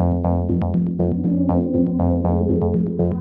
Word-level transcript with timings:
Thank 0.00 0.24
you. 3.00 3.19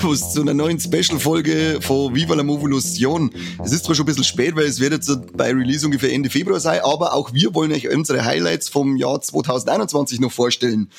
Servus 0.00 0.32
zu 0.32 0.40
einer 0.40 0.54
neuen 0.54 0.80
Special-Folge 0.80 1.80
von 1.82 2.14
Viva 2.14 2.34
la 2.34 2.42
Movolution. 2.42 3.30
Es 3.62 3.70
ist 3.70 3.84
zwar 3.84 3.94
schon 3.94 4.04
ein 4.04 4.06
bisschen 4.06 4.24
spät, 4.24 4.56
weil 4.56 4.64
es 4.64 4.80
wird 4.80 4.94
jetzt 4.94 5.10
bei 5.36 5.52
Release 5.52 5.84
ungefähr 5.84 6.10
Ende 6.10 6.30
Februar 6.30 6.58
sein, 6.58 6.80
aber 6.82 7.12
auch 7.12 7.34
wir 7.34 7.54
wollen 7.54 7.70
euch 7.70 7.86
unsere 7.86 8.24
Highlights 8.24 8.70
vom 8.70 8.96
Jahr 8.96 9.20
2021 9.20 10.20
noch 10.20 10.32
vorstellen. 10.32 10.90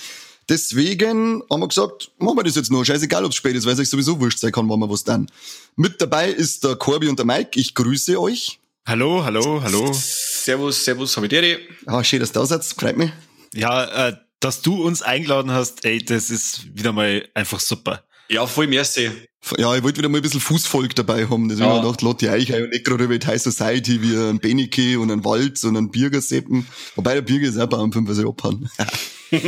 Deswegen 0.49 1.41
haben 1.49 1.61
wir 1.61 1.67
gesagt, 1.67 2.11
machen 2.19 2.37
wir 2.37 2.43
das 2.43 2.55
jetzt 2.55 2.69
noch. 2.69 2.83
Scheißegal, 2.83 3.25
ob 3.25 3.31
es 3.31 3.37
spät 3.37 3.55
ist, 3.55 3.65
weil 3.65 3.73
es 3.73 3.79
euch 3.79 3.89
sowieso 3.89 4.19
wurscht 4.19 4.37
sein 4.37 4.51
kann, 4.51 4.69
wann 4.69 4.79
wir 4.79 4.89
was 4.89 5.03
dann. 5.03 5.31
Mit 5.75 5.99
dabei 5.99 6.29
ist 6.29 6.63
der 6.63 6.75
Corby 6.75 7.07
und 7.07 7.17
der 7.17 7.25
Mike. 7.25 7.59
Ich 7.59 7.73
grüße 7.73 8.21
euch. 8.21 8.59
Hallo, 8.85 9.25
hallo, 9.25 9.63
hallo. 9.63 9.91
Servus, 9.93 10.85
servus, 10.85 11.17
Habedere. 11.17 11.57
Ah, 11.87 12.03
schön, 12.03 12.19
dass 12.19 12.31
du 12.31 12.39
da 12.39 12.45
seid. 12.45 12.63
Freut 12.65 12.97
mich. 12.97 13.11
Ja, 13.55 14.09
äh, 14.09 14.17
dass 14.39 14.61
du 14.61 14.83
uns 14.83 15.01
eingeladen 15.01 15.49
hast, 15.49 15.85
ey, 15.85 16.03
das 16.03 16.29
ist 16.29 16.75
wieder 16.77 16.91
mal 16.91 17.27
einfach 17.33 17.59
super. 17.59 18.03
Ja, 18.31 18.47
voll 18.47 18.67
merci. 18.67 19.11
Ja, 19.57 19.75
ich 19.75 19.83
wollte 19.83 19.97
wieder 19.97 20.07
mal 20.07 20.19
ein 20.19 20.21
bisschen 20.21 20.39
Fußvolk 20.39 20.95
dabei 20.95 21.27
haben. 21.27 21.49
Deswegen 21.49 21.67
ja. 21.67 21.75
habe 21.75 21.79
ich 21.79 21.97
gedacht, 21.97 22.01
Lotte 22.01 22.31
Eich 22.31 22.53
und 22.53 22.71
die 22.71 23.27
High 23.27 23.41
Society 23.41 24.01
wie 24.01 24.15
ein 24.15 24.39
Benike 24.39 24.97
und 24.99 25.11
ein 25.11 25.25
Walz 25.25 25.65
und 25.65 25.75
ein 25.75 25.91
Birgerseppen. 25.91 26.65
Wobei 26.95 27.15
der 27.15 27.23
Birger 27.23 27.49
ist 27.49 27.59
auch 27.59 27.77
einem 27.77 27.91
5 27.91 28.07
also 28.07 28.29
abhauen. 28.29 28.69
hey, 29.29 29.41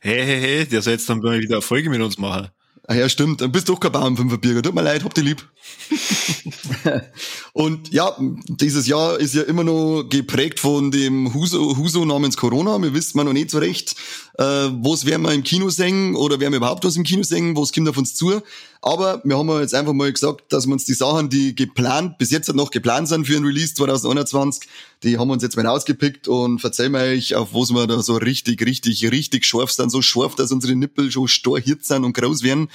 hey, 0.00 0.40
hey, 0.40 0.66
der 0.66 0.80
soll 0.80 0.94
jetzt 0.94 1.10
dann 1.10 1.18
mal 1.18 1.38
wieder 1.40 1.56
eine 1.56 1.62
Folge 1.62 1.90
mit 1.90 2.00
uns 2.00 2.16
machen. 2.16 2.48
Ah 2.86 2.94
ja, 2.94 3.08
stimmt. 3.08 3.40
Dann 3.40 3.50
bist 3.50 3.68
du 3.68 3.72
doch 3.72 3.80
kein 3.80 3.92
Bauernfünferbürger. 3.92 4.62
Tut 4.62 4.74
mir 4.74 4.82
leid, 4.82 5.04
habt 5.04 5.16
ihr 5.16 5.24
lieb. 5.24 5.48
und 7.54 7.90
ja, 7.92 8.14
dieses 8.20 8.86
Jahr 8.86 9.18
ist 9.18 9.34
ja 9.34 9.42
immer 9.42 9.64
noch 9.64 10.04
geprägt 10.04 10.60
von 10.60 10.90
dem 10.90 11.32
Huso, 11.32 11.78
Huso 11.78 12.04
namens 12.04 12.36
Corona. 12.36 12.80
Wir 12.82 12.92
wissen 12.92 13.24
noch 13.24 13.32
nicht 13.32 13.50
so 13.50 13.58
recht, 13.58 13.96
äh, 14.36 14.42
was 14.42 15.06
werden 15.06 15.22
wir 15.22 15.32
im 15.32 15.44
Kino 15.44 15.70
singen 15.70 16.16
oder 16.16 16.40
werden 16.40 16.52
wir 16.52 16.56
überhaupt 16.56 16.84
was 16.84 16.96
im 16.96 17.04
Kino 17.04 17.22
singen, 17.22 17.56
was 17.56 17.72
kommt 17.72 17.88
auf 17.88 17.96
uns 17.96 18.16
zu. 18.16 18.42
Aber 18.82 19.20
wir 19.24 19.38
haben 19.38 19.48
jetzt 19.60 19.74
einfach 19.74 19.92
mal 19.92 20.12
gesagt, 20.12 20.52
dass 20.52 20.66
wir 20.66 20.72
uns 20.72 20.84
die 20.84 20.94
Sachen, 20.94 21.30
die 21.30 21.54
geplant, 21.54 22.18
bis 22.18 22.30
jetzt 22.30 22.52
noch 22.52 22.70
geplant 22.70 23.08
sind 23.08 23.26
für 23.26 23.36
ein 23.36 23.44
Release 23.44 23.74
2021, 23.74 24.68
die 25.02 25.18
haben 25.18 25.28
wir 25.28 25.34
uns 25.34 25.42
jetzt 25.42 25.56
mal 25.56 25.66
ausgepickt 25.66 26.26
und 26.28 26.62
erzählen 26.64 26.92
wir 26.92 27.00
euch, 27.00 27.34
auf 27.34 27.54
was 27.54 27.70
wir 27.70 27.86
da 27.86 28.02
so 28.02 28.16
richtig, 28.16 28.64
richtig, 28.66 29.10
richtig 29.10 29.46
scharf 29.46 29.70
sind. 29.70 29.90
So 29.90 30.02
scharf, 30.02 30.34
dass 30.34 30.50
unsere 30.50 30.74
Nippel 30.74 31.10
schon 31.10 31.28
starrhirt 31.28 31.84
sind 31.84 32.04
und 32.04 32.14
groß 32.14 32.42
werden. 32.42 32.68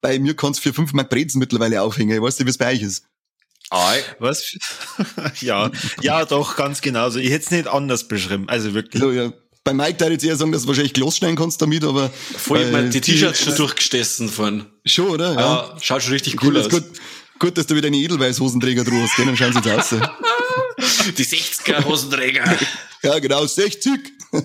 Bei 0.00 0.18
mir 0.18 0.34
kann's 0.34 0.58
für 0.58 0.72
fünf 0.72 0.92
Mark 0.92 1.10
Brezen 1.10 1.38
mittlerweile 1.38 1.80
aufhängen. 1.82 2.14
Ich 2.14 2.22
weiß 2.22 2.38
nicht, 2.38 2.46
wie 2.46 2.50
es 2.50 2.58
bei 2.58 2.72
euch 2.72 2.82
ist. 2.82 3.04
Ei. 3.70 4.02
Was? 4.18 4.56
ja, 5.40 5.70
ja, 6.02 6.24
doch, 6.24 6.56
ganz 6.56 6.80
genau 6.80 7.08
so. 7.10 7.18
Ich 7.18 7.30
hätte 7.30 7.44
es 7.44 7.50
nicht 7.50 7.66
anders 7.66 8.06
beschrieben. 8.06 8.48
Also 8.48 8.74
wirklich. 8.74 9.02
So, 9.02 9.10
ja. 9.10 9.32
Bei 9.64 9.72
Mike 9.72 9.94
da 9.96 10.08
jetzt 10.08 10.22
eher 10.22 10.36
sagen, 10.36 10.52
dass 10.52 10.62
du 10.62 10.68
wahrscheinlich 10.68 10.92
Glas 10.92 11.16
schneiden 11.16 11.36
kannst 11.36 11.60
damit, 11.62 11.84
aber. 11.84 12.10
Voll, 12.10 12.60
ich 12.60 12.70
mein, 12.70 12.90
die 12.90 13.00
T-Shirts 13.00 13.40
schon 13.40 13.56
durchgestessen 13.56 14.28
von. 14.28 14.66
Schon, 14.84 15.08
oder? 15.08 15.32
Ja, 15.32 15.40
ja 15.40 15.76
schaut 15.80 16.02
schon 16.02 16.12
richtig 16.12 16.42
cool 16.42 16.58
aus. 16.58 16.68
Gut, 16.68 16.84
gut, 17.38 17.56
dass 17.56 17.66
du 17.66 17.74
wieder 17.74 17.86
eine 17.86 17.96
Edelweiß-Hosenträger 17.96 18.84
drauf 18.84 19.00
hast, 19.02 19.18
dann 19.18 19.34
schauen 19.36 19.54
sie 19.54 19.66
jetzt 19.66 19.92
aus. 19.92 20.00
Die 21.16 21.24
60er-Hosenträger. 21.24 22.44
ja, 23.02 23.18
genau, 23.18 23.46
60. 23.46 23.90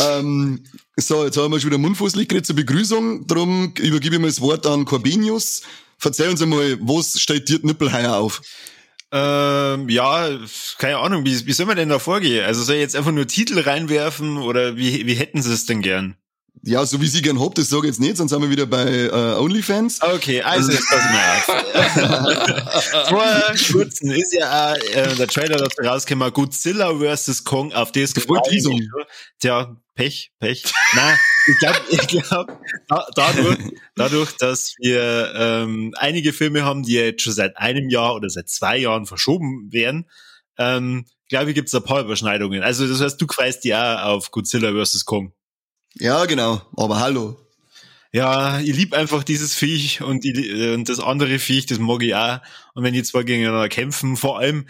ähm, 0.00 0.64
so, 0.96 1.24
jetzt 1.24 1.36
haben 1.36 1.52
wir 1.52 1.60
schon 1.60 1.70
wieder 1.70 1.78
Mundfußlich 1.78 2.26
geredet 2.26 2.46
zur 2.46 2.56
Begrüßung. 2.56 3.26
Darum 3.28 3.72
übergebe 3.78 4.16
ich 4.16 4.20
mal 4.20 4.28
das 4.28 4.40
Wort 4.40 4.66
an 4.66 4.84
Corbinius. 4.84 5.62
Verzeih 5.98 6.28
uns 6.28 6.42
einmal, 6.42 6.76
was 6.80 7.20
steht 7.20 7.48
dir 7.48 7.60
Nippel 7.62 7.92
heuer 7.92 8.16
auf? 8.16 8.42
Ähm, 9.16 9.88
ja, 9.88 10.28
keine 10.78 10.98
Ahnung, 10.98 11.24
wie, 11.24 11.46
wie 11.46 11.52
soll 11.52 11.66
man 11.66 11.76
denn 11.76 11.88
da 11.88 12.00
vorgehen? 12.00 12.44
Also 12.44 12.64
soll 12.64 12.74
ich 12.74 12.80
jetzt 12.80 12.96
einfach 12.96 13.12
nur 13.12 13.28
Titel 13.28 13.60
reinwerfen 13.60 14.38
oder 14.38 14.76
wie, 14.76 15.06
wie 15.06 15.14
hätten 15.14 15.40
sie 15.40 15.52
es 15.52 15.66
denn 15.66 15.82
gern? 15.82 16.16
Ja, 16.62 16.84
so 16.84 17.00
wie 17.00 17.06
sie 17.06 17.22
gern 17.22 17.38
habt, 17.38 17.58
das 17.58 17.68
sage 17.68 17.82
ich 17.86 17.92
jetzt 17.92 18.00
nicht, 18.00 18.16
sonst 18.16 18.30
sind 18.30 18.42
wir 18.42 18.50
wieder 18.50 18.66
bei 18.66 18.86
äh, 18.86 19.38
OnlyFans. 19.38 20.02
Okay, 20.02 20.42
also 20.42 20.72
jetzt 20.72 20.88
pass 20.88 21.04
mal 21.12 21.36
auf. 21.36 23.08
Vor 23.08 23.72
kurzem 23.72 24.10
ist 24.10 24.32
ja 24.32 24.72
auch, 24.72 24.76
äh, 24.76 25.14
der 25.14 25.28
Trailer 25.28 25.58
dazu 25.58 25.82
rausgekommen, 25.82 26.32
Godzilla 26.32 26.92
vs. 26.98 27.44
Kong, 27.44 27.72
auf 27.72 27.92
das 27.92 28.14
gefreut 28.14 28.48
Tja, 29.38 29.76
Pech, 29.94 30.32
Pech. 30.40 30.64
Nein, 30.94 31.18
ich 31.46 31.58
glaube, 31.58 31.80
ich 31.90 32.06
glaub, 32.06 32.58
da, 32.88 33.06
dadurch, 33.14 33.58
dadurch, 33.94 34.32
dass 34.36 34.74
wir 34.78 35.32
ähm, 35.36 35.94
einige 35.96 36.32
Filme 36.32 36.64
haben, 36.64 36.82
die 36.82 36.94
jetzt 36.94 37.22
schon 37.22 37.32
seit 37.32 37.56
einem 37.56 37.88
Jahr 37.88 38.14
oder 38.14 38.30
seit 38.30 38.48
zwei 38.48 38.78
Jahren 38.78 39.06
verschoben 39.06 39.72
werden, 39.72 40.06
ähm, 40.58 41.06
glaube 41.28 41.50
ich, 41.50 41.54
gibt 41.54 41.68
es 41.68 41.74
ein 41.74 41.82
paar 41.82 42.02
Überschneidungen. 42.02 42.62
Also 42.62 42.86
das 42.86 43.00
heißt, 43.00 43.20
du 43.20 43.26
freust 43.26 43.70
auch 43.72 44.02
auf 44.02 44.30
Godzilla 44.30 44.72
vs. 44.72 45.04
Kong. 45.04 45.32
Ja, 45.94 46.24
genau. 46.26 46.62
Aber 46.76 47.00
hallo. 47.00 47.40
Ja, 48.12 48.60
ich 48.60 48.76
lieb 48.76 48.94
einfach 48.94 49.24
dieses 49.24 49.54
Viech 49.54 50.00
und, 50.00 50.24
ich, 50.24 50.36
äh, 50.38 50.74
und 50.74 50.88
das 50.88 51.00
andere 51.00 51.38
Viech, 51.38 51.66
das 51.66 51.78
mag 51.78 52.02
ich 52.02 52.14
auch. 52.14 52.38
Und 52.74 52.84
wenn 52.84 52.94
die 52.94 53.02
zwei 53.02 53.24
gegeneinander 53.24 53.68
kämpfen, 53.68 54.16
vor 54.16 54.38
allem, 54.38 54.68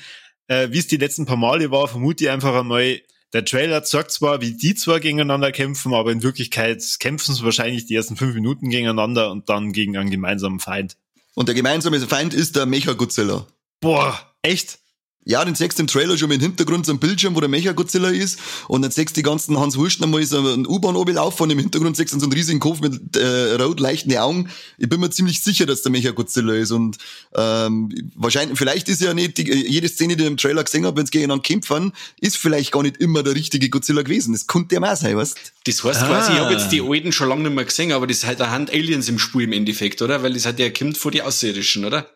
äh, 0.49 0.69
wie 0.71 0.79
es 0.79 0.87
die 0.87 0.97
letzten 0.97 1.27
paar 1.27 1.37
Male 1.37 1.71
war, 1.71 1.87
vermute 1.89 2.25
ich 2.25 2.31
einfach 2.31 2.55
einmal, 2.55 3.01
der 3.34 3.45
Trailer 3.45 3.83
zeigt 3.83 4.12
zwar, 4.12 4.41
wie 4.41 4.53
die 4.53 4.77
zwei 4.77 5.00
gegeneinander 5.00 5.50
kämpfen, 5.50 5.93
aber 5.93 6.12
in 6.12 6.22
Wirklichkeit 6.22 6.83
kämpfen 7.00 7.34
sie 7.34 7.43
wahrscheinlich 7.43 7.84
die 7.84 7.97
ersten 7.97 8.17
fünf 8.17 8.33
Minuten 8.34 8.71
gegeneinander 8.71 9.31
und 9.33 9.49
dann 9.49 9.72
gegen 9.72 9.97
einen 9.97 10.11
gemeinsamen 10.11 10.61
Feind. 10.61 10.97
Und 11.34 11.49
der 11.49 11.56
gemeinsame 11.56 11.99
Feind 12.00 12.33
ist 12.33 12.55
der 12.55 12.65
Mecha 12.65 12.93
Godzilla. 12.93 13.47
Boah, 13.81 14.19
echt? 14.43 14.78
Ja, 15.27 15.45
den 15.45 15.55
im 15.55 15.87
Trailer 15.87 16.19
schon 16.19 16.29
mit 16.29 16.41
dem 16.41 16.49
Hintergrund 16.49 16.85
so 16.85 16.93
ein 16.93 16.99
Bildschirm, 16.99 17.35
wo 17.35 17.41
der 17.41 17.49
Mecha-Godzilla 17.49 18.11
ist. 18.11 18.39
Und 18.69 18.83
dann 18.83 18.91
sechst 18.91 19.17
die 19.17 19.23
ganzen 19.23 19.59
Hans 19.59 19.77
Wursten 19.77 20.05
einmal 20.05 20.25
so 20.25 20.39
ein 20.39 20.67
U-Bahn 20.67 20.97
oben 20.97 21.15
laufen 21.15 21.45
und 21.45 21.51
im 21.51 21.59
Hintergrund 21.59 21.97
sechst 21.97 22.15
du 22.15 22.21
so 22.21 22.27
einen 22.27 22.33
riesigen 22.33 22.61
Kopf 22.61 22.81
mit 22.81 23.17
äh, 23.17 23.55
rot 23.55 23.81
leichten 23.81 24.15
Augen. 24.17 24.51
Ich 24.77 24.89
bin 24.89 25.01
mir 25.01 25.11
ziemlich 25.11 25.41
sicher, 25.41 25.65
dass 25.65 25.83
der 25.83 25.93
Mecha-Godzilla 25.93 26.55
ist. 26.55 26.73
Und 26.73 26.99
ähm, 27.35 27.91
wahrscheinlich, 28.15 28.59
vielleicht 28.59 28.89
ist 28.89 29.01
ja 29.01 29.15
nicht 29.15 29.39
die, 29.39 29.51
jede 29.51 29.89
Szene, 29.89 30.17
die 30.17 30.25
ich 30.25 30.31
im 30.31 30.37
Trailer 30.37 30.62
gesehen 30.62 30.85
habe, 30.85 30.99
wenn 30.99 31.05
es 31.05 31.11
gegeneinander 31.11 31.43
kämpfen, 31.43 31.93
ist 32.21 32.37
vielleicht 32.37 32.71
gar 32.71 32.83
nicht 32.83 32.99
immer 32.99 33.23
der 33.23 33.35
richtige 33.35 33.71
Godzilla 33.71 34.03
gewesen. 34.03 34.33
Das 34.33 34.47
konnte 34.47 34.75
ja 34.75 34.81
mal 34.81 34.97
sein, 34.97 35.17
weißt 35.17 35.37
Das 35.65 35.83
heißt 35.83 36.03
ah. 36.03 36.06
quasi, 36.06 36.33
ich 36.33 36.39
habe 36.39 36.53
jetzt 36.53 36.71
die 36.71 36.83
alten 36.83 37.12
schon 37.12 37.31
lange 37.31 37.45
nicht 37.45 37.55
mehr 37.55 37.65
gesehen, 37.65 37.93
aber 37.93 38.06
das 38.06 38.19
ist 38.19 38.27
halt 38.27 38.43
eine 38.43 38.51
Hand 38.51 38.71
Aliens 38.71 39.09
im 39.09 39.19
Spiel 39.19 39.43
im 39.43 39.53
Endeffekt, 39.53 40.03
oder? 40.03 40.23
Weil 40.23 40.35
das 40.35 40.45
hat 40.45 40.59
ja 40.59 40.69
kommt 40.69 40.99
vor 40.99 41.11
die 41.11 41.23
Außerirdischen, 41.23 41.87
oder? 41.87 42.13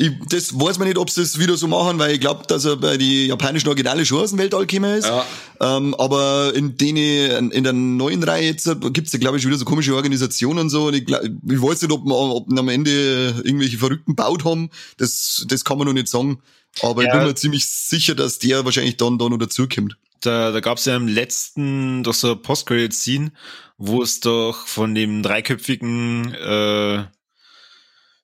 Ich, 0.00 0.12
das 0.30 0.58
weiß 0.58 0.78
man 0.78 0.88
nicht, 0.88 0.96
ob 0.96 1.10
sie 1.10 1.20
das 1.20 1.38
wieder 1.38 1.58
so 1.58 1.68
machen, 1.68 1.98
weil 1.98 2.12
ich 2.14 2.20
glaube, 2.20 2.46
dass 2.46 2.64
er 2.64 2.76
bei 2.76 2.96
die 2.96 3.26
japanischen 3.26 3.68
Originale 3.68 4.06
schon 4.06 4.20
aus 4.22 4.30
dem 4.30 4.38
Weltall 4.38 4.64
gekommen 4.64 4.96
ist. 4.96 5.06
Ja. 5.06 5.26
Ähm, 5.60 5.94
aber 5.96 6.54
in 6.54 6.78
denen, 6.78 7.50
in 7.50 7.64
der 7.64 7.74
neuen 7.74 8.22
Reihe 8.22 8.46
jetzt 8.46 8.66
gibt's 8.94 9.12
ja, 9.12 9.18
glaube 9.18 9.36
ich, 9.36 9.46
wieder 9.46 9.58
so 9.58 9.66
komische 9.66 9.94
Organisationen 9.94 10.60
und 10.60 10.70
so. 10.70 10.86
Und 10.86 10.94
ich, 10.94 11.04
glaub, 11.04 11.22
ich 11.22 11.62
weiß 11.62 11.82
nicht, 11.82 11.92
ob, 11.92 12.10
ob 12.10 12.58
am 12.58 12.68
Ende 12.70 13.42
irgendwelche 13.44 13.76
Verrückten 13.76 14.16
baut 14.16 14.46
haben. 14.46 14.70
Das, 14.96 15.44
das 15.46 15.66
kann 15.66 15.76
man 15.76 15.86
noch 15.86 15.92
nicht 15.92 16.08
sagen. 16.08 16.40
Aber 16.80 17.02
ja. 17.02 17.08
ich 17.08 17.12
bin 17.12 17.28
mir 17.28 17.34
ziemlich 17.34 17.66
sicher, 17.68 18.14
dass 18.14 18.38
der 18.38 18.64
wahrscheinlich 18.64 18.96
dann 18.96 19.18
da 19.18 19.28
noch 19.28 19.36
dazukommt. 19.36 19.98
Da, 20.22 20.50
da 20.50 20.60
gab 20.60 20.78
es 20.78 20.86
ja 20.86 20.96
im 20.96 21.08
letzten 21.08 22.04
doch 22.04 22.14
so 22.14 22.36
Post-Credit-Scene, 22.36 23.32
wo 23.76 24.02
es 24.02 24.20
doch 24.20 24.66
von 24.66 24.94
dem 24.94 25.22
dreiköpfigen 25.22 26.32
äh, 26.32 27.04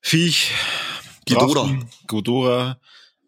Viech 0.01 0.53
Gidora. 1.27 1.79
Godora. 2.07 2.81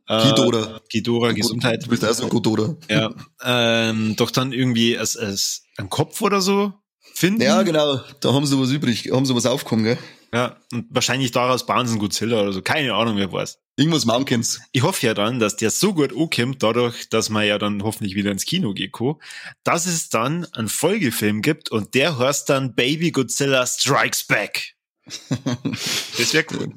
Äh, 0.08 0.28
Gidora. 0.28 0.80
Gidora, 0.88 1.32
Gesundheit. 1.32 1.84
Du 1.84 1.90
bist 1.90 2.04
also 2.04 2.28
Godora. 2.28 2.76
Ja. 2.88 3.14
Ähm, 3.44 4.16
doch 4.16 4.30
dann 4.30 4.52
irgendwie 4.52 4.96
als, 4.96 5.16
als 5.16 5.64
ein 5.76 5.90
Kopf 5.90 6.22
oder 6.22 6.40
so 6.40 6.72
finden. 7.14 7.42
Ja, 7.42 7.62
genau. 7.62 8.00
Da 8.20 8.32
haben 8.32 8.46
sie 8.46 8.58
was 8.58 8.70
übrig, 8.70 9.10
haben 9.12 9.26
sie 9.26 9.34
was 9.34 9.46
aufgekommen, 9.46 9.84
gell? 9.84 9.98
Ja, 10.32 10.56
und 10.72 10.86
wahrscheinlich 10.90 11.30
daraus 11.32 11.64
bauen 11.64 11.86
sie 11.86 11.92
einen 11.92 12.00
Godzilla 12.00 12.42
oder 12.42 12.52
so. 12.52 12.62
Keine 12.62 12.94
Ahnung, 12.94 13.16
wer 13.16 13.32
weiß. 13.32 13.58
Irgendwas 13.76 14.04
Mountains. 14.04 14.60
Ich 14.72 14.82
hoffe 14.82 15.06
ja 15.06 15.14
dann, 15.14 15.38
dass 15.38 15.56
der 15.56 15.70
so 15.70 15.94
gut 15.94 16.12
ankommt, 16.12 16.62
dadurch, 16.62 17.08
dass 17.08 17.30
man 17.30 17.46
ja 17.46 17.58
dann 17.58 17.82
hoffentlich 17.82 18.14
wieder 18.14 18.30
ins 18.30 18.44
Kino 18.44 18.74
geht, 18.74 18.92
dass 19.64 19.86
es 19.86 20.10
dann 20.10 20.46
einen 20.52 20.68
Folgefilm 20.68 21.42
gibt 21.42 21.70
und 21.70 21.94
der 21.94 22.18
heißt 22.18 22.48
dann 22.50 22.74
Baby 22.74 23.10
Godzilla 23.10 23.66
Strikes 23.66 24.24
Back. 24.24 24.74
das 26.18 26.34
wäre 26.34 26.44
cool. 26.52 26.72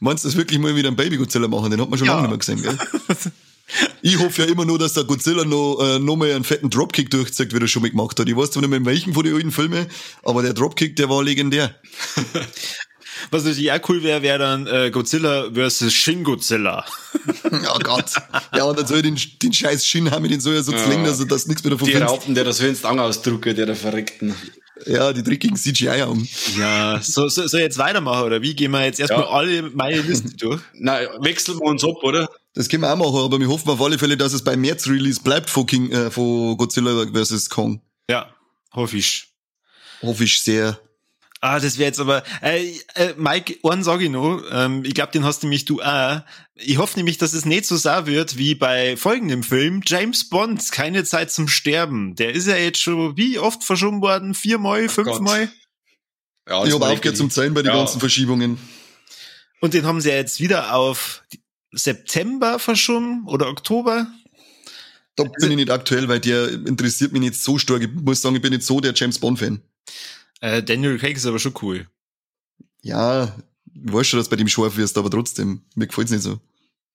Meinst 0.00 0.24
du 0.24 0.28
das 0.28 0.36
wirklich 0.36 0.58
mal 0.58 0.74
wieder 0.76 0.88
ein 0.88 0.96
Baby 0.96 1.16
Godzilla 1.16 1.48
machen? 1.48 1.70
Den 1.70 1.80
hat 1.80 1.90
man 1.90 1.98
schon 1.98 2.06
ja. 2.06 2.14
lange 2.14 2.28
nicht 2.28 2.48
mehr 2.48 2.56
gesehen, 2.56 2.62
gell? 2.62 3.32
Ich 4.02 4.18
hoffe 4.18 4.42
ja 4.42 4.48
immer 4.48 4.66
nur, 4.66 4.78
dass 4.78 4.92
der 4.92 5.04
Godzilla 5.04 5.44
noch, 5.44 5.80
äh, 5.80 5.98
noch 5.98 6.16
mal 6.16 6.30
einen 6.30 6.44
fetten 6.44 6.68
Dropkick 6.68 7.10
durchzeigt, 7.10 7.54
wie 7.54 7.58
er 7.58 7.66
schon 7.66 7.82
mal 7.82 7.90
gemacht 7.90 8.20
hat. 8.20 8.28
Ich 8.28 8.36
weiß 8.36 8.50
zwar 8.50 8.60
nicht 8.60 8.68
mehr 8.68 8.78
in 8.78 8.84
welchen 8.84 9.14
von 9.14 9.24
den 9.24 9.34
alten 9.34 9.50
Filmen, 9.50 9.86
aber 10.22 10.42
der 10.42 10.52
Dropkick, 10.52 10.96
der 10.96 11.08
war 11.08 11.24
legendär. 11.24 11.74
Was 13.30 13.44
natürlich 13.44 13.72
auch 13.72 13.88
cool 13.88 14.02
wäre, 14.02 14.22
wäre 14.22 14.38
dann 14.38 14.66
äh, 14.66 14.90
Godzilla 14.90 15.50
versus 15.52 15.92
Shin 15.92 16.24
Godzilla. 16.24 16.84
oh 17.44 17.78
Gott. 17.82 18.10
Ja, 18.54 18.64
und 18.64 18.78
dann 18.78 18.86
soll 18.86 18.98
ich 18.98 19.02
den, 19.04 19.18
den 19.42 19.52
scheiß 19.52 19.86
Shin 19.86 20.10
haben, 20.10 20.28
den 20.28 20.40
soll 20.40 20.54
er 20.54 20.62
so 20.62 20.72
ja. 20.72 20.84
zwingen, 20.84 21.04
dass 21.04 21.20
er 21.20 21.26
das 21.26 21.46
nichts 21.46 21.64
mehr 21.64 21.70
davon 21.70 21.88
Die 21.88 21.94
Raupen, 21.94 22.34
der 22.34 22.44
das 22.44 22.60
höchst 22.60 22.84
ausdrucke, 22.84 23.54
der 23.54 23.66
der 23.66 23.76
Verreckten. 23.76 24.34
Ja, 24.86 25.12
die 25.12 25.22
dreckigen 25.22 25.56
CGI 25.56 26.02
um. 26.02 26.26
Ja, 26.58 27.00
so, 27.00 27.28
so, 27.28 27.46
so 27.46 27.58
jetzt 27.58 27.78
weitermachen, 27.78 28.24
oder 28.24 28.42
wie? 28.42 28.54
Gehen 28.54 28.72
wir 28.72 28.84
jetzt 28.84 28.98
erstmal 28.98 29.20
ja. 29.20 29.28
alle 29.28 29.62
meine 29.62 30.00
Liste 30.00 30.36
durch? 30.36 30.60
Na, 30.74 30.98
wechseln 31.20 31.58
wir 31.60 31.66
uns 31.66 31.84
ab, 31.84 32.02
oder? 32.02 32.28
Das 32.54 32.68
können 32.68 32.82
wir 32.82 32.92
auch 32.92 32.96
machen, 32.96 33.18
aber 33.18 33.38
wir 33.38 33.48
hoffen 33.48 33.70
auf 33.70 33.80
alle 33.80 33.98
Fälle, 33.98 34.16
dass 34.16 34.32
es 34.32 34.42
beim 34.42 34.60
März-Release 34.60 35.20
bleibt 35.22 35.48
von, 35.48 35.66
King, 35.66 35.90
äh, 35.92 36.10
von 36.10 36.56
Godzilla 36.56 37.06
vs. 37.06 37.50
Kong. 37.50 37.80
Ja, 38.08 38.34
hoffe 38.72 38.96
ich. 38.96 39.28
Hoffe 40.02 40.24
ich 40.24 40.42
sehr. 40.42 40.78
Ah, 41.44 41.60
das 41.60 41.76
wäre 41.76 41.88
jetzt 41.88 42.00
aber, 42.00 42.22
äh, 42.40 42.72
äh, 42.94 43.12
Mike, 43.18 43.58
einen 43.64 43.84
sage 43.84 44.04
ich 44.04 44.10
noch, 44.10 44.42
ähm, 44.50 44.82
ich 44.82 44.94
glaube, 44.94 45.12
den 45.12 45.24
hast 45.24 45.42
nämlich 45.42 45.66
du 45.66 45.82
auch. 45.82 46.22
Ich 46.54 46.78
hoffe 46.78 46.98
nämlich, 46.98 47.18
dass 47.18 47.34
es 47.34 47.44
nicht 47.44 47.66
so 47.66 47.76
sah 47.76 48.06
wird 48.06 48.38
wie 48.38 48.54
bei 48.54 48.96
folgendem 48.96 49.42
Film, 49.42 49.82
James 49.84 50.26
Bond, 50.30 50.72
keine 50.72 51.04
Zeit 51.04 51.30
zum 51.30 51.46
Sterben. 51.46 52.14
Der 52.14 52.32
ist 52.32 52.46
ja 52.46 52.56
jetzt 52.56 52.80
schon 52.80 53.18
wie 53.18 53.38
oft 53.38 53.62
verschoben 53.62 54.00
worden? 54.00 54.32
Viermal, 54.32 54.88
fünfmal? 54.88 55.52
Ja, 56.48 56.64
ich 56.64 56.72
habe 56.72 56.86
aufgehört 56.86 57.18
zum 57.18 57.28
Zählen 57.28 57.52
bei 57.52 57.60
den 57.60 57.72
ja. 57.72 57.76
ganzen 57.76 58.00
Verschiebungen. 58.00 58.58
Und 59.60 59.74
den 59.74 59.84
haben 59.84 60.00
sie 60.00 60.08
ja 60.08 60.14
jetzt 60.14 60.40
wieder 60.40 60.74
auf 60.74 61.24
September 61.72 62.58
verschoben 62.58 63.26
oder 63.26 63.48
Oktober. 63.48 64.06
Da 65.14 65.24
bin 65.24 65.50
ich 65.50 65.56
nicht 65.56 65.70
aktuell, 65.70 66.08
weil 66.08 66.20
der 66.20 66.52
interessiert 66.52 67.12
mich 67.12 67.20
nicht 67.20 67.34
so 67.34 67.58
stark. 67.58 67.82
Ich 67.82 67.90
muss 67.92 68.22
sagen, 68.22 68.34
ich 68.34 68.40
bin 68.40 68.54
nicht 68.54 68.64
so 68.64 68.80
der 68.80 68.94
James 68.94 69.18
Bond-Fan. 69.18 69.60
Äh, 70.44 70.62
Daniel 70.62 70.98
Craig 70.98 71.16
ist 71.16 71.24
aber 71.24 71.38
schon 71.38 71.54
cool. 71.62 71.86
Ja, 72.82 73.34
ich 73.74 73.92
weiß 73.94 74.06
schon, 74.06 74.20
dass 74.20 74.28
bei 74.28 74.36
dem 74.36 74.46
scharf 74.46 74.76
wirst, 74.76 74.98
aber 74.98 75.10
trotzdem, 75.10 75.62
mir 75.74 75.86
gefällt's 75.86 76.12
nicht 76.12 76.20
so. 76.20 76.38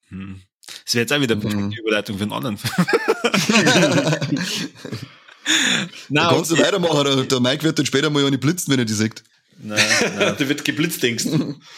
Hm. 0.10 0.40
Das 0.86 0.94
wäre 0.94 1.02
jetzt 1.02 1.12
auch 1.12 1.20
wieder 1.20 1.34
eine 1.34 1.42
perfekte 1.42 1.64
hm. 1.64 1.72
Überleitung 1.72 2.18
für 2.20 2.24
einen 2.26 2.34
anderen 2.34 2.58
Film. 2.60 2.76
Na, 6.10 6.30
kannst 6.30 6.52
du 6.52 6.60
weitermachen, 6.60 7.06
der, 7.06 7.24
der 7.24 7.40
Mike 7.40 7.64
wird 7.64 7.80
dann 7.80 7.88
später 7.88 8.12
mal 8.12 8.24
eine 8.24 8.38
blitzen, 8.38 8.72
wenn 8.72 8.78
er 8.78 8.86
die 8.86 8.94
sagt. 8.94 9.24
Nein, 9.58 9.84
nein. 10.16 10.36
der 10.40 10.48
wird 10.48 10.64
geblitzt, 10.64 11.02
denkst 11.02 11.24
du. 11.24 11.60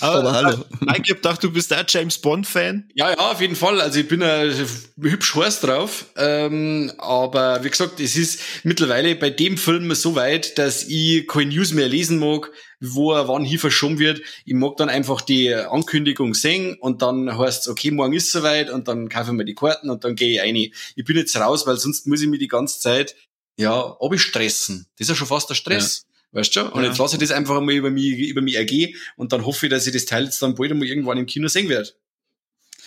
Aber, 0.00 0.18
aber 0.18 0.32
hallo. 0.32 0.64
Mike, 0.80 1.02
ich 1.04 1.10
hab 1.10 1.16
gedacht, 1.18 1.44
du 1.44 1.50
bist 1.50 1.72
auch 1.72 1.84
James 1.86 2.18
Bond-Fan. 2.18 2.88
Ja, 2.94 3.10
ja, 3.10 3.16
auf 3.16 3.40
jeden 3.40 3.56
Fall. 3.56 3.80
Also 3.80 4.00
ich 4.00 4.08
bin 4.08 4.22
ein 4.22 4.52
hübsch 5.00 5.34
heiß 5.34 5.60
drauf. 5.60 6.06
Ähm, 6.16 6.92
aber 6.98 7.62
wie 7.64 7.70
gesagt, 7.70 8.00
es 8.00 8.16
ist 8.16 8.40
mittlerweile 8.64 9.16
bei 9.16 9.30
dem 9.30 9.56
Film 9.56 9.94
so 9.94 10.14
weit, 10.14 10.58
dass 10.58 10.84
ich 10.84 11.26
keine 11.26 11.52
News 11.52 11.72
mehr 11.72 11.88
lesen 11.88 12.18
mag, 12.18 12.50
wo 12.80 13.12
er 13.12 13.28
wann 13.28 13.44
hier 13.44 13.58
verschoben 13.58 13.98
wird. 13.98 14.20
Ich 14.44 14.54
mag 14.54 14.76
dann 14.76 14.88
einfach 14.88 15.20
die 15.20 15.52
Ankündigung 15.54 16.34
sehen 16.34 16.76
und 16.80 17.02
dann 17.02 17.36
heißt 17.36 17.62
es, 17.62 17.68
okay, 17.68 17.90
morgen 17.90 18.12
ist 18.12 18.32
soweit 18.32 18.70
und 18.70 18.88
dann 18.88 19.08
kaufe 19.08 19.30
ich 19.30 19.36
mir 19.36 19.44
die 19.44 19.54
Karten 19.54 19.90
und 19.90 20.04
dann 20.04 20.14
gehe 20.14 20.34
ich 20.34 20.40
rein. 20.40 20.56
Ich 20.56 21.04
bin 21.04 21.16
jetzt 21.16 21.36
raus, 21.36 21.66
weil 21.66 21.76
sonst 21.76 22.06
muss 22.06 22.22
ich 22.22 22.28
mir 22.28 22.38
die 22.38 22.48
ganze 22.48 22.80
Zeit 22.80 23.14
ja, 23.58 23.96
stressen. 24.14 24.86
Das 24.96 25.06
ist 25.06 25.08
ja 25.10 25.14
schon 25.16 25.26
fast 25.26 25.50
der 25.50 25.54
Stress. 25.54 26.02
Ja. 26.02 26.07
Weißt 26.32 26.54
du? 26.56 26.70
Und 26.72 26.82
ja. 26.82 26.88
jetzt 26.88 26.98
lasse 26.98 27.16
ich 27.16 27.20
das 27.20 27.30
einfach 27.30 27.56
einmal 27.56 27.74
über 27.74 27.90
mich, 27.90 28.18
über 28.18 28.42
mich 28.42 28.56
ergehen 28.56 28.94
und 29.16 29.32
dann 29.32 29.46
hoffe 29.46 29.66
ich, 29.66 29.70
dass 29.70 29.86
ich 29.86 29.92
das 29.92 30.04
Teil 30.04 30.24
jetzt 30.24 30.42
dann 30.42 30.54
bald 30.54 30.70
einmal 30.70 30.86
irgendwann 30.86 31.18
im 31.18 31.26
Kino 31.26 31.48
sehen 31.48 31.68
werde. 31.68 31.90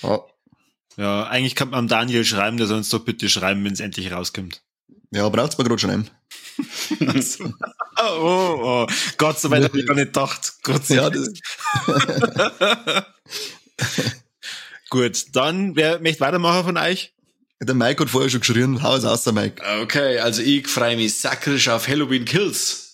Ja. 0.03 0.21
ja, 0.97 1.23
eigentlich 1.27 1.55
kann 1.55 1.69
man 1.69 1.88
Daniel 1.88 2.23
schreiben, 2.23 2.57
der 2.57 2.67
soll 2.67 2.77
uns 2.77 2.89
doch 2.89 3.03
bitte 3.03 3.29
schreiben, 3.29 3.63
wenn 3.65 3.73
es 3.73 3.79
endlich 3.79 4.11
rauskommt. 4.11 4.61
Ja, 5.11 5.27
braucht's 5.29 5.57
mal 5.57 5.63
gerade 5.63 5.79
schreiben. 5.79 6.09
oh, 6.99 8.19
oh, 8.19 8.59
oh, 8.63 8.88
Gott, 9.17 9.39
so 9.39 9.49
weit 9.49 9.63
habe 9.63 9.79
ich 9.79 9.87
gar 9.87 9.95
nicht 9.95 10.13
gedacht. 10.13 10.53
Gott 10.63 10.85
sei 10.85 10.97
Dank. 10.97 11.15
Gut, 14.89 15.25
dann, 15.35 15.75
wer 15.75 15.99
möchte 15.99 16.19
weitermachen 16.19 16.65
von 16.65 16.77
euch? 16.77 17.13
Der 17.59 17.75
Mike 17.75 18.03
hat 18.03 18.09
vorher 18.09 18.29
schon 18.29 18.41
geschrien, 18.41 18.83
hau 18.83 18.95
es 18.95 19.05
aus, 19.05 19.23
der 19.23 19.33
Mike. 19.33 19.63
Okay, 19.81 20.19
also 20.19 20.41
ich 20.41 20.67
freue 20.67 20.95
mich 20.95 21.17
sakrisch 21.17 21.69
auf 21.69 21.87
Halloween 21.87 22.25
Kills 22.25 22.90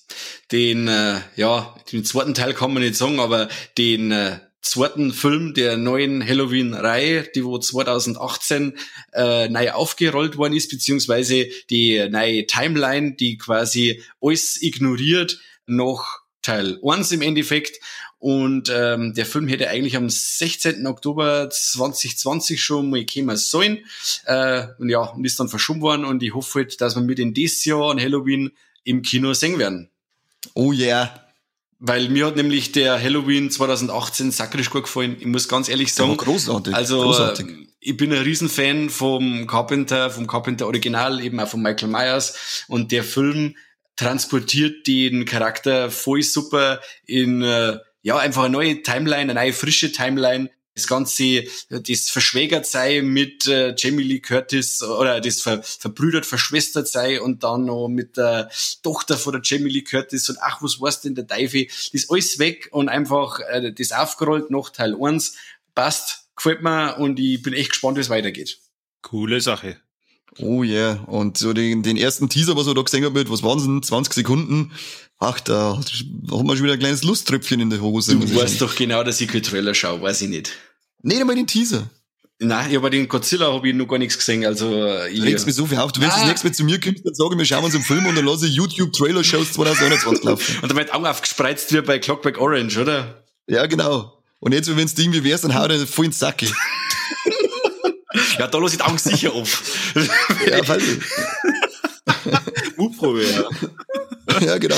den, 0.52 0.88
äh, 0.88 1.22
ja, 1.36 1.76
den 1.92 2.06
zweiten 2.06 2.34
Teil 2.34 2.54
kann 2.54 2.74
man 2.74 2.84
nicht 2.84 2.96
sagen, 2.96 3.20
aber 3.20 3.50
den 3.78 4.12
äh, 4.12 4.40
zweiten 4.62 5.14
Film 5.14 5.54
der 5.54 5.78
neuen 5.78 6.26
Halloween-Reihe, 6.26 7.30
die 7.34 7.44
wo 7.44 7.58
2018 7.58 8.78
äh, 9.14 9.50
neu 9.50 9.72
aufgerollt 9.72 10.38
worden 10.38 10.54
ist, 10.54 10.70
beziehungsweise 10.70 11.48
die 11.70 12.08
neue 12.10 12.46
Timeline, 12.46 13.14
die 13.14 13.38
quasi 13.38 14.04
alles 14.22 14.62
ignoriert, 14.62 15.40
noch 15.66 16.22
Teil 16.42 16.80
1 16.84 17.12
im 17.12 17.22
Endeffekt. 17.22 17.80
Und 18.20 18.72
ähm, 18.74 19.14
der 19.14 19.28
Film 19.28 19.48
hätte 19.48 19.70
eigentlich 19.70 19.96
am 19.96 20.10
16. 20.10 20.88
Oktober 20.88 21.50
2020 21.52 22.62
schon 22.62 22.90
mal 22.90 23.06
kommen 23.06 23.38
sollen. 23.38 23.86
Äh, 24.26 24.68
und 24.80 24.90
ja, 24.90 25.02
und 25.02 25.24
ist 25.24 25.40
dann 25.40 25.50
verschoben 25.50 25.82
worden. 25.82 26.04
Und 26.04 26.24
ich 26.24 26.34
hoffe 26.34 26.60
halt, 26.60 26.82
dass 26.82 26.96
wir 26.96 27.04
mit 27.04 27.20
in 27.20 27.36
dieses 27.36 27.64
Jahr 27.66 27.92
an 27.92 28.02
Halloween 28.02 28.52
im 28.84 29.04
Kino 29.04 29.34
sehen 29.34 29.60
werden. 29.60 29.90
Oh 30.54 30.72
yeah. 30.72 31.24
Weil 31.80 32.10
mir 32.10 32.26
hat 32.26 32.36
nämlich 32.36 32.72
der 32.72 33.02
Halloween 33.02 33.52
2018 33.52 34.32
sakrisch 34.32 34.72
gut 34.72 34.84
gefallen. 34.84 35.18
Ich 35.20 35.28
muss 35.28 35.48
ganz 35.48 35.70
ehrlich 35.70 35.94
sagen. 35.94 36.18
Großartig. 36.18 36.74
Also, 36.74 37.02
großartig. 37.02 37.48
Ich 37.80 37.96
bin 37.96 38.12
ein 38.12 38.24
Riesenfan 38.24 38.90
vom 38.90 39.46
Carpenter, 39.46 40.10
vom 40.10 40.26
Carpenter 40.26 40.66
Original, 40.66 41.22
eben 41.24 41.40
auch 41.40 41.48
von 41.48 41.62
Michael 41.62 41.90
Myers. 41.90 42.66
Und 42.68 42.92
der 42.92 43.04
Film 43.04 43.56
transportiert 43.96 44.88
den 44.88 45.26
Charakter 45.26 45.92
voll 45.92 46.24
super 46.24 46.82
in, 47.06 47.44
äh, 47.44 47.78
ja, 48.02 48.18
einfach 48.18 48.44
eine 48.44 48.54
neue 48.54 48.82
Timeline, 48.82 49.32
eine 49.32 49.34
neue 49.36 49.54
frische 49.54 49.92
Timeline 49.92 50.50
das 50.78 50.88
Ganze, 50.88 51.44
das 51.70 52.10
verschwägert 52.10 52.66
sei 52.66 53.02
mit 53.02 53.48
äh, 53.48 53.74
Jamie 53.76 54.04
Lee 54.04 54.20
Curtis 54.20 54.84
oder 54.84 55.20
das 55.20 55.42
ver, 55.42 55.64
verbrüdert, 55.64 56.26
verschwestert 56.26 56.88
sei 56.88 57.20
und 57.20 57.44
dann 57.44 57.66
noch 57.66 57.88
mit 57.88 58.16
der 58.16 58.50
Tochter 58.84 59.18
von 59.18 59.34
der 59.34 59.42
Jamie 59.44 59.72
Lee 59.72 59.82
Curtis 59.82 60.30
und 60.30 60.38
ach, 60.40 60.62
was 60.62 60.80
war's 60.80 61.02
denn 61.02 61.16
der 61.16 61.28
Teufel? 61.28 61.66
Das 61.66 61.90
ist 61.92 62.12
alles 62.12 62.38
weg 62.40 62.70
und 62.72 62.90
einfach 62.90 63.40
äh, 63.40 63.74
das 63.74 63.92
aufgerollt 63.92 64.52
nach 64.52 64.70
Teil 64.70 64.96
1. 65.02 65.34
Passt, 65.74 66.28
gefällt 66.36 66.62
mir 66.62 66.98
und 66.98 67.20
ich 67.20 67.42
bin 67.42 67.54
echt 67.54 67.72
gespannt, 67.72 67.98
wie 67.98 68.02
es 68.02 68.10
weitergeht. 68.10 68.60
Coole 69.02 69.42
Sache. 69.42 69.78
Oh 70.40 70.64
yeah. 70.64 71.04
Und 71.08 71.38
so 71.38 71.54
den, 71.54 71.82
den 71.82 71.98
ersten 71.98 72.30
Teaser, 72.30 72.56
was 72.56 72.68
er 72.68 72.76
da 72.76 72.82
gesehen 72.82 73.04
hat 73.06 73.14
mit, 73.14 73.30
was 73.30 73.42
waren 73.42 73.80
es 73.80 73.88
20 73.88 74.14
Sekunden? 74.14 74.72
Ach, 75.20 75.40
da 75.40 75.82
haben 76.32 76.48
wir 76.48 76.56
schon 76.56 76.64
wieder 76.64 76.74
ein 76.74 76.80
kleines 76.80 77.04
Lusttröpfchen 77.04 77.60
in 77.60 77.72
der 77.72 77.82
Hose. 77.82 78.16
Du 78.16 78.36
weißt 78.36 78.62
doch 78.62 78.76
genau, 78.76 79.04
dass 79.04 79.20
ich 79.20 79.28
kein 79.28 79.42
Trailer 79.42 79.74
schaue, 79.74 80.02
weiß 80.02 80.22
ich 80.22 80.30
nicht. 80.30 80.52
Nicht 81.02 81.22
einmal 81.22 81.36
den 81.36 81.48
Teaser. 81.48 81.90
Nein, 82.40 82.70
ich 82.70 82.78
aber 82.78 82.92
den 82.92 83.08
Godzilla 83.08 83.52
habe 83.52 83.68
ich 83.68 83.74
noch 83.74 83.88
gar 83.88 83.98
nichts 83.98 84.16
gesehen. 84.18 84.46
Also 84.46 84.96
ich 85.06 85.24
regst 85.24 85.48
mich 85.48 85.56
so 85.56 85.66
viel 85.66 85.80
auf. 85.80 85.92
Du, 85.92 86.02
wenn 86.02 86.10
das 86.10 86.24
nächste 86.24 86.48
Mal 86.48 86.54
zu 86.54 86.64
mir 86.64 86.80
kommst, 86.80 87.04
dann 87.04 87.16
sage 87.16 87.30
ich, 87.34 87.38
wir 87.40 87.46
schauen 87.46 87.64
uns 87.64 87.74
einen 87.74 87.84
Film 87.84 88.06
und 88.06 88.16
dann 88.16 88.26
lasse 88.26 88.46
ich 88.46 88.54
YouTube-Trailer-Shows 88.54 89.54
2021 89.54 90.24
laufen. 90.24 90.60
und 90.62 90.70
dann 90.70 90.78
wird 90.78 90.94
Augen 90.94 91.08
aufgespreizt 91.08 91.74
wie 91.74 91.82
bei 91.82 91.98
Clockwork 91.98 92.40
Orange, 92.40 92.78
oder? 92.78 93.24
Ja, 93.48 93.66
genau. 93.66 94.22
Und 94.40 94.54
jetzt, 94.54 94.70
wenn 94.70 94.86
es 94.86 94.98
irgendwie 94.98 95.24
wärst, 95.24 95.46
dann 95.46 95.56
hau 95.56 95.68
dir 95.68 95.88
voll 95.88 96.06
ins 96.06 96.20
Sacke. 96.20 96.46
ja, 98.38 98.48
da 98.48 98.58
lasse 98.60 98.76
ich 98.76 98.82
die 98.82 98.88
Augen 98.88 99.00
sicher 99.00 99.34
auf. 99.34 99.92
ja, 100.48 100.68
weil 100.68 100.82
Mutprobe, 102.78 103.26
ja. 103.26 104.40
ja, 104.42 104.58
genau. 104.60 104.76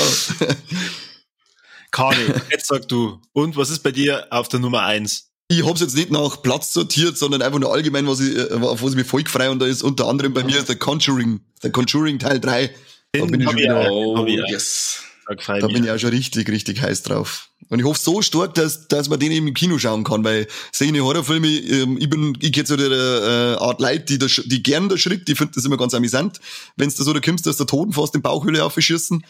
Kani, 1.90 2.24
jetzt 2.50 2.68
sag 2.68 2.88
du. 2.88 3.20
Und 3.32 3.56
was 3.58 3.68
ist 3.68 3.82
bei 3.82 3.92
dir 3.92 4.28
auf 4.30 4.48
der 4.48 4.60
Nummer 4.60 4.82
eins? 4.82 5.29
Ich 5.52 5.66
hab's 5.66 5.80
jetzt 5.80 5.96
nicht 5.96 6.12
nach 6.12 6.42
Platz 6.42 6.72
sortiert, 6.72 7.18
sondern 7.18 7.42
einfach 7.42 7.58
nur 7.58 7.72
allgemein, 7.72 8.06
was 8.06 8.20
ich, 8.20 8.36
äh, 8.36 8.52
auf 8.52 8.84
was 8.84 8.90
ich 8.90 8.96
mich 8.96 9.06
voll 9.06 9.24
gefreut 9.24 9.50
und 9.50 9.58
da 9.58 9.66
ist 9.66 9.82
unter 9.82 10.06
anderem 10.06 10.32
bei 10.32 10.44
mir 10.44 10.62
The 10.64 10.76
Conjuring, 10.76 11.40
The 11.60 11.70
Conjuring 11.70 12.20
Teil 12.20 12.38
3. 12.38 12.70
Den 13.12 13.20
da 13.20 13.26
bin 13.26 13.40
ich 13.40 13.48
schon 13.48 13.56
wieder, 13.56 13.90
oh, 13.90 14.24
yes. 14.26 15.02
Da 15.26 15.66
bin 15.66 15.82
ich 15.82 15.90
auch 15.90 15.98
schon 15.98 16.10
richtig, 16.10 16.48
richtig 16.48 16.80
heiß 16.80 17.02
drauf. 17.02 17.48
Und 17.68 17.80
ich 17.80 17.84
hoffe 17.84 17.98
so 18.00 18.22
stark, 18.22 18.54
dass, 18.54 18.86
dass 18.86 19.08
man 19.08 19.18
den 19.18 19.32
eben 19.32 19.48
im 19.48 19.54
Kino 19.54 19.76
schauen 19.78 20.04
kann, 20.04 20.22
weil 20.22 20.46
seine 20.70 21.02
Horrorfilme, 21.02 21.48
ähm, 21.48 21.98
ich 22.00 22.08
bin, 22.08 22.36
ich 22.40 22.52
gehe 22.52 22.64
zu 22.64 22.76
der 22.76 22.90
äh, 22.90 23.62
Art 23.62 23.80
Leute, 23.80 24.04
die, 24.04 24.18
das, 24.18 24.42
die 24.44 24.62
gern 24.62 24.88
da 24.88 24.96
schritt, 24.96 25.26
die 25.26 25.34
finden 25.34 25.54
das 25.56 25.64
immer 25.64 25.76
ganz 25.76 25.94
amüsant, 25.94 26.40
wenn 26.76 26.88
es 26.88 26.94
da 26.94 27.02
so 27.02 27.12
da 27.12 27.18
kommst, 27.18 27.46
dass 27.46 27.56
der 27.56 27.66
Toten 27.66 27.92
fast 27.92 28.14
in 28.14 28.22
Bauchhöhle 28.22 28.64
aufschießen. 28.64 29.24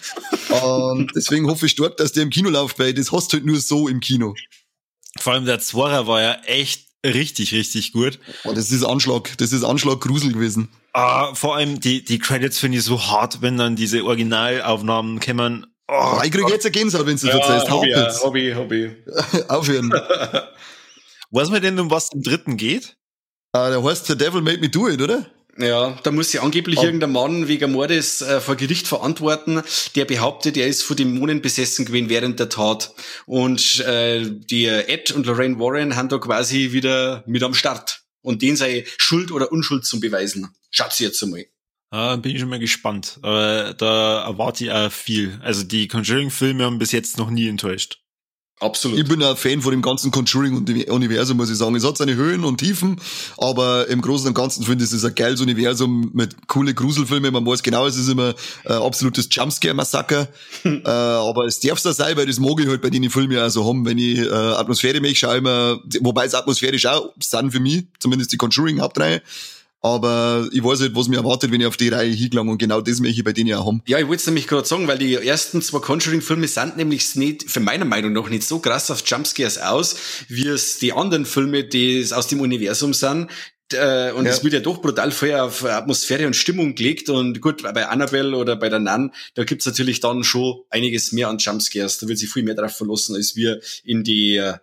Und 0.62 1.12
deswegen 1.16 1.46
hoffe 1.48 1.64
ich 1.64 1.72
stark, 1.72 1.96
dass 1.96 2.12
der 2.12 2.24
im 2.24 2.30
Kino 2.30 2.50
läuft, 2.50 2.78
weil 2.78 2.92
das 2.92 3.10
hast 3.10 3.32
du 3.32 3.38
halt 3.38 3.46
nur 3.46 3.58
so 3.58 3.88
im 3.88 4.00
Kino. 4.00 4.34
Vor 5.18 5.32
allem 5.32 5.44
der 5.44 5.58
Zwarer 5.58 6.06
war 6.06 6.20
ja 6.20 6.34
echt 6.44 6.88
richtig, 7.04 7.52
richtig 7.52 7.92
gut. 7.92 8.18
Oh, 8.44 8.52
das 8.52 8.70
ist 8.70 8.84
Anschlag, 8.84 9.36
das 9.38 9.52
ist 9.52 9.64
Anschlag 9.64 10.00
Grusel 10.00 10.32
gewesen. 10.32 10.68
Ah, 10.92 11.34
vor 11.34 11.56
allem 11.56 11.80
die, 11.80 12.04
die 12.04 12.18
Credits 12.18 12.58
finde 12.58 12.78
ich 12.78 12.84
so 12.84 13.00
hart, 13.00 13.42
wenn 13.42 13.56
dann 13.56 13.76
diese 13.76 14.04
Originalaufnahmen 14.04 15.20
kommen. 15.20 15.66
Oh, 15.88 16.18
oh 16.18 16.20
ich 16.24 16.30
kriege 16.30 16.50
jetzt 16.50 16.64
eine 16.64 16.72
Gänsehaut, 16.72 17.06
wenn 17.06 17.16
du 17.16 17.26
ja, 17.26 17.36
erzählst. 17.36 17.70
Hobby, 17.70 17.90
ja, 17.90 18.12
Hobby, 18.22 18.52
Hobby. 18.54 18.96
Aufhören. 19.48 19.90
Weiß 21.30 21.48
man 21.50 21.62
denn, 21.62 21.78
um 21.78 21.90
was 21.90 22.10
im 22.12 22.22
dritten 22.22 22.56
geht? 22.56 22.96
Uh, 23.56 23.70
der 23.70 23.82
heißt 23.82 24.06
The 24.06 24.16
Devil 24.16 24.42
Made 24.42 24.58
Me 24.58 24.68
Do 24.68 24.88
It, 24.88 25.00
oder? 25.00 25.26
Ja, 25.58 25.98
da 26.02 26.10
muss 26.10 26.30
sich 26.30 26.40
angeblich 26.40 26.78
oh. 26.78 26.84
irgendein 26.84 27.12
Mann 27.12 27.48
wegen 27.48 27.72
Mordes 27.72 28.22
äh, 28.22 28.40
vor 28.40 28.56
Gericht 28.56 28.86
verantworten, 28.86 29.62
der 29.94 30.04
behauptet, 30.04 30.56
er 30.56 30.68
ist 30.68 30.82
von 30.82 30.96
Dämonen 30.96 31.42
besessen 31.42 31.84
gewesen 31.84 32.08
während 32.08 32.38
der 32.38 32.48
Tat. 32.48 32.94
Und 33.26 33.80
äh, 33.80 34.24
die 34.30 34.66
Ed 34.66 35.10
und 35.10 35.26
Lorraine 35.26 35.58
Warren 35.58 35.96
haben 35.96 36.08
da 36.08 36.18
quasi 36.18 36.72
wieder 36.72 37.24
mit 37.26 37.42
am 37.42 37.54
Start. 37.54 38.02
Und 38.22 38.42
den 38.42 38.56
sei 38.56 38.84
Schuld 38.98 39.32
oder 39.32 39.50
Unschuld 39.50 39.84
zum 39.84 40.00
Beweisen. 40.00 40.48
Schaut 40.70 40.92
sie 40.92 41.04
jetzt 41.04 41.22
einmal. 41.22 41.46
Ah, 41.90 42.16
bin 42.16 42.32
ich 42.32 42.40
schon 42.40 42.48
mal 42.48 42.58
gespannt. 42.58 43.18
Aber 43.22 43.74
da 43.74 44.24
erwarte 44.24 44.64
ich 44.64 44.70
auch 44.70 44.92
viel. 44.92 45.40
Also 45.42 45.64
die 45.64 45.88
Conjuring-Filme 45.88 46.64
haben 46.64 46.78
bis 46.78 46.92
jetzt 46.92 47.18
noch 47.18 47.30
nie 47.30 47.48
enttäuscht. 47.48 48.00
Absolut. 48.60 48.98
Ich 48.98 49.08
bin 49.08 49.22
ein 49.22 49.36
Fan 49.36 49.62
von 49.62 49.70
dem 49.70 49.80
ganzen 49.80 50.10
Conjuring-Universum, 50.10 51.38
muss 51.38 51.50
ich 51.50 51.56
sagen. 51.56 51.74
Es 51.76 51.84
hat 51.84 51.96
seine 51.96 52.14
Höhen 52.14 52.44
und 52.44 52.58
Tiefen, 52.58 53.00
aber 53.38 53.88
im 53.88 54.02
Großen 54.02 54.28
und 54.28 54.34
Ganzen 54.34 54.64
finde 54.64 54.84
ich, 54.84 54.90
es 54.90 54.96
ist 54.96 55.04
ein 55.04 55.14
geiles 55.14 55.40
Universum 55.40 56.10
mit 56.12 56.46
coole 56.46 56.74
Gruselfilme. 56.74 57.30
Man 57.30 57.46
weiß 57.46 57.62
genau, 57.62 57.86
es 57.86 57.96
ist 57.96 58.08
immer 58.08 58.34
ein 58.66 58.74
absolutes 58.74 59.28
Jumpscare-Massaker. 59.30 60.28
äh, 60.64 60.88
aber 60.88 61.46
es 61.46 61.58
darf 61.60 61.78
so 61.78 61.90
sein, 61.92 62.16
weil 62.18 62.26
das 62.26 62.38
mag 62.38 62.60
ich 62.60 62.68
halt 62.68 62.82
bei 62.82 62.90
den 62.90 63.08
Filmen 63.08 63.32
ja 63.32 63.48
so 63.48 63.66
haben. 63.66 63.86
Wenn 63.86 63.96
ich 63.96 64.18
äh, 64.18 64.28
Atmosphäre 64.30 65.00
mich 65.00 65.18
schaue 65.18 65.38
immer, 65.38 65.80
wobei 66.00 66.26
es 66.26 66.34
atmosphärisch 66.34 66.84
auch 66.84 67.14
sind 67.18 67.52
für 67.52 67.60
mich, 67.60 67.86
zumindest 67.98 68.32
die 68.32 68.36
Conjuring-Hauptreihe. 68.36 69.22
Aber 69.82 70.48
ich 70.52 70.62
weiß 70.62 70.80
nicht, 70.80 70.94
was 70.94 71.08
mir 71.08 71.16
erwartet, 71.16 71.50
wenn 71.50 71.60
ich 71.60 71.66
auf 71.66 71.78
die 71.78 71.88
Reihe 71.88 72.10
hingelange 72.10 72.50
und 72.50 72.58
genau 72.58 72.82
das 72.82 73.00
möchte 73.00 73.18
ich 73.18 73.24
bei 73.24 73.32
denen 73.32 73.48
ja 73.48 73.64
haben. 73.64 73.82
Ja, 73.86 73.98
ich 73.98 74.06
wollte 74.06 74.20
es 74.20 74.26
nämlich 74.26 74.46
gerade 74.46 74.68
sagen, 74.68 74.86
weil 74.88 74.98
die 74.98 75.14
ersten 75.14 75.62
zwei 75.62 75.78
Conjuring-Filme 75.78 76.48
sind 76.48 76.76
nämlich 76.76 77.16
nicht, 77.16 77.50
für 77.50 77.60
meiner 77.60 77.86
Meinung 77.86 78.12
nach, 78.12 78.28
nicht 78.28 78.42
so 78.42 78.58
krass 78.58 78.90
auf 78.90 79.02
Jumpscares 79.06 79.58
aus, 79.58 79.96
wie 80.28 80.48
es 80.48 80.78
die 80.78 80.92
anderen 80.92 81.24
Filme, 81.24 81.64
die 81.64 82.06
aus 82.12 82.26
dem 82.26 82.40
Universum 82.40 82.92
sind. 82.92 83.28
Äh, 83.72 84.12
und 84.12 84.26
es 84.26 84.42
wird 84.42 84.52
ja 84.52 84.60
doch 84.60 84.82
brutal 84.82 85.12
vorher 85.12 85.44
auf 85.44 85.64
Atmosphäre 85.64 86.26
und 86.26 86.34
Stimmung 86.34 86.74
gelegt. 86.74 87.08
Und 87.08 87.40
gut, 87.40 87.62
bei 87.62 87.86
Annabelle 87.86 88.36
oder 88.36 88.56
bei 88.56 88.68
der 88.68 88.80
Nun, 88.80 89.12
da 89.34 89.44
gibt's 89.44 89.66
natürlich 89.66 90.00
dann 90.00 90.24
schon 90.24 90.60
einiges 90.70 91.12
mehr 91.12 91.28
an 91.28 91.38
Jumpscares. 91.38 91.98
Da 91.98 92.08
wird 92.08 92.18
sich 92.18 92.30
viel 92.30 92.42
mehr 92.42 92.54
drauf 92.54 92.76
verlassen, 92.76 93.14
als 93.14 93.36
wir 93.36 93.60
in 93.84 94.04
die 94.04 94.40
uh, 94.40 94.56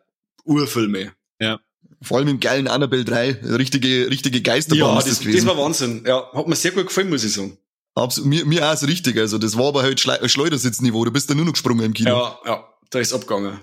Urfilme. 0.44 1.14
Ja. 1.40 1.60
Vor 2.02 2.18
allem 2.18 2.28
im 2.28 2.40
geilen 2.40 2.68
Annabelle 2.68 3.04
3, 3.04 3.40
richtige, 3.44 4.10
richtige 4.10 4.42
Geisterbahn. 4.42 4.96
Ja, 4.96 4.96
das, 4.96 5.20
das, 5.20 5.34
das 5.34 5.46
war 5.46 5.58
Wahnsinn. 5.58 6.04
Ja, 6.06 6.32
hat 6.32 6.48
mir 6.48 6.56
sehr 6.56 6.72
gut 6.72 6.88
gefallen, 6.88 7.10
muss 7.10 7.24
ich 7.24 7.34
sagen. 7.34 7.58
Absolut, 7.96 8.30
mir, 8.30 8.46
mir 8.46 8.72
auch 8.72 8.78
so 8.78 8.86
richtig. 8.86 9.18
Also, 9.18 9.40
das 9.40 9.58
war 9.58 9.70
aber 9.70 9.82
halt 9.82 10.00
Schleudersitzniveau. 10.00 11.04
Du 11.06 11.12
bist 11.12 11.30
da 11.30 11.34
nur 11.34 11.46
noch 11.46 11.54
gesprungen 11.54 11.86
im 11.86 11.94
Kino. 11.94 12.10
Ja, 12.10 12.40
ja, 12.46 12.64
da 12.92 13.00
ist 13.00 13.14
abgegangen. 13.14 13.60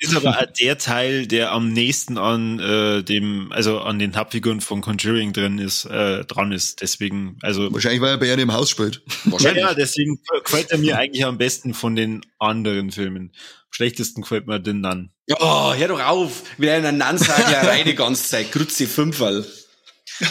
Ist 0.00 0.14
aber 0.14 0.30
auch 0.30 0.46
der 0.60 0.78
Teil, 0.78 1.26
der 1.26 1.50
am 1.50 1.72
nächsten 1.72 2.18
an 2.18 2.60
äh, 2.60 3.02
dem, 3.02 3.50
also 3.50 3.80
an 3.80 3.98
den 3.98 4.14
Hauptfiguren 4.14 4.60
von 4.60 4.80
Conjuring 4.80 5.32
drin 5.32 5.58
ist, 5.58 5.86
äh, 5.86 6.24
dran 6.24 6.52
ist. 6.52 6.80
Deswegen, 6.82 7.36
also. 7.42 7.72
Wahrscheinlich, 7.72 8.00
weil 8.00 8.10
er 8.10 8.18
bei 8.18 8.32
einem 8.32 8.52
Haus 8.52 8.70
spielt. 8.70 9.02
Wahrscheinlich. 9.24 9.64
Ja, 9.64 9.74
deswegen 9.74 10.20
gefällt 10.44 10.70
er 10.70 10.78
mir 10.78 10.98
eigentlich 10.98 11.24
am 11.24 11.36
besten 11.36 11.74
von 11.74 11.96
den 11.96 12.24
anderen 12.38 12.92
Filmen. 12.92 13.32
Am 13.32 13.72
schlechtesten 13.72 14.22
gefällt 14.22 14.46
mir 14.46 14.60
den 14.60 14.80
Nun. 14.80 15.10
Ja, 15.26 15.36
oh, 15.40 15.74
hör 15.74 15.88
doch 15.88 16.00
auf. 16.00 16.44
Mit 16.58 16.70
einer 16.70 16.92
Nan-Sagerei 16.92 17.82
die 17.82 17.96
ganze 17.96 18.28
Zeit. 18.28 18.52
Grützi 18.52 18.86
Fünferl. 18.86 19.44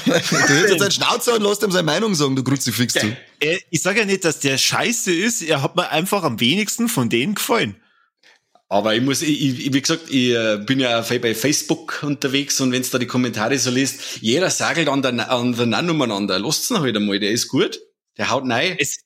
du 0.05 0.11
hältst 0.13 0.31
jetzt 0.31 0.81
einen 0.81 0.91
Schnauzer 0.91 1.35
und 1.35 1.43
lässt 1.43 1.63
ihm 1.63 1.71
seine 1.71 1.85
Meinung 1.85 2.15
sagen, 2.15 2.35
du 2.35 2.43
Kruzifix 2.43 2.93
du. 2.93 3.15
Äh, 3.39 3.57
ich 3.69 3.81
sage 3.81 3.99
ja 3.99 4.05
nicht, 4.05 4.25
dass 4.25 4.39
der 4.39 4.57
scheiße 4.57 5.13
ist. 5.13 5.41
Er 5.41 5.61
hat 5.61 5.75
mir 5.75 5.89
einfach 5.89 6.23
am 6.23 6.39
wenigsten 6.39 6.89
von 6.89 7.09
denen 7.09 7.35
gefallen. 7.35 7.75
Aber 8.69 8.95
ich 8.95 9.01
muss, 9.01 9.21
ich, 9.21 9.41
ich, 9.41 9.73
wie 9.73 9.81
gesagt, 9.81 10.09
ich 10.09 10.31
äh, 10.31 10.57
bin 10.57 10.79
ja 10.79 11.01
bei 11.01 11.33
Facebook 11.33 12.03
unterwegs 12.03 12.59
und 12.59 12.73
wenn's 12.73 12.89
da 12.89 12.99
die 12.99 13.07
Kommentare 13.07 13.57
so 13.57 13.71
liest, 13.71 14.19
jeder 14.19 14.49
sagelt 14.49 14.89
an 14.89 15.01
der, 15.01 15.31
an 15.31 15.55
der 15.55 15.65
Nan 15.65 15.89
umeinander. 15.89 16.37
Lasst's 16.37 16.69
ihn 16.69 16.79
halt 16.79 16.95
einmal, 16.97 17.19
der 17.19 17.31
ist 17.31 17.47
gut. 17.47 17.79
Der 18.17 18.29
haut 18.29 18.45
nein. 18.45 18.75
Es, 18.77 18.97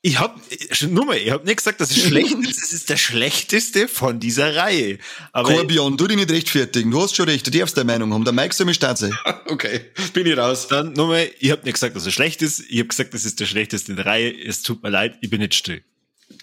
ich 0.00 0.20
hab, 0.20 0.40
nur 0.88 1.06
mal, 1.06 1.16
ich 1.16 1.30
hab 1.30 1.44
nicht 1.44 1.56
gesagt, 1.56 1.80
dass 1.80 1.90
es 1.90 2.04
schlecht 2.04 2.32
ist. 2.34 2.62
Es 2.62 2.72
ist 2.72 2.88
der 2.88 2.96
schlechteste 2.96 3.88
von 3.88 4.20
dieser 4.20 4.54
Reihe. 4.54 4.98
Aber 5.32 5.52
Corbion, 5.52 5.96
du 5.96 6.06
dich 6.06 6.16
nicht 6.16 6.30
rechtfertigen. 6.30 6.90
Du 6.90 7.02
hast 7.02 7.16
schon 7.16 7.28
recht. 7.28 7.46
Du 7.46 7.50
darfst 7.50 7.76
deine 7.76 7.86
Meinung 7.86 8.12
haben. 8.12 8.24
Der 8.24 8.32
Mike 8.32 8.54
soll 8.54 8.66
mich 8.66 8.76
stark 8.76 8.96
sein. 8.96 9.12
okay, 9.46 9.80
bin 10.12 10.26
ich 10.26 10.36
raus. 10.36 10.68
Dann 10.68 10.92
nochmal, 10.92 11.30
ich 11.40 11.50
hab 11.50 11.64
nicht 11.64 11.74
gesagt, 11.74 11.96
dass 11.96 12.06
es 12.06 12.14
schlecht 12.14 12.42
ist. 12.42 12.62
Ich 12.68 12.78
hab 12.78 12.90
gesagt, 12.90 13.12
das 13.12 13.24
ist 13.24 13.40
der 13.40 13.46
schlechteste 13.46 13.90
in 13.90 13.96
der 13.96 14.06
Reihe. 14.06 14.32
Es 14.44 14.62
tut 14.62 14.82
mir 14.82 14.90
leid, 14.90 15.18
ich 15.20 15.30
bin 15.30 15.40
nicht 15.40 15.54
still. 15.54 15.82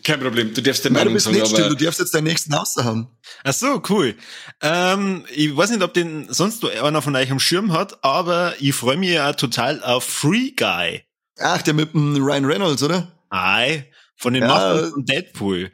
Kein 0.03 0.19
Problem, 0.19 0.53
du 0.53 0.61
darfst 0.61 0.83
deine 0.85 0.97
Meinung 0.97 1.13
du 1.13 1.19
sagen, 1.19 1.37
nicht 1.37 1.47
still. 1.47 1.69
Du 1.69 1.75
darfst 1.75 1.99
jetzt 1.99 2.13
deinen 2.13 2.25
nächsten 2.25 2.53
haben. 2.55 3.07
Ach 3.43 3.53
so, 3.53 3.81
cool. 3.89 4.15
Ähm, 4.61 5.25
ich 5.33 5.55
weiß 5.55 5.69
nicht, 5.69 5.83
ob 5.83 5.93
den 5.93 6.27
sonst 6.31 6.65
einer 6.65 7.01
von 7.01 7.15
euch 7.15 7.31
am 7.31 7.39
Schirm 7.39 7.71
hat, 7.71 8.03
aber 8.03 8.53
ich 8.59 8.73
freue 8.73 8.97
mich 8.97 9.11
ja 9.11 9.33
total 9.33 9.83
auf 9.83 10.03
Free 10.03 10.51
Guy. 10.51 11.03
Ach, 11.39 11.61
der 11.61 11.73
mit 11.73 11.93
dem 11.93 12.15
Ryan 12.23 12.45
Reynolds, 12.45 12.83
oder? 12.83 13.11
Ei, 13.29 13.91
von 14.15 14.33
den 14.33 14.43
ja, 14.43 14.47
Machern 14.47 14.91
von 14.91 15.05
Deadpool. 15.05 15.71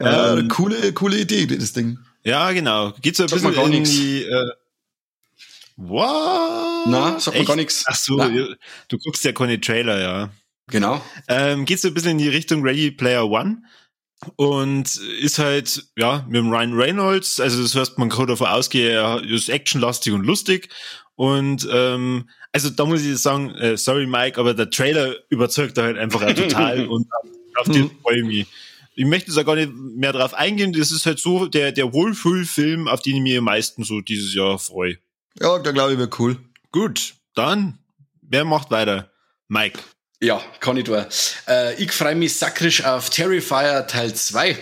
Ja, 0.00 0.36
ähm, 0.36 0.48
coole, 0.48 0.92
coole 0.92 1.18
Idee, 1.18 1.46
das 1.46 1.72
Ding. 1.72 1.98
Ja, 2.22 2.52
genau. 2.52 2.92
Geht 3.00 3.16
so 3.16 3.24
ein 3.24 3.30
bisschen 3.30 3.54
in 3.54 3.70
nix. 3.70 3.90
die, 3.90 4.24
äh, 4.24 4.50
What? 5.76 6.86
Na, 6.86 7.18
sagt 7.18 7.36
man 7.36 7.46
gar 7.46 7.56
nichts. 7.56 7.84
Ach 7.86 7.96
so, 7.96 8.16
Na. 8.16 8.28
du 8.28 8.98
guckst 8.98 9.24
ja 9.24 9.32
keine 9.32 9.60
Trailer, 9.60 10.00
ja. 10.00 10.30
Genau. 10.68 11.00
Ähm, 11.28 11.64
geht 11.64 11.80
so 11.80 11.88
ein 11.88 11.94
bisschen 11.94 12.12
in 12.12 12.18
die 12.18 12.28
Richtung 12.28 12.62
Ready 12.62 12.90
Player 12.90 13.28
One 13.28 13.62
und 14.36 14.96
ist 14.96 15.38
halt, 15.38 15.84
ja, 15.96 16.24
mit 16.26 16.36
dem 16.36 16.50
Ryan 16.50 16.74
Reynolds, 16.74 17.40
also 17.40 17.62
das 17.62 17.74
heißt, 17.74 17.98
man 17.98 18.08
kann 18.08 18.26
davon 18.26 18.46
ausgehen, 18.46 18.90
er 18.90 19.22
ist 19.22 19.50
actionlastig 19.50 20.12
und 20.12 20.24
lustig 20.24 20.70
und 21.16 21.68
ähm, 21.70 22.28
also 22.52 22.70
da 22.70 22.84
muss 22.84 23.04
ich 23.04 23.18
sagen, 23.18 23.50
äh, 23.56 23.76
sorry 23.76 24.06
Mike, 24.06 24.40
aber 24.40 24.54
der 24.54 24.70
Trailer 24.70 25.14
überzeugt 25.28 25.76
da 25.76 25.82
halt 25.82 25.98
einfach 25.98 26.20
total 26.34 26.86
und 26.88 27.06
auf 27.56 27.68
den 27.68 27.90
freue 28.02 28.18
ich 28.18 28.24
mich. 28.24 28.46
Ich 28.96 29.04
möchte 29.04 29.32
da 29.32 29.42
gar 29.42 29.56
nicht 29.56 29.72
mehr 29.74 30.12
drauf 30.12 30.34
eingehen. 30.34 30.72
Das 30.72 30.92
ist 30.92 31.04
halt 31.04 31.18
so 31.18 31.46
der, 31.46 31.72
der 31.72 31.92
Wohlfühlfilm, 31.92 32.86
auf 32.86 33.02
den 33.02 33.16
ich 33.16 33.22
mich 33.22 33.38
am 33.38 33.44
meisten 33.44 33.82
so 33.82 34.00
dieses 34.00 34.34
Jahr 34.34 34.58
freue. 34.58 34.98
Ja, 35.40 35.58
da 35.58 35.72
glaube 35.72 35.92
ich 35.92 35.98
wird 35.98 36.18
cool. 36.20 36.38
Gut, 36.70 37.14
dann, 37.34 37.78
wer 38.22 38.44
macht 38.44 38.70
weiter? 38.70 39.10
Mike. 39.48 39.80
Ja, 40.24 40.42
kann 40.60 40.78
ich 40.78 40.84
tun. 40.84 41.04
Äh, 41.46 41.74
ich 41.74 41.92
freue 41.92 42.14
mich 42.14 42.34
sakrisch 42.36 42.82
auf 42.82 43.10
Terrifier 43.10 43.86
Teil 43.86 44.14
2. 44.14 44.56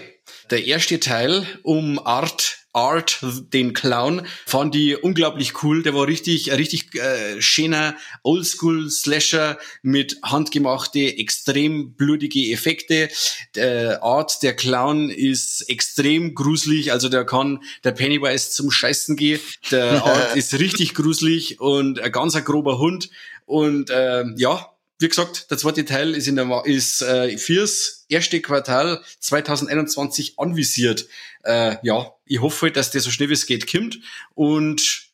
Der 0.51 0.65
erste 0.65 0.99
Teil 0.99 1.47
um 1.63 2.05
Art 2.05 2.59
Art, 2.73 3.19
den 3.53 3.75
Clown, 3.75 4.27
fand 4.45 4.75
ich 4.75 5.05
unglaublich 5.05 5.63
cool. 5.63 5.85
Der 5.85 5.95
war 5.95 6.09
richtig, 6.09 6.51
richtig 6.51 6.97
äh, 6.97 7.41
schöner 7.41 7.95
Oldschool-Slasher 8.25 9.57
mit 9.83 10.17
handgemachte, 10.25 11.17
extrem 11.17 11.95
blutige 11.95 12.51
Effekte. 12.51 13.09
Der 13.55 14.03
Art, 14.03 14.43
der 14.43 14.57
Clown, 14.57 15.11
ist 15.11 15.69
extrem 15.69 16.35
gruselig. 16.35 16.91
Also 16.91 17.09
der 17.09 17.25
kann 17.25 17.63
der 17.85 17.93
Pennywise 17.93 18.51
zum 18.51 18.73
Scheißen 18.73 19.15
gehen. 19.15 19.39
Der 19.71 20.03
Art 20.05 20.35
ist 20.35 20.59
richtig 20.59 20.95
gruselig 20.95 21.61
und 21.61 22.01
ein 22.01 22.11
ganz 22.11 22.35
ein 22.35 22.45
grober 22.45 22.79
Hund. 22.79 23.11
Und 23.45 23.91
äh, 23.91 24.25
ja, 24.37 24.72
wie 25.03 25.09
gesagt, 25.09 25.51
der 25.51 25.59
zweite 25.59 25.85
Teil 25.85 26.15
ist 26.15 26.29
in 26.29 26.37
der 26.37 26.63
ist 26.65 27.03
äh, 27.03 27.37
fürs 27.37 28.05
erste 28.09 28.41
Quartal 28.41 29.03
2021 29.21 30.39
anvisiert. 30.39 31.07
Äh, 31.45 31.77
ja, 31.83 32.13
ich 32.25 32.41
hoffe, 32.41 32.67
halt, 32.67 32.77
dass 32.77 32.91
der 32.91 33.01
so 33.01 33.11
schnell 33.11 33.29
wie 33.29 33.35
es 33.35 33.47
geht 33.47 33.71
kommt 33.71 34.01
und 34.35 35.11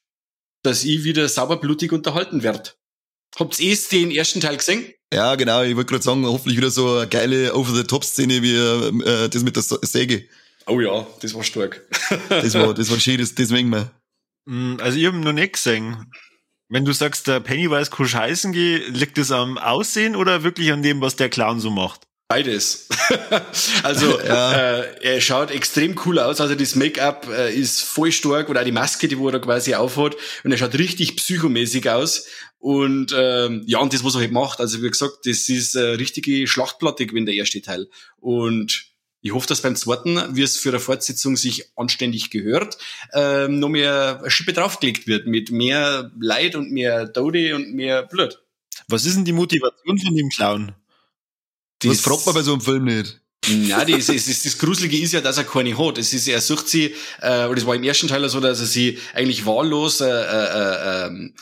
dass 0.63 0.85
ich 0.85 1.05
wieder 1.05 1.29
sauberblutig 1.29 1.93
unterhalten 1.93 2.43
werde. 2.43 2.71
Habt 3.39 3.59
ihr 3.61 3.77
den 3.91 4.11
ersten 4.11 4.41
Teil 4.41 4.57
gesehen? 4.57 4.93
Ja, 5.13 5.35
genau. 5.37 5.63
Ich 5.63 5.77
wollte 5.77 5.91
gerade 5.91 6.05
sagen, 6.05 6.27
hoffentlich 6.27 6.59
wieder 6.59 6.71
so 6.71 6.99
eine 6.99 7.09
geile 7.09 7.55
Over-the-Top-Szene 7.55 8.43
wie 8.43 8.55
äh, 8.55 9.29
das 9.29 9.43
mit 9.43 9.57
der 9.57 9.63
Säge. 9.63 10.25
Oh 10.67 10.81
ja, 10.81 11.07
das 11.23 11.35
war 11.35 11.45
stark. 11.45 11.83
das 12.29 12.55
war, 12.55 12.75
das 12.75 12.91
war 12.91 13.01
schön, 13.01 13.19
das, 13.19 13.35
deswegen 13.35 13.71
mal. 13.71 13.91
Mm, 14.45 14.77
also 14.81 14.99
ich 14.99 15.07
habe 15.07 15.17
noch 15.19 15.33
nicht 15.33 15.55
gesehen. 15.55 16.11
Wenn 16.71 16.85
du 16.85 16.93
sagst, 16.93 17.27
der 17.27 17.41
Pennywise 17.41 17.91
kann 17.91 18.07
scheißen 18.07 18.53
gehen, 18.53 18.93
liegt 18.93 19.17
das 19.17 19.31
am 19.31 19.57
Aussehen 19.57 20.15
oder 20.15 20.43
wirklich 20.43 20.71
an 20.71 20.83
dem, 20.83 21.01
was 21.01 21.17
der 21.17 21.31
Clown 21.31 21.61
so 21.61 21.71
macht? 21.71 22.03
Beides. 22.29 22.89
also 23.83 24.21
ja. 24.25 24.81
äh, 24.81 24.85
er 25.01 25.21
schaut 25.23 25.51
extrem 25.51 25.99
cool 26.05 26.19
aus. 26.19 26.43
Also 26.43 26.55
das 26.55 26.75
Make-up 26.75 27.27
äh, 27.31 27.55
ist 27.55 27.81
voll 27.81 28.13
stark 28.13 28.51
oder 28.51 28.61
auch 28.61 28.65
die 28.67 28.73
Maske, 28.73 29.09
die 29.09 29.19
wo 29.19 29.31
er 29.31 29.41
quasi 29.41 29.75
aufhat. 29.75 30.15
Und 30.45 30.53
er 30.53 30.59
schaut 30.59 30.79
richtig 30.79 31.17
psychomäßig 31.17 31.89
aus. 31.89 32.27
Und 32.59 33.15
ähm, 33.17 33.63
ja, 33.67 33.79
und 33.79 33.95
das, 33.95 34.05
was 34.05 34.15
er 34.15 34.21
halt 34.21 34.33
macht, 34.33 34.61
also 34.61 34.83
wie 34.83 34.91
gesagt, 34.91 35.21
das 35.25 35.49
ist 35.49 35.75
äh, 35.75 35.81
richtige 35.81 36.47
Schlachtplatte 36.47 37.07
gewesen, 37.07 37.25
der 37.25 37.37
erste 37.37 37.63
Teil. 37.63 37.89
Und 38.21 38.88
ich 39.29 39.35
hoffe, 39.35 39.47
dass 39.47 39.61
beim 39.61 39.77
zweiten, 39.77 40.19
wie 40.35 40.43
es 40.43 40.57
für 40.57 40.71
eine 40.71 40.81
Fortsetzung 40.81 41.37
sich 41.37 41.71
anständig 41.77 42.31
gehört, 42.31 42.79
ähm, 43.13 43.61
noch 43.61 43.69
mehr 43.69 44.23
Schippe 44.29 44.55
draufgelegt 44.55 45.07
wird 45.07 45.27
mit 45.27 45.51
mehr 45.51 46.11
Leid 46.19 46.57
und 46.57 46.73
mehr 46.73 47.13
Tode 47.13 47.55
und 47.55 47.75
mehr 47.75 48.05
Blut. 48.05 48.43
Was 48.89 49.05
ist 49.05 49.17
denn 49.17 49.27
die 49.27 49.33
Motivation 49.33 49.99
von 49.99 50.17
dem 50.17 50.31
Clown? 50.31 50.73
Das, 51.81 51.93
das 51.93 52.01
fragt 52.01 52.25
man 52.25 52.35
bei 52.35 52.43
so 52.43 52.53
einem 52.53 52.63
Film 52.63 52.85
nicht. 52.85 53.21
Ja, 53.47 53.85
das, 53.85 54.07
das, 54.07 54.25
das, 54.25 54.43
das 54.43 54.59
Gruselige 54.59 54.99
ist 54.99 55.13
ja, 55.13 55.21
dass 55.21 55.39
er 55.39 55.45
keine 55.45 55.77
hat. 55.77 55.99
Es 55.99 56.13
ist, 56.13 56.27
er 56.27 56.41
sucht 56.41 56.69
sie, 56.69 56.95
äh, 57.21 57.45
oder 57.45 57.55
das 57.55 57.67
war 57.67 57.75
im 57.75 57.85
ersten 57.85 58.09
Teil 58.09 58.27
so, 58.29 58.41
dass 58.41 58.61
er 58.61 58.67
sie 58.67 58.99
eigentlich 59.15 59.45
wahllos 59.47 60.01
äh, 60.01 60.07
äh, 60.07 60.11
äh, 60.11 61.07
ähm, 61.07 61.35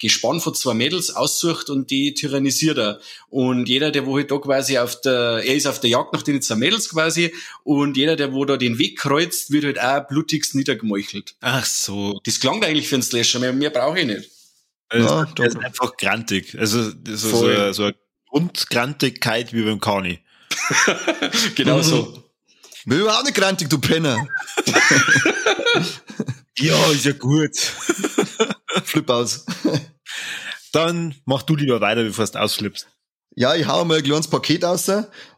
Gespann 0.00 0.40
von 0.40 0.54
zwei 0.54 0.74
Mädels 0.74 1.10
aussucht 1.14 1.70
und 1.70 1.90
die 1.90 2.14
tyrannisiert 2.14 2.78
er. 2.78 3.00
Und 3.28 3.68
jeder, 3.68 3.90
der 3.90 4.06
wo 4.06 4.16
halt 4.16 4.30
da 4.30 4.38
quasi 4.38 4.78
auf 4.78 5.00
der, 5.00 5.42
er 5.44 5.54
ist 5.54 5.66
auf 5.66 5.80
der 5.80 5.90
Jagd 5.90 6.12
nach 6.12 6.22
den 6.22 6.40
zwei 6.42 6.56
Mädels 6.56 6.88
quasi 6.88 7.34
und 7.64 7.96
jeder, 7.96 8.16
der 8.16 8.32
wo 8.32 8.44
da 8.44 8.56
den 8.56 8.78
Weg 8.78 8.98
kreuzt, 8.98 9.50
wird 9.50 9.64
halt 9.64 9.80
auch 9.80 10.06
blutigst 10.08 10.54
niedergemeuchelt. 10.54 11.36
Ach 11.40 11.64
so. 11.64 12.20
Das 12.24 12.40
klang 12.40 12.62
eigentlich 12.64 12.88
für 12.88 12.96
einen 12.96 13.02
Slasher, 13.02 13.40
mehr, 13.40 13.52
mehr 13.52 13.70
brauche 13.70 14.00
ich 14.00 14.06
nicht. 14.06 14.30
Also, 14.88 15.08
Ja, 15.08 15.24
das 15.36 15.54
ist 15.54 15.58
einfach 15.58 15.96
grantig. 15.96 16.56
Also 16.58 16.82
so, 16.82 16.94
so, 17.04 17.28
Voll. 17.28 17.74
so 17.74 17.84
eine 17.84 17.94
Grundgrantigkeit 18.28 19.52
wie 19.52 19.62
beim 19.62 19.80
Kani. 19.80 20.20
genau 21.54 21.82
so. 21.82 22.24
Will 22.84 23.00
überhaupt 23.00 23.24
nicht 23.26 23.36
grantig, 23.36 23.68
du 23.68 23.78
Penner. 23.78 24.16
Ja, 26.60 26.90
ist 26.90 27.04
ja 27.04 27.12
gut. 27.12 27.52
Flip 28.84 29.08
aus. 29.10 29.44
Dann 30.72 31.14
mach 31.24 31.42
du 31.42 31.56
lieber 31.56 31.80
weiter, 31.80 32.04
bevor 32.04 32.26
du 32.26 32.40
ausflippst. 32.40 32.86
Ja, 33.40 33.54
ich 33.54 33.68
hau 33.68 33.84
mal 33.84 33.98
ein 33.98 34.02
kleines 34.02 34.26
Paket 34.26 34.64
raus. 34.64 34.90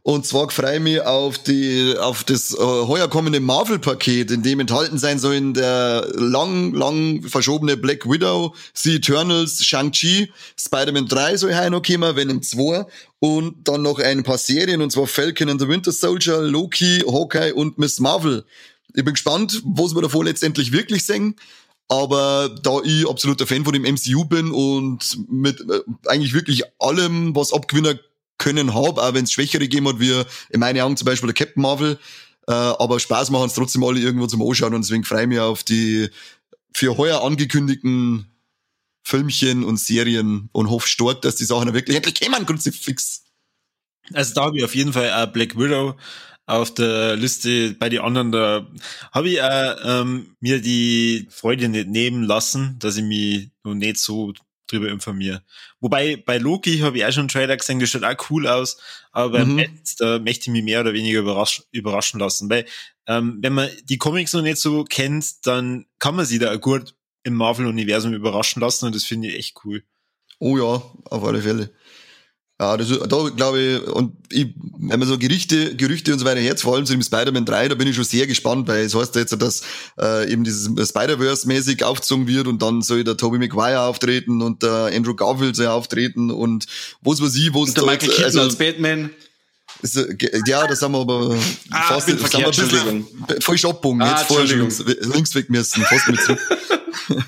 Und 0.03 0.25
zwar 0.25 0.49
freue 0.49 0.77
ich 0.77 0.83
mich 0.83 1.03
auf 1.03 1.37
die, 1.37 1.95
auf 2.01 2.25
das 2.25 2.55
äh, 2.55 2.57
heuer 2.57 3.09
kommende 3.09 3.41
Marvel-Paket, 3.41 4.31
in 4.31 4.43
dem 4.43 4.61
enthalten 4.61 4.97
sein 4.97 5.19
sollen 5.19 5.53
der 5.53 6.09
lang, 6.15 6.73
lang 6.73 7.23
verschobene 7.25 7.77
Black 7.77 8.09
Widow, 8.09 8.55
The 8.73 8.97
Eternals, 8.97 9.63
Shang-Chi, 9.67 10.33
Spider-Man 10.59 11.09
3 11.09 11.37
soll 11.37 11.55
heuer 11.55 11.69
noch 11.69 11.83
kommen, 11.83 12.17
Venom 12.17 12.43
2 12.43 12.87
und 13.19 13.69
dann 13.69 13.83
noch 13.83 13.99
ein 13.99 14.23
paar 14.23 14.39
Serien, 14.39 14.81
und 14.81 14.91
zwar 14.91 15.07
Falcon 15.07 15.51
and 15.51 15.61
the 15.61 15.69
Winter 15.69 15.93
Soldier, 15.93 16.41
Loki, 16.41 17.05
Hawkeye 17.07 17.53
und 17.53 17.77
Miss 17.77 18.01
Marvel. 18.01 18.47
Ich 18.95 19.05
bin 19.05 19.13
gespannt, 19.13 19.63
was 19.65 19.95
wir 19.95 20.01
davon 20.01 20.25
letztendlich 20.25 20.73
wirklich 20.73 21.05
sehen. 21.05 21.37
Aber 21.91 22.49
da 22.63 22.79
ich 22.85 23.09
absoluter 23.09 23.49
Fan 23.49 23.65
von 23.65 23.73
dem 23.73 23.83
MCU 23.83 24.25
bin 24.25 24.53
und 24.53 25.19
mit 25.29 25.61
äh, 25.61 25.81
eigentlich 26.07 26.33
wirklich 26.33 26.63
allem, 26.79 27.35
was 27.35 27.53
abgewinnen 27.53 27.99
können 28.39 28.75
hab, 28.75 28.99
auch 28.99 29.15
wenn 29.15 29.25
es 29.25 29.33
Schwächere 29.33 29.63
gegeben 29.63 29.89
hat, 29.89 29.99
wie 29.99 30.23
in 30.51 30.61
meinen 30.61 30.81
Augen 30.81 30.97
zum 30.97 31.07
Beispiel 31.07 31.27
der 31.27 31.35
Captain 31.35 31.61
Marvel, 31.61 31.99
äh, 32.47 32.53
aber 32.53 33.01
Spaß 33.01 33.31
machen 33.31 33.47
es 33.47 33.55
trotzdem 33.55 33.83
alle 33.83 33.99
irgendwo 33.99 34.29
zum 34.29 34.41
Anschauen 34.41 34.73
und 34.73 34.83
deswegen 34.83 35.03
freue 35.03 35.23
ich 35.23 35.29
mich 35.29 35.41
auf 35.41 35.65
die 35.65 36.09
für 36.73 36.97
heuer 36.97 37.25
angekündigten 37.25 38.31
Filmchen 39.03 39.65
und 39.65 39.81
Serien 39.81 40.49
und 40.53 40.71
hoffe 40.71 40.87
stark, 40.87 41.23
dass 41.23 41.35
die 41.35 41.45
Sachen 41.45 41.75
wirklich 41.75 41.97
endlich 41.97 42.21
kommen, 42.21 42.47
Kruzifix. 42.47 43.25
Also 44.13 44.35
da 44.35 44.45
habe 44.45 44.59
ich 44.59 44.65
auf 44.65 44.77
jeden 44.77 44.93
Fall 44.93 45.13
auch 45.13 45.33
Black 45.33 45.59
Widow 45.59 45.97
auf 46.47 46.75
der 46.75 47.17
Liste. 47.17 47.75
Bei 47.79 47.89
den 47.89 48.01
anderen, 48.01 48.33
da 48.33 48.67
habe 49.13 49.29
ich 49.31 49.43
auch, 49.43 49.77
ähm, 49.85 50.37
mir 50.41 50.61
die 50.61 51.27
Freude 51.31 51.69
nicht 51.69 51.89
nehmen 51.89 52.25
lassen, 52.25 52.77
dass 52.79 52.97
ich 52.97 53.05
mich 53.05 53.51
noch 53.65 53.75
nicht 53.75 53.99
so 53.99 54.33
drüber 54.67 54.89
informiere. 54.89 55.43
Wobei 55.81 56.17
bei 56.17 56.39
Loki 56.39 56.79
habe 56.79 56.99
ich 56.99 57.05
auch 57.05 57.13
schon 57.13 57.23
einen 57.23 57.29
Trailer 57.29 57.57
gesehen, 57.57 57.81
der 57.81 57.87
schaut 57.87 58.05
auch 58.05 58.31
cool 58.31 58.47
aus, 58.47 58.79
aber 59.13 59.45
Mhm. 59.45 59.57
Bett, 59.57 59.71
da 59.99 60.19
möchte 60.19 60.43
ich 60.43 60.49
mich 60.53 60.63
mehr 60.63 60.81
oder 60.81 60.93
weniger 60.93 61.21
überrasch 61.21 61.63
überraschen 61.73 62.21
lassen. 62.21 62.49
Weil 62.49 62.67
ähm, 63.07 63.39
wenn 63.41 63.53
man 63.53 63.69
die 63.85 63.99
Comics 63.99 64.33
noch 64.33 64.43
nicht 64.43 64.59
so 64.59 64.85
kennt, 64.85 65.47
dann 65.47 65.87
kann 65.99 66.15
man 66.15 66.25
sie 66.27 66.39
da 66.39 66.55
gut 66.57 66.95
im 67.25 67.35
Marvel-Universum 67.35 68.13
überraschen 68.15 68.61
lassen 68.61 68.87
und 68.87 68.95
das 68.95 69.05
finde 69.05 69.29
ich 69.29 69.35
echt 69.37 69.57
cool. 69.65 69.83
Oh 70.39 70.57
ja, 70.57 70.83
auf 71.11 71.25
alle 71.25 71.43
Fälle. 71.43 71.71
Ja, 72.61 72.77
das, 72.77 72.91
ist- 72.91 73.01
da 73.09 73.29
glaube 73.35 73.59
ich, 73.59 73.83
und 73.89 74.13
ich, 74.31 74.49
wenn 74.79 74.99
man 74.99 75.09
so 75.09 75.17
Gerüchte, 75.17 75.75
Gerüchte 75.77 76.13
und 76.13 76.19
so 76.19 76.27
weiter 76.27 76.41
herz, 76.41 76.61
vor 76.61 76.77
allem 76.77 76.85
zu 76.85 76.93
dem 76.93 77.01
Spider-Man 77.03 77.47
3, 77.47 77.69
da 77.69 77.75
bin 77.75 77.89
ich 77.89 77.97
schon 77.97 78.05
sehr 78.05 78.27
gespannt, 78.27 78.69
weil 78.69 78.85
es 78.85 78.95
heißt 78.95 79.15
ja 79.15 79.23
jetzt, 79.23 79.35
dass 79.41 79.63
äh, 79.99 80.31
eben 80.31 80.45
dieses 80.45 80.67
Spider-Verse-mäßig 80.67 81.83
aufgezogen 81.85 82.27
wird 82.29 82.47
und 82.47 82.61
dann 82.61 82.83
soll 82.83 83.03
der 83.03 83.17
Tobey 83.17 83.39
Maguire 83.39 83.81
auftreten 83.81 84.43
und 84.43 84.63
der 84.63 84.91
Andrew 84.95 85.15
Garfield 85.15 85.57
soll 85.57 85.69
auftreten 85.69 86.31
und 86.31 86.67
was 87.01 87.23
weiß 87.23 87.35
ich, 87.37 87.55
wo 87.55 87.63
es 87.65 87.71
Und 87.71 87.79
der 87.79 87.85
Michael 87.87 88.09
Keaton 88.11 88.25
also, 88.27 88.41
als 88.43 88.57
Batman. 88.57 89.09
ist, 89.81 89.97
äh, 89.97 90.17
ja, 90.47 90.67
das 90.67 90.83
haben 90.83 90.93
wir 90.93 91.01
aber 91.01 91.35
Ah, 91.71 91.83
fast, 91.95 92.09
bin 92.09 92.19
das 92.21 92.35
haben 92.35 92.41
wir 92.43 92.47
ein 92.49 93.05
bisschen 93.07 93.41
falsch 93.41 93.65
abgebogen, 93.65 94.03
Ah, 94.03 94.19
jetzt 94.19 94.27
vorher 94.29 94.47
links, 94.55 94.85
links 95.01 95.35
weg 95.35 95.49
müssen, 95.49 95.83
fast 95.85 96.09
mit 96.09 96.21
zurück. 96.21 96.39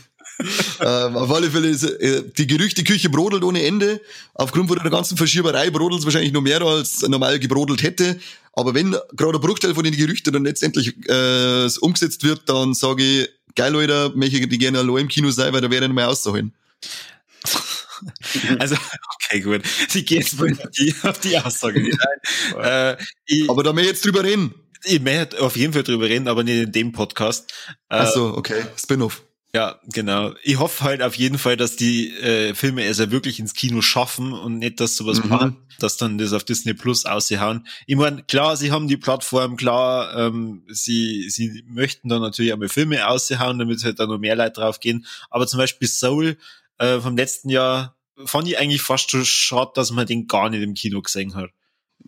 ähm, 0.81 1.17
auf 1.17 1.31
alle 1.31 1.51
Fälle 1.51 1.69
ist 1.69 1.85
äh, 1.85 2.23
die 2.37 2.47
Gerüchteküche 2.47 3.11
brodelt 3.11 3.45
ohne 3.45 3.63
Ende. 3.63 4.01
Aufgrund 4.35 4.69
von 4.69 4.79
der 4.79 4.91
ganzen 4.91 5.17
Verschieberei 5.17 5.71
brodelt 5.71 6.01
es 6.01 6.05
wahrscheinlich 6.05 6.33
noch 6.33 6.41
mehr, 6.41 6.63
als 6.63 7.03
normal 7.03 7.39
gebrodelt 7.39 7.83
hätte. 7.83 8.19
Aber 8.55 8.75
wenn 8.75 8.97
gerade 9.17 9.39
ein 9.39 9.41
Bruchteil 9.41 9.75
von 9.75 9.85
den 9.85 9.97
Gerüchten 9.97 10.33
dann 10.33 10.45
letztendlich 10.45 10.95
äh, 11.09 11.69
umgesetzt 11.81 12.23
wird, 12.25 12.49
dann 12.49 12.75
sage 12.75 13.03
ich, 13.03 13.29
geil, 13.55 13.73
Leute, 13.73 14.13
möchte 14.15 14.37
ich 14.39 14.49
die 14.49 14.59
gerne 14.59 14.79
allein 14.79 14.99
im 14.99 15.09
Kino 15.09 15.31
sein, 15.31 15.53
weil 15.53 15.61
da 15.61 15.71
wäre 15.71 15.85
ich 15.85 15.89
nicht 15.89 15.97
mehr 15.97 16.09
auszuholen. 16.09 16.53
Also, 18.59 18.75
okay, 19.15 19.41
gut. 19.41 19.63
Sie 19.89 20.05
geht 20.05 20.23
jetzt 20.23 20.37
mal 20.37 20.53
auf 21.05 21.21
die, 21.21 21.39
Aussage 21.39 21.81
nicht 21.81 21.99
ein. 22.01 22.61
äh, 22.97 23.49
Aber 23.49 23.63
da 23.63 23.73
möchte 23.73 23.91
ich 23.91 23.97
jetzt 23.97 24.05
drüber 24.05 24.25
reden. 24.25 24.55
ich 24.83 25.01
möchte 25.01 25.41
auf 25.41 25.57
jeden 25.57 25.73
Fall 25.73 25.85
drüber 25.85 26.07
reden, 26.07 26.27
aber 26.27 26.43
nicht 26.43 26.63
in 26.63 26.73
dem 26.73 26.91
Podcast. 26.91 27.53
Äh, 27.89 27.99
Ach 27.99 28.11
so, 28.13 28.37
okay, 28.37 28.65
Spin-off. 28.77 29.23
Ja, 29.55 29.79
genau. 29.93 30.33
Ich 30.43 30.59
hoffe 30.59 30.83
halt 30.83 31.03
auf 31.03 31.15
jeden 31.15 31.37
Fall, 31.37 31.59
dass 31.59 31.77
die 31.77 32.09
äh, 32.17 32.55
Filme 32.55 32.85
es 32.85 32.99
ja 32.99 33.11
wirklich 33.11 33.39
ins 33.39 33.53
Kino 33.53 33.83
schaffen 33.83 34.33
und 34.33 34.59
nicht, 34.59 34.81
dass 34.81 34.97
sowas 34.97 35.23
Mhm. 35.23 35.29
machen, 35.29 35.57
dass 35.79 35.99
dann 35.99 36.17
das 36.17 36.33
auf 36.33 36.43
Disney 36.45 36.73
Plus 36.73 37.05
aushauen. 37.05 37.67
Ich 37.87 37.97
meine, 37.97 38.23
klar, 38.23 38.57
sie 38.57 38.73
haben 38.73 38.89
die 38.89 38.97
Plattform, 38.97 39.57
klar, 39.57 40.17
ähm, 40.17 40.65
sie, 40.69 41.29
sie 41.29 41.65
möchten 41.67 42.09
dann 42.09 42.23
natürlich 42.23 42.51
einmal 42.55 42.71
Filme 42.71 43.07
aushauen, 43.07 43.59
damit 43.59 43.85
halt 43.85 43.99
da 43.99 44.07
noch 44.07 44.19
mehr 44.19 44.37
Leute 44.37 44.53
drauf 44.53 44.81
gehen. 44.81 45.05
Aber 45.29 45.47
zum 45.47 45.59
Beispiel 45.59 45.87
Soul 45.89 46.39
äh, 46.79 46.99
vom 47.01 47.15
letzten 47.19 47.51
Jahr 47.51 47.95
fand 48.25 48.49
ich 48.49 48.59
eigentlich 48.59 48.81
fast 48.81 49.11
schon 49.11 49.25
schade, 49.27 49.73
dass 49.75 49.91
man 49.91 50.07
den 50.07 50.29
gar 50.29 50.49
nicht 50.49 50.63
im 50.63 50.73
Kino 50.73 51.03
gesehen 51.03 51.35
hat. 51.35 51.51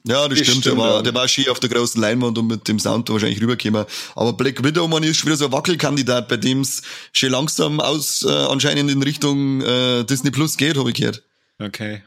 Ja, 0.07 0.28
das, 0.28 0.38
Das 0.38 0.48
stimmt. 0.48 0.64
stimmt, 0.64 0.64
der, 0.66 0.76
war, 0.76 1.02
der 1.02 1.14
war 1.14 1.28
schön 1.28 1.48
auf 1.48 1.61
der 1.61 1.70
großen 1.70 2.00
Leinwand 2.00 2.37
und 2.37 2.46
mit 2.46 2.68
dem 2.68 2.78
Sound 2.78 3.09
wahrscheinlich 3.09 3.40
rübergekommen. 3.40 3.87
Aber 4.16 4.33
Black 4.35 4.62
Widow, 4.62 4.87
man 4.88 5.02
ist 5.02 5.16
schon 5.18 5.28
wieder 5.28 5.37
so 5.38 5.46
ein 5.46 5.52
Wackelkandidat, 5.52 6.28
bei 6.28 6.37
dem 6.37 6.61
es 6.61 6.83
schon 7.12 7.30
langsam 7.30 7.80
aus 7.80 8.22
äh, 8.22 8.28
anscheinend 8.30 8.90
in 8.90 9.02
Richtung 9.02 9.62
äh, 9.62 10.04
Disney 10.04 10.30
Plus 10.30 10.57
geht, 10.57 10.76
habe 10.76 10.90
ich 10.90 10.96
gehört. 10.96 11.22
Okay. 11.59 12.02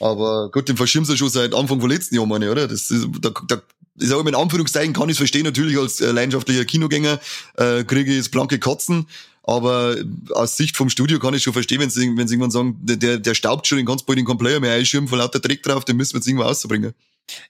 Aber 0.00 0.50
gut, 0.50 0.68
den 0.68 0.76
verschirmen 0.76 1.06
sie 1.06 1.16
schon 1.16 1.30
seit 1.30 1.54
Anfang 1.54 1.80
von 1.80 1.88
letzten 1.88 2.14
Jahr, 2.16 2.26
meine 2.26 2.50
oder? 2.50 2.68
Das 2.68 2.90
ist, 2.90 3.06
da, 3.22 3.30
da, 3.48 3.62
ich 3.98 4.08
sage 4.08 4.22
mal 4.22 4.28
in 4.28 4.34
Anführungszeichen, 4.34 4.92
kann 4.92 5.08
ich 5.08 5.12
es 5.14 5.18
verstehen, 5.18 5.44
natürlich 5.44 5.78
als 5.78 6.00
äh, 6.02 6.10
leidenschaftlicher 6.12 6.66
Kinogänger 6.66 7.18
äh, 7.56 7.82
kriege 7.84 8.10
ich 8.10 8.16
jetzt 8.18 8.30
blanke 8.30 8.58
Kotzen. 8.58 9.06
Aber 9.44 9.96
aus 10.34 10.56
Sicht 10.56 10.76
vom 10.76 10.88
Studio 10.90 11.18
kann 11.18 11.34
ich 11.34 11.42
schon 11.42 11.52
verstehen, 11.54 11.80
wenn 11.80 11.90
sie, 11.90 12.14
wenn 12.16 12.28
sie 12.28 12.34
irgendwann 12.34 12.50
sagen, 12.50 12.76
der- 12.82 12.96
der, 12.96 13.34
staubt 13.34 13.66
schon, 13.66 13.78
den 13.78 13.86
du 13.86 13.96
bald 14.06 14.18
den 14.18 14.24
Complayer 14.26 14.60
mehr 14.60 14.74
einschirmen, 14.74 15.08
von 15.08 15.18
lauter 15.18 15.40
Dreck 15.40 15.62
drauf, 15.62 15.84
den 15.84 15.96
müssen 15.96 16.12
wir 16.12 16.18
jetzt 16.18 16.28
irgendwo 16.28 16.44
auszubringen. 16.44 16.92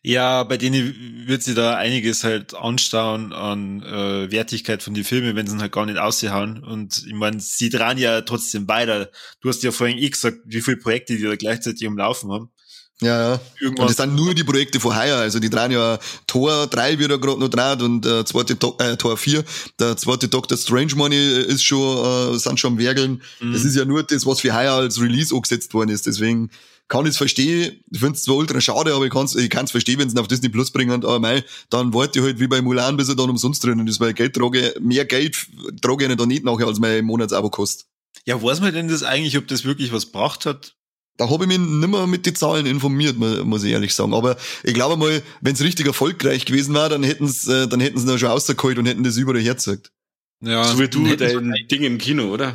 Ja, 0.02 0.44
bei 0.44 0.58
denen 0.58 1.26
wird 1.26 1.42
sie 1.42 1.54
da 1.54 1.76
einiges 1.76 2.24
halt 2.24 2.54
anstauen 2.54 3.32
an 3.32 3.82
äh, 3.82 4.30
Wertigkeit 4.30 4.82
von 4.82 4.94
die 4.94 5.04
Filme, 5.04 5.34
wenn 5.34 5.46
sie 5.46 5.54
ihn 5.56 5.60
halt 5.60 5.72
gar 5.72 5.86
nicht 5.86 5.98
aushauen. 5.98 6.62
Und 6.62 7.04
ich 7.06 7.14
meine, 7.14 7.40
sie 7.40 7.70
dran 7.70 7.98
ja 7.98 8.20
trotzdem 8.22 8.68
weiter. 8.68 9.10
Du 9.40 9.48
hast 9.48 9.62
ja 9.62 9.72
vorhin 9.72 9.98
eh 9.98 10.10
gesagt, 10.10 10.38
wie 10.44 10.60
viele 10.60 10.76
Projekte 10.76 11.16
die 11.16 11.22
da 11.22 11.36
gleichzeitig 11.36 11.86
am 11.86 11.96
Laufen 11.96 12.30
haben. 12.30 12.50
Ja, 13.02 13.32
ja. 13.32 13.40
Und 13.60 13.80
das 13.80 13.96
sind 13.96 14.14
nur 14.14 14.32
die 14.34 14.44
Projekte 14.44 14.78
von 14.78 14.96
heuer. 14.96 15.16
Also 15.16 15.40
die 15.40 15.50
drehen 15.50 15.72
ja 15.72 15.98
Tor 16.26 16.68
3 16.68 16.98
wird 16.98 17.10
ja 17.10 17.16
gerade 17.16 17.40
noch 17.40 17.48
dreht 17.48 17.82
und 17.82 18.06
äh, 18.06 18.24
zweite 18.24 18.54
Do 18.54 18.76
äh, 18.78 18.96
Tor 18.96 19.16
4. 19.16 19.44
Der 19.80 19.96
zweite 19.96 20.28
Doctor 20.28 20.56
Strange 20.56 20.94
Money 20.94 21.16
ist 21.16 21.64
schon, 21.64 22.34
äh, 22.34 22.38
sind 22.38 22.60
schon 22.60 22.74
am 22.74 22.78
Werkeln. 22.78 23.22
Mhm. 23.40 23.52
Das 23.52 23.64
ist 23.64 23.74
ja 23.74 23.84
nur 23.84 24.04
das, 24.04 24.24
was 24.24 24.40
für 24.40 24.54
heuer 24.54 24.74
als 24.74 25.00
Release 25.00 25.34
angesetzt 25.34 25.74
worden 25.74 25.90
ist. 25.90 26.06
Deswegen 26.06 26.50
kann 26.92 27.06
ich 27.06 27.12
es 27.12 27.16
verstehen. 27.16 27.82
Ich 27.90 28.00
finde 28.00 28.16
es 28.16 28.22
zwar 28.22 28.36
ultra 28.36 28.60
schade, 28.60 28.92
aber 28.94 29.06
ich 29.06 29.10
kann 29.12 29.24
es 29.24 29.34
ich 29.34 29.48
kann's 29.48 29.70
verstehen, 29.70 29.98
wenn 29.98 30.10
sie 30.10 30.14
ihn 30.14 30.18
auf 30.20 30.28
Disney 30.28 30.50
Plus 30.50 30.70
bringen. 30.70 30.92
Aber 31.04 31.18
mei, 31.18 31.42
dann 31.70 31.94
warte 31.94 32.18
ich 32.18 32.24
halt 32.24 32.38
wie 32.38 32.48
bei 32.48 32.60
Mulan, 32.60 32.98
bis 32.98 33.08
er 33.08 33.16
dann 33.16 33.30
umsonst 33.30 33.64
drinnen 33.64 33.86
ist, 33.88 33.98
weil 33.98 34.12
Geld 34.12 34.34
trage, 34.36 34.74
mehr 34.78 35.06
Geld 35.06 35.34
trage 35.80 36.04
ich 36.04 36.08
nicht 36.08 36.20
da 36.20 36.26
nicht 36.26 36.44
nachher, 36.44 36.66
als 36.66 36.78
mein 36.78 37.04
Monatsabo 37.06 37.48
kostet. 37.48 37.86
Ja, 38.26 38.42
weiß 38.42 38.60
man 38.60 38.74
denn 38.74 38.88
das 38.88 39.02
eigentlich, 39.04 39.38
ob 39.38 39.48
das 39.48 39.64
wirklich 39.64 39.90
was 39.90 40.04
gebracht 40.12 40.44
hat? 40.44 40.74
Da 41.16 41.30
habe 41.30 41.44
ich 41.44 41.48
mich 41.48 41.58
nimmer 41.58 42.06
mit 42.06 42.26
den 42.26 42.34
Zahlen 42.34 42.66
informiert, 42.66 43.16
mu- 43.16 43.42
muss 43.44 43.64
ich 43.64 43.72
ehrlich 43.72 43.94
sagen. 43.94 44.12
Aber 44.12 44.36
ich 44.62 44.74
glaube 44.74 44.98
mal, 44.98 45.22
wenn 45.40 45.54
es 45.54 45.62
richtig 45.62 45.86
erfolgreich 45.86 46.44
gewesen 46.44 46.74
war, 46.74 46.90
dann 46.90 47.02
hätten 47.04 47.26
sie 47.26 47.50
äh, 47.52 47.68
dann 47.68 47.80
hätten 47.80 47.98
sie 47.98 48.06
noch 48.06 48.18
schon 48.18 48.28
rausgeholt 48.28 48.76
und 48.78 48.84
hätten 48.86 49.02
das 49.02 49.16
überall 49.16 49.40
hergezeigt. 49.40 49.90
Ja, 50.42 50.62
so 50.64 50.78
wie 50.78 50.88
du 50.88 51.16
dein 51.16 51.54
Ding 51.70 51.82
im 51.84 51.96
Kino, 51.96 52.24
oder? 52.32 52.54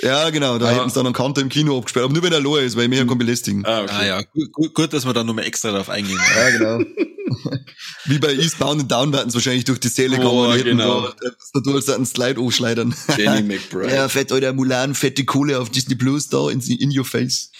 Ja, 0.00 0.30
genau, 0.30 0.58
da 0.58 0.66
Ah. 0.66 0.70
hätten 0.74 0.88
sie 0.88 0.94
dann 0.94 1.06
einen 1.06 1.14
Kanter 1.14 1.42
im 1.42 1.48
Kino 1.48 1.76
abgesperrt. 1.78 2.04
Aber 2.04 2.14
nur 2.14 2.22
wenn 2.22 2.32
er 2.32 2.40
low 2.40 2.56
ist, 2.56 2.76
weil 2.76 2.88
mehr 2.88 3.06
kann 3.06 3.18
belästigen. 3.18 3.64
Ah, 3.66 3.82
okay. 3.82 3.92
Ah 3.94 4.04
ja, 4.06 4.22
gut, 4.22 4.52
gut, 4.52 4.74
gut, 4.74 4.92
dass 4.92 5.04
wir 5.04 5.12
da 5.12 5.22
nochmal 5.22 5.44
extra 5.44 5.70
drauf 5.70 5.88
eingehen. 5.90 6.18
Ja, 6.36 6.50
genau. 6.50 6.78
Wie 8.04 8.18
bei 8.18 8.34
Eastbound 8.34 8.80
and 8.82 8.90
Down 8.92 9.12
werden 9.12 9.30
sie 9.30 9.34
wahrscheinlich 9.34 9.64
durch 9.64 9.80
die 9.80 9.88
Säle 9.88 10.16
Oh, 10.16 10.42
gegangen 10.48 10.58
und 10.60 10.64
genau. 10.64 11.00
da, 11.08 11.14
da, 11.54 11.60
da 11.72 11.80
so 11.80 11.92
einen 11.94 12.04
Slide 12.06 12.40
anschleudern. 12.40 12.94
Danny 13.16 13.42
McBride. 13.54 13.94
Ja, 13.94 14.08
fett, 14.08 14.32
Alter, 14.32 14.52
Mulan, 14.52 14.94
fette 14.94 15.24
Kohle 15.24 15.58
auf 15.58 15.70
Disney 15.70 15.94
Plus 15.94 16.28
da 16.28 16.50
in, 16.50 16.60
in 16.60 16.96
your 16.96 17.04
face. 17.04 17.50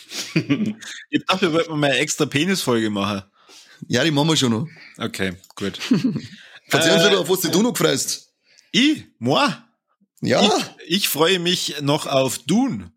Ich 1.10 1.24
dachte, 1.26 1.42
wir 1.46 1.52
wollten 1.54 1.78
mal 1.78 1.90
eine 1.90 1.98
extra 2.00 2.26
Penisfolge 2.26 2.90
machen. 2.90 3.22
Ja, 3.88 4.04
die 4.04 4.10
machen 4.10 4.28
wir 4.28 4.36
schon 4.36 4.52
noch. 4.52 4.68
Okay, 4.98 5.32
gut. 5.56 5.78
Erzähl 6.68 6.92
uns 6.94 7.02
Äh, 7.02 7.08
lieber, 7.08 7.20
auf 7.20 7.28
was 7.30 7.40
du 7.40 7.62
noch 7.62 7.72
gefreust. 7.72 8.28
Ich? 8.72 9.04
Moi? 9.18 9.46
Ja, 10.22 10.42
Ich, 10.86 10.96
ich 11.04 11.08
freue 11.08 11.38
mich 11.38 11.76
noch 11.82 12.06
auf 12.06 12.38
Dune. 12.38 12.92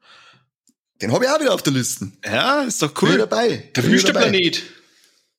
Den 1.02 1.12
habe 1.12 1.26
ich 1.26 1.30
auch 1.32 1.40
wieder 1.42 1.54
auf 1.54 1.64
der 1.64 1.74
Liste. 1.74 2.12
Ja, 2.24 2.62
ist 2.64 2.82
doch 2.82 2.94
Bin 2.94 3.10
cool. 3.10 3.18
dabei. 3.18 3.48
Der 3.76 3.82
Bin 3.82 3.92
dabei. 3.92 3.92
Wüstenplanet. 3.92 4.64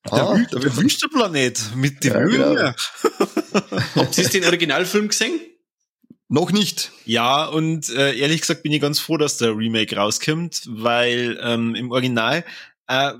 Ah, 0.03 0.35
der, 0.51 0.59
der 0.59 0.77
Wüstenplanet 0.77 1.75
mit 1.75 2.03
dem 2.03 2.13
Ja, 2.13 2.19
Öl. 2.19 2.31
genau. 2.55 2.71
Habt 3.95 4.17
ihr 4.17 4.29
den 4.29 4.45
Originalfilm 4.45 5.07
gesehen? 5.07 5.39
Noch 6.29 6.51
nicht. 6.51 6.91
Ja, 7.05 7.45
und 7.45 7.89
äh, 7.89 8.15
ehrlich 8.17 8.41
gesagt 8.41 8.61
bin 8.63 8.71
ich 8.73 8.81
ganz 8.81 8.99
froh, 8.99 9.17
dass 9.17 9.37
der 9.37 9.57
Remake 9.57 9.95
rauskommt, 9.95 10.63
weil 10.67 11.39
ähm, 11.41 11.73
im 11.73 11.89
Original 11.91 12.43
äh, 12.87 13.13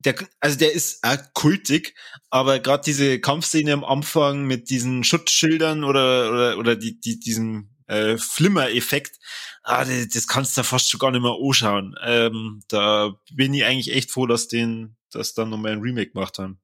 der, 0.00 0.14
also 0.40 0.58
der 0.58 0.72
ist 0.72 1.02
auch 1.04 1.18
kultig, 1.34 1.94
aber 2.30 2.60
gerade 2.60 2.84
diese 2.84 3.20
Kampfszene 3.20 3.72
am 3.72 3.84
Anfang 3.84 4.44
mit 4.44 4.70
diesen 4.70 5.02
Schutzschildern 5.04 5.84
oder 5.84 6.30
oder 6.30 6.58
oder 6.58 6.76
die, 6.76 7.00
die 7.00 7.18
diesen 7.18 7.70
äh, 7.88 8.16
Flimmer-Effekt, 8.16 9.18
ah, 9.62 9.84
das, 9.84 10.08
das 10.08 10.28
kannst 10.28 10.56
du 10.56 10.62
fast 10.62 10.90
schon 10.90 11.00
gar 11.00 11.10
nicht 11.10 11.22
mehr 11.22 11.36
anschauen. 11.42 11.96
Ähm, 12.04 12.62
da 12.68 13.14
bin 13.32 13.54
ich 13.54 13.64
eigentlich 13.64 13.94
echt 13.94 14.10
froh, 14.10 14.26
dass 14.26 14.46
den, 14.48 14.96
dass 15.10 15.34
dann 15.34 15.50
nochmal 15.50 15.72
ein 15.72 15.80
Remake 15.80 16.12
gemacht 16.12 16.38
haben. 16.38 16.60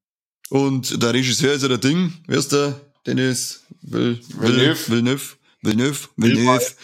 Und 0.50 1.02
der 1.02 1.14
Regisseur 1.14 1.54
ist 1.54 1.62
ja 1.62 1.68
der 1.68 1.78
Ding. 1.78 2.12
Wer 2.26 2.38
ist 2.38 2.52
der? 2.52 2.80
Dennis 3.06 3.64
Vil 3.82 4.20
Villeneuve. 4.28 4.88
Villeneuve. 4.88 5.36
Villeneuve. 5.62 6.08
Villeneuve. 6.16 6.74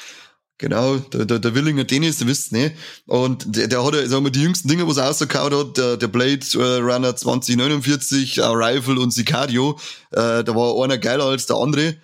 Genau, 0.60 0.98
der, 0.98 1.24
der, 1.24 1.38
der 1.38 1.54
Willinger 1.54 1.84
Dennis, 1.84 2.18
der 2.18 2.26
wisst 2.26 2.52
ne? 2.52 2.74
Und 3.06 3.56
der, 3.56 3.66
der 3.66 3.82
hat 3.82 3.94
ja, 3.94 4.06
sagen 4.06 4.24
wir, 4.24 4.30
die 4.30 4.42
jüngsten 4.42 4.68
Dinge, 4.68 4.86
was 4.86 4.98
er 4.98 5.06
rausgekaut 5.06 5.54
hat, 5.54 5.78
der, 5.78 5.96
der 5.96 6.08
Blade 6.08 6.46
äh, 6.52 6.76
Runner 6.82 7.16
2049, 7.16 8.44
Arrival 8.44 8.98
und 8.98 9.10
Sicario, 9.10 9.78
äh, 10.10 10.44
da 10.44 10.54
war 10.54 10.84
einer 10.84 10.98
geiler 10.98 11.24
als 11.24 11.46
der 11.46 11.56
andere. 11.56 11.96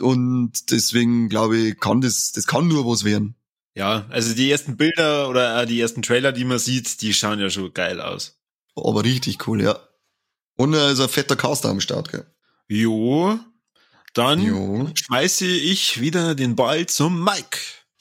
Und 0.00 0.72
deswegen 0.72 1.28
glaube 1.28 1.56
ich, 1.56 1.78
kann 1.78 2.00
das, 2.00 2.32
das 2.32 2.48
kann 2.48 2.66
nur 2.66 2.84
was 2.84 3.04
werden. 3.04 3.36
Ja, 3.76 4.06
also 4.10 4.34
die 4.34 4.50
ersten 4.50 4.76
Bilder 4.76 5.28
oder 5.28 5.62
äh, 5.62 5.64
die 5.64 5.80
ersten 5.80 6.02
Trailer, 6.02 6.32
die 6.32 6.44
man 6.44 6.58
sieht, 6.58 7.00
die 7.00 7.14
schauen 7.14 7.38
ja 7.38 7.48
schon 7.48 7.72
geil 7.74 8.00
aus. 8.00 8.40
Aber 8.74 9.04
richtig 9.04 9.46
cool, 9.46 9.62
ja. 9.62 9.78
Und 10.56 10.74
er 10.74 10.90
ist 10.90 10.98
ein 10.98 11.08
fetter 11.08 11.36
Caster 11.36 11.68
am 11.68 11.80
Start, 11.80 12.10
gell? 12.10 12.26
Jo, 12.66 13.38
dann 14.14 14.40
Jo. 14.40 14.90
schmeiße 14.94 15.46
ich 15.46 16.00
wieder 16.00 16.34
den 16.34 16.56
Ball 16.56 16.86
zum 16.86 17.22
Mike. 17.22 17.58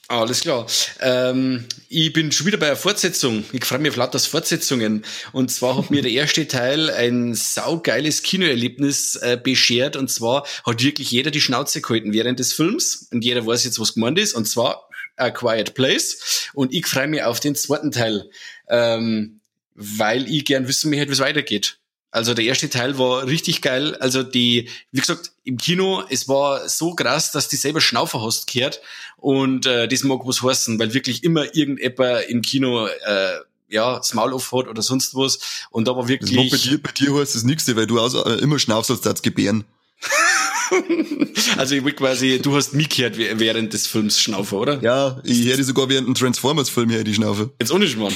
Alles 0.09 0.41
klar. 0.41 0.67
Ähm, 0.99 1.65
ich 1.87 2.11
bin 2.11 2.31
schon 2.31 2.45
wieder 2.45 2.57
bei 2.57 2.67
der 2.67 2.75
Fortsetzung. 2.75 3.45
Ich 3.53 3.63
freue 3.63 3.79
mich 3.79 3.91
auf 3.91 3.95
lauter 3.95 4.19
Fortsetzungen. 4.19 5.05
Und 5.31 5.49
zwar 5.49 5.77
hat 5.77 5.91
mir 5.91 6.01
der 6.01 6.11
erste 6.21 6.47
Teil 6.47 6.89
ein 6.89 7.33
saugeiles 7.35 8.21
Kinoerlebnis 8.21 9.15
äh, 9.15 9.39
beschert. 9.41 9.95
Und 9.95 10.11
zwar 10.11 10.45
hat 10.65 10.83
wirklich 10.83 11.09
jeder 11.11 11.31
die 11.31 11.41
Schnauze 11.41 11.81
gehalten 11.81 12.11
während 12.11 12.39
des 12.39 12.51
Films. 12.51 13.07
Und 13.11 13.23
jeder 13.23 13.45
weiß 13.45 13.63
jetzt, 13.63 13.79
was 13.79 13.93
gemeint 13.93 14.19
ist. 14.19 14.33
Und 14.33 14.45
zwar 14.45 14.89
A 15.15 15.29
Quiet 15.29 15.73
Place. 15.73 16.49
Und 16.53 16.73
ich 16.73 16.85
freue 16.85 17.07
mich 17.07 17.23
auf 17.23 17.39
den 17.39 17.55
zweiten 17.55 17.91
Teil. 17.91 18.29
Ähm, 18.67 19.39
weil 19.73 20.27
ich 20.27 20.45
gern 20.45 20.67
wissen 20.67 20.89
möchte, 20.89 21.07
wie 21.07 21.13
es 21.13 21.19
weitergeht. 21.19 21.77
Also 22.13 22.33
der 22.35 22.45
erste 22.45 22.69
Teil 22.69 22.97
war 22.99 23.25
richtig 23.25 23.61
geil. 23.63 23.95
Also 23.95 24.21
die, 24.21 24.69
wie 24.91 24.99
gesagt, 24.99 25.31
im 25.43 25.57
Kino, 25.57 26.03
es 26.09 26.27
war 26.27 26.69
so 26.69 26.93
krass, 26.93 27.31
dass 27.31 27.47
die 27.49 27.55
selber 27.55 27.81
Schnaufer 27.81 28.21
hast 28.21 28.45
gehört. 28.51 28.81
Und 29.17 29.65
äh, 29.65 29.87
das 29.87 30.03
mag 30.03 30.19
was 30.23 30.43
heißen, 30.43 30.77
weil 30.77 30.93
wirklich 30.93 31.23
immer 31.23 31.55
irgendjemand 31.55 32.25
im 32.29 32.41
Kino 32.43 32.85
äh, 32.87 33.33
ja, 33.69 33.97
das 33.97 34.13
Maul 34.13 34.31
auf 34.33 34.51
hat 34.51 34.67
oder 34.67 34.83
sonst 34.83 35.15
was. 35.15 35.39
Und 35.71 35.87
da 35.87 35.95
war 35.95 36.03
Das 36.05 36.11
macht 36.11 36.21
bei 36.21 36.35
wirklich, 36.43 36.61
dir, 36.61 36.77
bei 36.81 36.91
dir 36.91 37.15
heißt 37.19 37.33
das 37.33 37.43
nichts, 37.43 37.75
weil 37.75 37.87
du 37.87 37.99
also, 37.99 38.23
äh, 38.23 38.35
immer 38.39 38.59
schnaufst, 38.59 38.91
als 38.91 39.01
das 39.01 39.23
gebären. 39.23 39.63
also 41.57 41.75
ich 41.75 41.83
will 41.83 41.93
quasi, 41.93 42.39
du 42.39 42.55
hast 42.55 42.73
mich 42.73 42.89
gehört 42.89 43.17
wäh- 43.17 43.39
während 43.39 43.73
des 43.73 43.87
Films 43.87 44.19
Schnaufer, 44.19 44.57
oder? 44.57 44.83
Ja, 44.83 45.19
ich 45.23 45.47
hätte 45.47 45.63
sogar 45.63 45.89
während 45.89 46.07
einem 46.07 46.15
Transformers-Film 46.15 46.89
her 46.89 47.03
die 47.03 47.13
Schnaufe. 47.15 47.51
Jetzt 47.59 47.71
ohne 47.71 47.87
Schmarrn. 47.87 48.13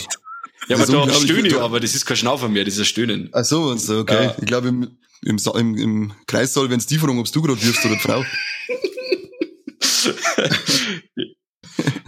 Ja, 0.67 0.75
aber 0.75 0.86
Das 0.86 0.89
ist 0.89 0.93
da 0.93 1.13
stöhne 1.13 1.47
ich, 1.47 1.58
aber 1.58 1.80
das 1.80 1.95
ist 1.95 2.06
kein 2.06 2.17
Schnaufer 2.17 2.49
mehr, 2.49 2.65
das 2.65 2.75
ist 2.75 2.82
ein 2.82 2.86
Stöhnen. 2.86 3.30
Ach 3.32 3.45
so, 3.45 3.63
und 3.63 3.80
so, 3.80 3.99
okay. 3.99 4.25
Ja. 4.25 4.36
Ich 4.39 4.45
glaube, 4.45 4.67
im, 4.67 4.97
im, 5.23 5.38
im, 5.56 5.77
im 5.77 6.13
Kreissaal, 6.27 6.69
wenn 6.69 6.80
es 6.80 6.86
die 6.86 6.97
fragen, 6.97 7.19
ob 7.19 7.32
du 7.32 7.41
gerade 7.41 7.62
wirfst 7.62 7.86
oder 7.86 7.95
die 7.95 8.01
Frau. 8.01 8.23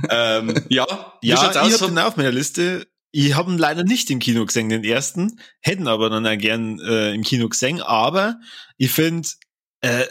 ähm, 0.09 0.53
ja, 0.69 0.85
Ja, 1.21 1.23
ich 1.35 1.35
habe 1.35 1.53
den 1.53 1.97
auch 1.97 2.07
auf 2.07 2.17
meiner 2.17 2.31
Liste. 2.31 2.87
Ich 3.11 3.35
habe 3.35 3.51
ihn 3.51 3.57
leider 3.57 3.83
nicht 3.83 4.09
im 4.11 4.19
Kino 4.19 4.45
gesehen, 4.45 4.69
den 4.69 4.83
ersten. 4.83 5.39
Hätten 5.61 5.87
aber 5.87 6.09
dann 6.09 6.27
auch 6.27 6.37
gern 6.37 6.79
äh, 6.79 7.13
im 7.13 7.23
Kino 7.23 7.49
gesehen. 7.49 7.81
Aber 7.81 8.39
ich 8.77 8.91
finde, 8.91 9.27
äh, 9.81 10.05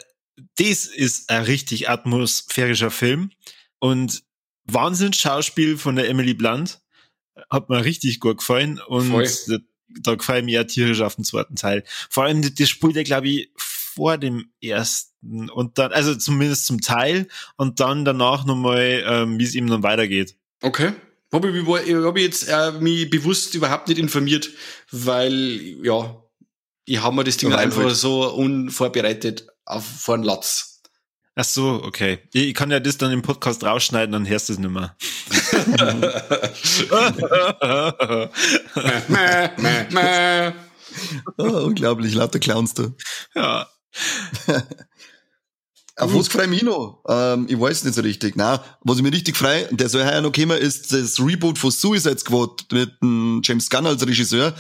das 0.57 0.87
ist 0.87 1.31
ein 1.31 1.45
richtig 1.45 1.89
atmosphärischer 1.89 2.91
Film. 2.91 3.31
Und 3.79 4.23
Wahnsinns-Schauspiel 4.65 5.79
von 5.79 5.97
der 5.97 6.09
Emily 6.09 6.35
Blunt. 6.35 6.81
Hat 7.51 7.69
mir 7.69 7.85
richtig 7.85 8.21
gut 8.21 8.39
gefallen. 8.39 8.81
Und 8.87 9.11
Voll. 9.11 9.29
da, 9.49 9.57
da 10.03 10.15
gefällt 10.15 10.45
mir 10.45 10.53
ja 10.53 10.65
tierisch 10.65 11.01
auf 11.01 11.17
den 11.17 11.25
zweiten 11.25 11.57
Teil. 11.57 11.85
Vor 12.11 12.25
allem, 12.25 12.43
das- 12.43 12.69
spielt 12.69 12.97
ja, 12.97 13.03
glaube 13.03 13.29
ich, 13.29 13.51
vor 13.57 14.17
dem 14.19 14.51
ersten 14.63 15.51
und 15.51 15.79
dann, 15.79 15.93
also 15.93 16.15
zumindest 16.15 16.67
zum 16.67 16.81
Teil 16.81 17.27
und 17.57 17.81
dann 17.81 18.05
danach 18.05 18.45
nochmal, 18.47 19.03
ähm, 19.05 19.39
wie 19.39 19.45
es 19.45 19.55
ihm 19.55 19.67
dann 19.67 19.83
weitergeht. 19.83 20.37
Okay. 20.63 20.93
Habe 21.33 21.51
ich, 21.51 21.89
ich 21.89 21.95
habe 21.95 22.21
jetzt 22.21 22.49
äh, 22.49 22.73
mich 22.81 23.11
bewusst 23.11 23.55
überhaupt 23.55 23.89
nicht 23.89 23.99
informiert, 23.99 24.51
weil, 24.91 25.77
ja, 25.83 26.23
ich 26.87 27.03
habe 27.03 27.17
mir 27.17 27.25
das 27.25 27.37
Ding 27.37 27.51
Ja, 27.51 27.59
einfach 27.59 27.91
so 27.91 28.33
unvorbereitet 28.33 29.47
auf 29.67 29.85
vor 29.85 30.17
den 30.17 30.25
Latz. 30.25 30.78
Ach 31.41 31.45
so, 31.45 31.81
okay. 31.85 32.19
Ich 32.33 32.53
kann 32.53 32.73
ja 32.73 32.81
das 32.81 32.99
dann 32.99 33.13
im 33.13 33.23
Podcast 33.23 33.63
rausschneiden, 33.63 34.11
dann 34.11 34.29
hörst 34.29 34.49
du 34.49 34.55
es 34.55 34.59
nicht 34.59 34.73
mehr. 34.73 34.97
Ah, 41.37 41.63
unglaublich, 41.63 42.15
lauter 42.15 42.41
Clowns 42.41 42.75
da. 42.75 42.91
ja. 43.37 43.69
Auf 45.97 46.15
was 46.15 46.49
mich 46.49 46.63
noch? 46.63 47.03
Ähm, 47.09 47.47
ich 47.49 47.59
weiß 47.59 47.85
nicht 47.85 47.95
so 47.95 48.03
richtig. 48.03 48.35
Na, 48.37 48.63
was 48.83 48.97
ich 48.99 49.03
mir 49.05 49.13
richtig 49.13 49.37
freue, 49.37 49.67
der 49.71 49.89
soll 49.89 50.05
heuer 50.05 50.21
noch 50.21 50.33
kommen, 50.33 50.59
ist 50.59 50.93
das 50.93 51.21
Reboot 51.21 51.59
von 51.59 51.71
Suicide 51.71 52.19
Squad 52.19 52.67
mit 52.73 53.01
dem 53.01 53.43
James 53.45 53.71
Gunn 53.71 53.87
als 53.87 54.05
Regisseur. 54.05 54.55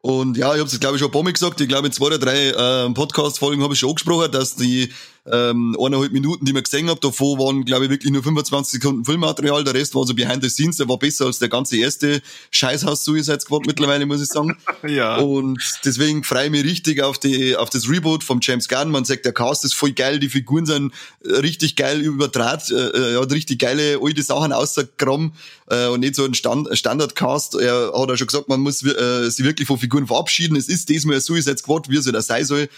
Und 0.00 0.36
ja, 0.36 0.52
ich 0.52 0.60
habe 0.60 0.68
es 0.68 0.80
glaube 0.80 0.96
ich 0.96 1.00
schon 1.00 1.08
ein 1.08 1.12
paar 1.12 1.22
Mal 1.22 1.32
gesagt, 1.32 1.60
ich 1.60 1.68
glaube 1.68 1.86
in 1.86 1.92
zwei 1.92 2.06
oder 2.06 2.18
drei 2.18 2.52
ähm, 2.56 2.94
Podcast-Folgen 2.94 3.62
habe 3.62 3.74
ich 3.74 3.80
schon 3.80 3.90
angesprochen, 3.90 4.30
dass 4.30 4.54
die 4.54 4.92
ähm, 5.30 5.76
eineinhalb 5.80 6.12
Minuten, 6.12 6.44
die 6.44 6.54
wir 6.54 6.62
gesehen 6.62 6.88
haben, 6.90 7.00
davon 7.00 7.38
waren 7.38 7.64
glaube 7.64 7.86
ich 7.86 7.90
wirklich 7.90 8.12
nur 8.12 8.22
25 8.22 8.72
Sekunden 8.72 9.04
Filmmaterial, 9.04 9.64
der 9.64 9.74
Rest 9.74 9.94
war 9.94 10.06
so 10.06 10.14
behind 10.14 10.42
the 10.42 10.50
scenes, 10.50 10.76
der 10.76 10.88
war 10.88 10.98
besser 10.98 11.26
als 11.26 11.38
der 11.38 11.48
ganze 11.48 11.78
erste 11.78 12.20
Scheißhaus 12.50 13.04
Suicide 13.04 13.40
Squad 13.40 13.66
mittlerweile, 13.66 14.06
muss 14.06 14.22
ich 14.22 14.28
sagen. 14.28 14.56
Ja. 14.86 15.16
Und 15.16 15.62
deswegen 15.84 16.24
freue 16.24 16.46
ich 16.46 16.50
mich 16.50 16.64
richtig 16.64 17.02
auf 17.02 17.18
die, 17.18 17.56
auf 17.56 17.70
das 17.70 17.88
Reboot 17.88 18.22
vom 18.22 18.40
James 18.42 18.68
Gunn. 18.68 18.90
Man 18.90 19.04
sagt, 19.04 19.24
der 19.24 19.32
Cast 19.32 19.64
ist 19.64 19.74
voll 19.74 19.92
geil, 19.92 20.18
die 20.18 20.28
Figuren 20.28 20.66
sind 20.66 20.92
äh, 21.24 21.36
richtig 21.36 21.74
geil 21.74 22.02
überdraht, 22.02 22.70
äh, 22.70 23.14
er 23.14 23.20
hat 23.20 23.32
richtig 23.32 23.60
geile 23.60 23.98
alte 24.02 24.22
Sachen 24.22 24.52
ausgegraben 24.52 25.32
äh, 25.68 25.86
und 25.86 26.00
nicht 26.00 26.16
so 26.16 26.24
ein 26.24 26.34
Stand, 26.34 26.68
Standard-Cast. 26.76 27.54
Er 27.56 27.92
hat 27.94 28.08
ja 28.10 28.16
schon 28.16 28.26
gesagt, 28.26 28.48
man 28.48 28.60
muss 28.60 28.84
äh, 28.84 29.30
sich 29.30 29.44
wirklich 29.44 29.66
von 29.66 29.78
Figuren 29.78 30.06
verabschieden. 30.06 30.56
Es 30.56 30.68
ist 30.68 30.88
diesmal 30.88 31.16
ein 31.16 31.20
Suicide 31.20 31.56
Squad, 31.56 31.88
wie 31.88 31.96
es 31.96 32.06
ja 32.06 32.12
da 32.12 32.20
sein 32.20 32.44
soll. 32.44 32.68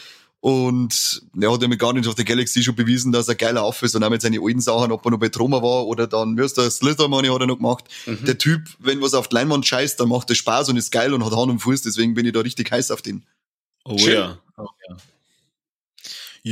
Und 0.47 1.23
er 1.41 1.53
hat 1.53 1.61
ja 1.61 1.67
mit 1.67 1.81
Guardians 1.81 2.07
of 2.07 2.15
the 2.17 2.25
Galaxy 2.25 2.63
schon 2.63 2.77
bewiesen, 2.77 3.11
dass 3.11 3.27
er 3.27 3.35
geiler 3.35 3.65
Affe 3.65 3.85
ist 3.85 3.97
und 3.97 4.05
auch 4.05 4.11
mit 4.11 4.23
seinen 4.23 4.41
alten 4.41 4.61
Sachen, 4.61 4.93
ob 4.93 5.05
er 5.05 5.11
noch 5.11 5.19
bei 5.19 5.29
Troma 5.29 5.61
war 5.61 5.89
oder 5.89 6.07
dann, 6.07 6.39
wie 6.39 6.45
ist 6.45 6.57
der 6.57 6.71
Slithermoney 6.71 7.27
hat 7.27 7.41
er 7.41 7.49
noch 7.49 7.57
gemacht. 7.57 7.87
Der 8.07 8.39
Typ, 8.39 8.63
wenn 8.79 9.03
was 9.03 9.15
auf 9.15 9.27
die 9.27 9.35
Leinwand 9.35 9.67
scheißt, 9.67 9.99
dann 9.99 10.09
macht 10.09 10.31
er 10.31 10.37
Spaß 10.37 10.69
und 10.69 10.77
ist 10.77 10.93
geil 10.93 11.13
und 11.13 11.25
hat 11.25 11.35
Hand 11.35 11.51
und 11.51 11.59
Fuß, 11.59 11.83
deswegen 11.83 12.15
bin 12.15 12.27
ich 12.27 12.33
da 12.33 12.43
richtig 12.43 12.71
heiß 12.71 12.93
auf 12.93 13.03
den. 13.03 13.27
Oh 13.85 13.99
Schön. 13.99 14.15
ja. 14.15 14.39
Oh, 14.57 14.69
ja. 14.89 14.97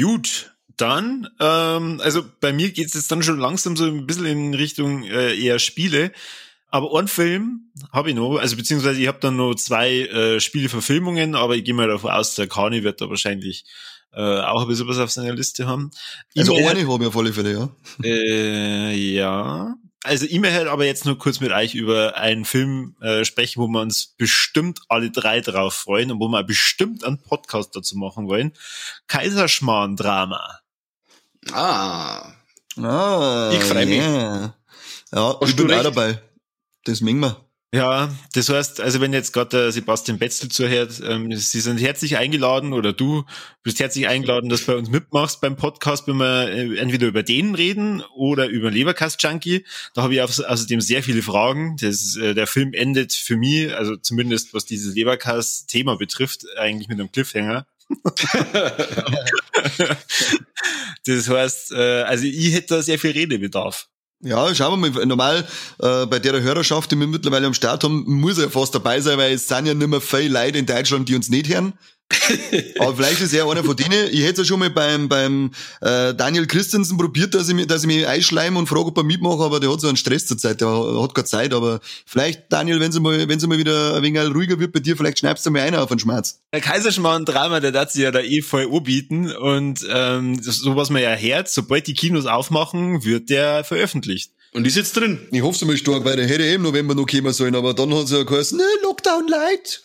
Gut, 0.03 0.53
dann, 0.77 1.29
ähm, 1.39 2.01
also 2.03 2.25
bei 2.41 2.53
mir 2.53 2.73
geht's 2.73 2.95
jetzt 2.95 3.13
dann 3.13 3.23
schon 3.23 3.39
langsam 3.39 3.77
so 3.77 3.85
ein 3.85 4.09
bisschen 4.09 4.27
in 4.27 4.55
Richtung 4.55 5.05
äh, 5.05 5.39
eher 5.39 5.61
Spiele. 5.61 6.11
Aber 6.75 6.99
einen 6.99 7.07
Film 7.07 7.71
habe 7.93 8.09
ich 8.11 8.17
noch, 8.17 8.37
also 8.39 8.57
beziehungsweise 8.57 9.01
ich 9.01 9.07
habe 9.07 9.21
dann 9.21 9.37
noch 9.37 9.55
zwei 9.55 10.01
äh, 10.09 10.41
Spieleverfilmungen, 10.41 11.37
aber 11.37 11.55
ich 11.55 11.63
gehe 11.63 11.73
mal 11.73 11.87
davon 11.87 12.11
aus, 12.11 12.35
der 12.35 12.49
Kani 12.49 12.83
wird 12.83 13.01
da 13.01 13.09
wahrscheinlich 13.09 13.65
äh, 14.13 14.41
auch 14.41 14.63
ein 14.63 14.67
bisschen 14.67 14.89
was 14.89 14.99
auf 14.99 15.13
seiner 15.13 15.35
Liste 15.35 15.69
haben. 15.69 15.93
Also 16.37 16.53
E-Mail- 16.57 16.69
eine 16.71 16.89
habe 16.93 17.05
ich 17.05 17.09
auf 17.09 17.17
alle 17.17 17.33
Fälle, 17.33 17.53
ja. 17.53 17.69
äh, 18.05 18.93
ja. 18.93 19.77
Also 20.03 20.27
ich 20.29 20.41
möchte 20.41 20.69
aber 20.69 20.85
jetzt 20.85 21.05
nur 21.07 21.17
kurz 21.17 21.39
mit 21.39 21.53
euch 21.53 21.77
über 21.77 22.17
einen 22.17 22.45
Film 22.45 22.97
äh, 23.01 23.25
sprechen, 23.25 23.63
wo 23.63 23.69
wir 23.69 23.81
uns 23.81 24.09
bestimmt 24.19 24.81
alle 24.89 25.13
drei 25.13 25.41
drauf 25.41 25.75
freuen 25.75 26.11
und 26.11 26.19
wo 26.19 26.27
wir 26.27 26.43
bestimmt 26.43 27.05
einen 27.05 27.23
Podcast 27.23 27.77
dazu 27.77 27.97
machen 27.97 28.27
wollen. 28.27 28.53
Kaiserschmarrn-Drama. 29.07 30.59
Ah, 31.53 32.33
Ah, 32.77 33.51
Ich 33.55 33.63
freu 33.63 33.87
mich. 33.87 33.99
Yeah. 34.01 34.55
Ja, 35.13 35.37
Hast 35.41 35.51
ich 35.51 35.57
bin 35.57 35.71
auch 35.73 35.83
dabei. 35.85 36.21
Das 36.85 37.01
mengen 37.01 37.21
wir. 37.21 37.45
Ja, 37.75 38.15
das 38.35 38.49
heißt, 38.51 38.81
also 38.81 39.01
wenn 39.01 39.13
jetzt 39.13 39.33
gerade 39.33 39.51
der 39.51 39.73
Sebastian 39.73 40.19
Betzel 40.19 40.49
zuhört, 40.49 41.03
ähm, 41.05 41.33
Sie 41.35 41.59
sind 41.59 41.81
herzlich 41.81 42.17
eingeladen 42.17 42.73
oder 42.73 42.93
du 42.93 43.25
bist 43.65 43.81
herzlich 43.81 44.07
eingeladen, 44.07 44.49
dass 44.49 44.61
du 44.61 44.67
bei 44.67 44.79
uns 44.79 44.91
mitmachst 44.91 45.41
beim 45.41 45.57
Podcast, 45.57 46.07
wenn 46.07 46.19
wir 46.19 46.51
äh, 46.51 46.79
entweder 46.79 47.09
über 47.09 47.25
den 47.25 47.57
reden 47.57 48.05
oder 48.15 48.47
über 48.47 48.71
Leberkast 48.71 49.21
Junkie. 49.21 49.65
Da 49.93 50.03
habe 50.03 50.15
ich 50.15 50.23
außerdem 50.23 50.81
sehr 50.81 51.03
viele 51.03 51.21
Fragen. 51.23 51.77
Das, 51.81 52.15
äh, 52.15 52.33
der 52.35 52.47
Film 52.47 52.75
endet 52.75 53.13
für 53.13 53.37
mich, 53.37 53.75
also 53.75 53.97
zumindest 53.97 54.55
was 54.55 54.67
dieses 54.67 54.95
Leberkast-Thema 54.95 55.97
betrifft, 55.97 56.45
eigentlich 56.57 56.87
mit 56.87 57.01
einem 57.01 57.11
Cliffhanger. 57.11 57.67
das 61.07 61.29
heißt, 61.29 61.73
äh, 61.73 62.03
also 62.03 62.25
ich 62.25 62.55
hätte 62.55 62.77
da 62.77 62.83
sehr 62.83 63.01
viel 63.01 63.11
Redebedarf. 63.11 63.89
Ja, 64.21 64.55
schauen 64.55 64.81
wir 64.81 64.91
mal. 64.91 65.07
Normal, 65.07 65.47
äh, 65.81 66.07
bei 66.07 66.19
der 66.19 66.41
Hörerschaft, 66.41 66.91
die 66.91 66.99
wir 66.99 67.07
mittlerweile 67.07 67.47
am 67.47 67.55
Start 67.55 67.85
haben, 67.85 68.05
muss 68.07 68.39
er 68.39 68.51
fast 68.51 68.75
dabei 68.75 69.01
sein, 69.01 69.19
weil 69.19 69.35
es 69.35 69.47
sind 69.47 69.67
ja 69.67 69.75
nicht 69.75 69.87
mehr 69.87 70.01
viele 70.01 70.29
Leute 70.29 70.59
in 70.59 70.67
Deutschland, 70.67 71.09
die 71.09 71.15
uns 71.15 71.29
nicht 71.29 71.49
hören. 71.49 71.75
Aber 72.79 72.97
vielleicht 72.97 73.21
ist 73.21 73.33
er 73.33 73.49
einer 73.49 73.65
von 73.65 73.77
denen. 73.77 74.09
Ich 74.11 74.23
hätte 74.23 74.33
es 74.33 74.39
ja 74.39 74.45
schon 74.45 74.61
mal 74.61 74.71
beim, 74.71 75.09
beim 75.09 75.51
äh, 75.81 76.15
Daniel 76.15 76.47
Christensen 76.47 76.97
probiert, 76.97 77.35
dass 77.35 77.49
ich, 77.49 77.55
mich, 77.55 77.67
dass 77.67 77.83
ich 77.83 77.87
mich 77.87 78.07
einschleime 78.07 78.59
und 78.59 78.67
frage, 78.67 78.87
ob 78.87 78.97
er 78.97 79.05
mitmache, 79.05 79.43
aber 79.43 79.61
der 79.61 79.73
hat 79.73 79.81
so 79.81 79.89
einen 79.89 79.97
Stress 79.97 80.27
zur 80.27 80.39
Zeit, 80.39 80.61
der 80.61 80.69
hat 80.69 81.15
keine 81.15 81.25
Zeit. 81.25 81.53
Aber 81.53 81.81
vielleicht, 82.07 82.53
Daniel, 82.53 82.81
wenn 82.81 82.91
es 82.91 82.99
mal, 82.99 83.29
wenn's 83.29 83.47
mal 83.47 83.59
wieder 83.59 83.97
ein 83.97 84.03
wenig 84.03 84.21
ruhiger 84.35 84.59
wird 84.59 84.73
bei 84.73 84.81
dir, 84.81 84.97
vielleicht 84.97 85.19
schneidest 85.19 85.47
du 85.47 85.51
mal 85.51 85.63
einer 85.63 85.83
auf 85.83 85.89
den 85.89 85.99
Schmerz. 85.99 86.41
Der 86.53 86.61
Kaiserschmarrn-Drama, 86.61 87.61
der 87.61 87.73
darf 87.73 87.91
sich 87.91 88.03
ja 88.03 88.11
da 88.11 88.21
eh 88.21 88.43
voll 88.43 88.69
anbieten 88.71 89.31
und 89.31 89.87
ähm, 89.89 90.41
so 90.43 90.77
was 90.77 90.91
man 90.91 91.03
ja 91.03 91.15
hört, 91.15 91.49
sobald 91.49 91.87
die 91.87 91.95
Kinos 91.95 92.27
aufmachen, 92.27 93.05
wird 93.05 93.31
der 93.31 93.65
veröffentlicht. 93.65 94.33
Und 94.53 94.67
ist 94.69 94.77
jetzt 94.77 94.97
drin. 94.97 95.27
Ich 95.33 95.43
hoffe 95.43 95.57
es 95.57 95.65
mal 95.65 95.77
stark, 95.77 96.05
weil 96.05 96.17
der 96.17 96.29
hätte 96.29 96.45
eh 96.45 96.55
im 96.55 96.63
November 96.63 96.95
noch 96.95 97.07
kommen 97.07 97.33
sollen, 97.33 97.57
aber 97.57 97.75
dann 97.75 97.93
hat 97.93 98.05
es 98.05 98.13
ja 98.13 98.23
geheißen, 98.23 98.57
ne, 98.57 98.65
Lockdown 98.85 99.27
light. 99.27 99.83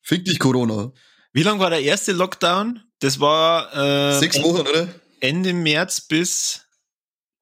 Fick 0.00 0.24
dich, 0.24 0.38
Corona. 0.38 0.92
Wie 1.34 1.42
lang 1.42 1.58
war 1.58 1.68
der 1.68 1.82
erste 1.82 2.12
Lockdown? 2.12 2.80
Das 3.00 3.18
war 3.18 4.14
äh, 4.14 4.18
sechs 4.20 4.40
Wochen, 4.40 4.60
oder? 4.60 4.88
Ende 5.18 5.52
März 5.52 6.00
bis 6.00 6.60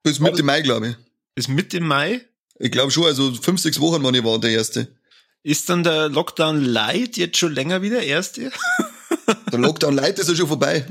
bis 0.03 0.19
Mitte 0.19 0.43
Mai, 0.43 0.63
glaube 0.63 0.89
ich. 0.89 0.97
Bis 1.35 1.47
Mitte 1.47 1.79
Mai? 1.81 2.23
Ich 2.59 2.73
glaube 2.73 2.91
schon, 2.91 3.05
also 3.05 3.35
fünf, 3.35 3.61
sechs 3.61 3.79
Wochen 3.81 4.03
waren 4.03 4.15
ich 4.15 4.25
war 4.25 4.41
der 4.41 4.51
erste. 4.51 4.89
Ist 5.43 5.69
dann 5.69 5.85
der 5.85 6.09
Lockdown 6.09 6.65
Light 6.65 7.19
jetzt 7.19 7.37
schon 7.37 7.53
länger 7.53 7.83
wieder 7.83 8.03
erste? 8.03 8.51
Der 9.53 9.59
Lockdown 9.59 9.95
Light 9.95 10.19
ist 10.19 10.29
ja 10.29 10.35
schon 10.35 10.49
vorbei. 10.49 10.87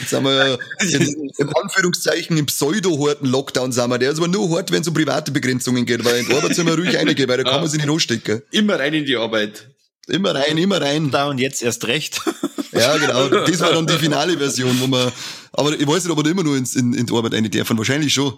Jetzt 0.00 0.10
sind 0.10 0.24
wir 0.24 0.58
in, 0.80 1.30
im 1.38 1.56
Anführungszeichen 1.56 2.36
im 2.36 2.46
Pseudo-Horten-Lockdown 2.46 3.70
sind 3.72 3.88
wir. 3.88 3.98
Der 3.98 4.10
ist 4.10 4.18
aber 4.18 4.28
nur 4.28 4.50
hart, 4.50 4.72
wenn 4.72 4.82
es 4.82 4.88
um 4.88 4.94
private 4.94 5.30
Begrenzungen 5.30 5.86
geht, 5.86 6.04
weil 6.04 6.20
in 6.20 6.26
die 6.26 6.34
Arbeit 6.34 6.54
sind 6.54 6.66
wir 6.66 6.74
ruhig 6.74 6.94
reingehen, 6.96 7.28
weil 7.28 7.38
da 7.38 7.44
kann 7.44 7.60
man 7.60 7.70
sich 7.70 7.80
nicht 7.80 7.88
anstecken. 7.88 8.42
Immer 8.50 8.78
rein 8.78 8.94
in 8.94 9.04
die 9.04 9.16
Arbeit. 9.16 9.75
Immer 10.08 10.34
rein, 10.34 10.56
immer 10.56 10.80
rein. 10.80 11.10
Da 11.10 11.28
und 11.28 11.38
jetzt 11.38 11.62
erst 11.62 11.86
recht. 11.86 12.20
Ja, 12.72 12.94
genau. 12.98 13.28
Das 13.28 13.60
war 13.60 13.72
dann 13.72 13.86
die 13.86 13.94
finale 13.94 14.36
Version, 14.36 14.78
wo 14.80 14.86
man, 14.86 15.10
aber 15.52 15.72
ich 15.80 15.86
weiß 15.86 16.04
nicht, 16.04 16.12
ob 16.12 16.18
man 16.18 16.30
immer 16.30 16.42
nur 16.42 16.58
ins, 16.58 16.76
in, 16.76 16.92
in 16.92 17.06
die 17.06 17.14
Arbeit 17.14 17.32
rein 17.32 17.50
dürfen. 17.50 17.78
Wahrscheinlich 17.78 18.12
schon. 18.12 18.36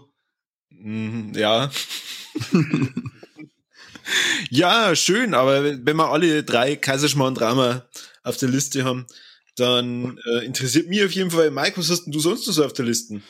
Mhm, 0.71 1.33
ja. 1.35 1.69
ja, 4.51 4.95
schön, 4.95 5.35
aber 5.35 5.65
wenn 5.65 5.97
wir 5.97 6.09
alle 6.09 6.45
drei 6.45 6.77
Kaiserschmarrn-Drama 6.77 7.89
auf 8.23 8.37
der 8.37 8.49
Liste 8.49 8.85
haben, 8.85 9.07
dann 9.57 10.21
äh, 10.25 10.45
interessiert 10.45 10.89
mich 10.89 11.03
auf 11.03 11.11
jeden 11.11 11.33
Fall, 11.33 11.51
Mike, 11.51 11.77
was 11.77 11.91
hast 11.91 12.05
denn 12.05 12.13
du 12.13 12.21
sonst 12.21 12.47
noch 12.47 12.55
so 12.55 12.65
auf 12.65 12.75
der 12.75 12.85
Liste? 12.85 13.21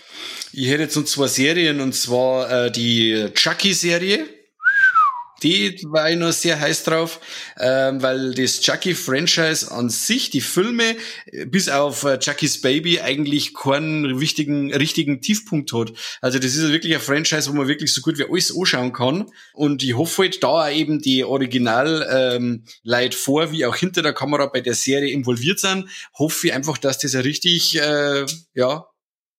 Ich 0.52 0.68
hätte 0.68 0.82
jetzt 0.82 0.96
noch 0.96 1.04
zwei 1.04 1.26
Serien, 1.26 1.80
und 1.80 1.94
zwar 1.94 2.66
äh, 2.66 2.70
die 2.70 3.28
Chucky-Serie 3.32 4.26
die 5.42 5.80
war 5.84 6.10
ich 6.10 6.16
noch 6.16 6.32
sehr 6.32 6.58
heiß 6.58 6.84
drauf, 6.84 7.20
ähm, 7.58 8.02
weil 8.02 8.34
das 8.34 8.60
Chucky-Franchise 8.60 9.70
an 9.70 9.88
sich, 9.88 10.30
die 10.30 10.40
Filme, 10.40 10.96
bis 11.46 11.68
auf 11.68 12.04
äh, 12.04 12.18
Chucky's 12.18 12.60
Baby 12.60 13.00
eigentlich 13.00 13.54
keinen 13.54 14.20
wichtigen, 14.20 14.74
richtigen 14.74 15.20
Tiefpunkt 15.20 15.72
hat. 15.72 15.92
Also 16.20 16.38
das 16.38 16.54
ist 16.56 16.72
wirklich 16.72 16.94
ein 16.94 17.00
Franchise, 17.00 17.48
wo 17.50 17.54
man 17.54 17.68
wirklich 17.68 17.92
so 17.92 18.00
gut 18.00 18.18
wie 18.18 18.24
alles 18.24 18.54
anschauen 18.56 18.92
kann. 18.92 19.30
Und 19.52 19.82
ich 19.82 19.96
hoffe 19.96 20.22
halt 20.22 20.42
da 20.42 20.70
eben 20.70 21.00
die 21.00 21.24
Original 21.24 22.06
ähm, 22.10 22.64
Leute 22.82 23.16
vor, 23.16 23.52
wie 23.52 23.64
auch 23.66 23.76
hinter 23.76 24.02
der 24.02 24.12
Kamera 24.12 24.46
bei 24.46 24.60
der 24.60 24.74
Serie 24.74 25.12
involviert 25.12 25.60
sind, 25.60 25.88
hoffe 26.18 26.48
ich 26.48 26.52
einfach, 26.52 26.78
dass 26.78 26.98
das 26.98 27.14
ein 27.14 27.22
richtig, 27.22 27.76
äh, 27.78 28.26
ja, 28.54 28.86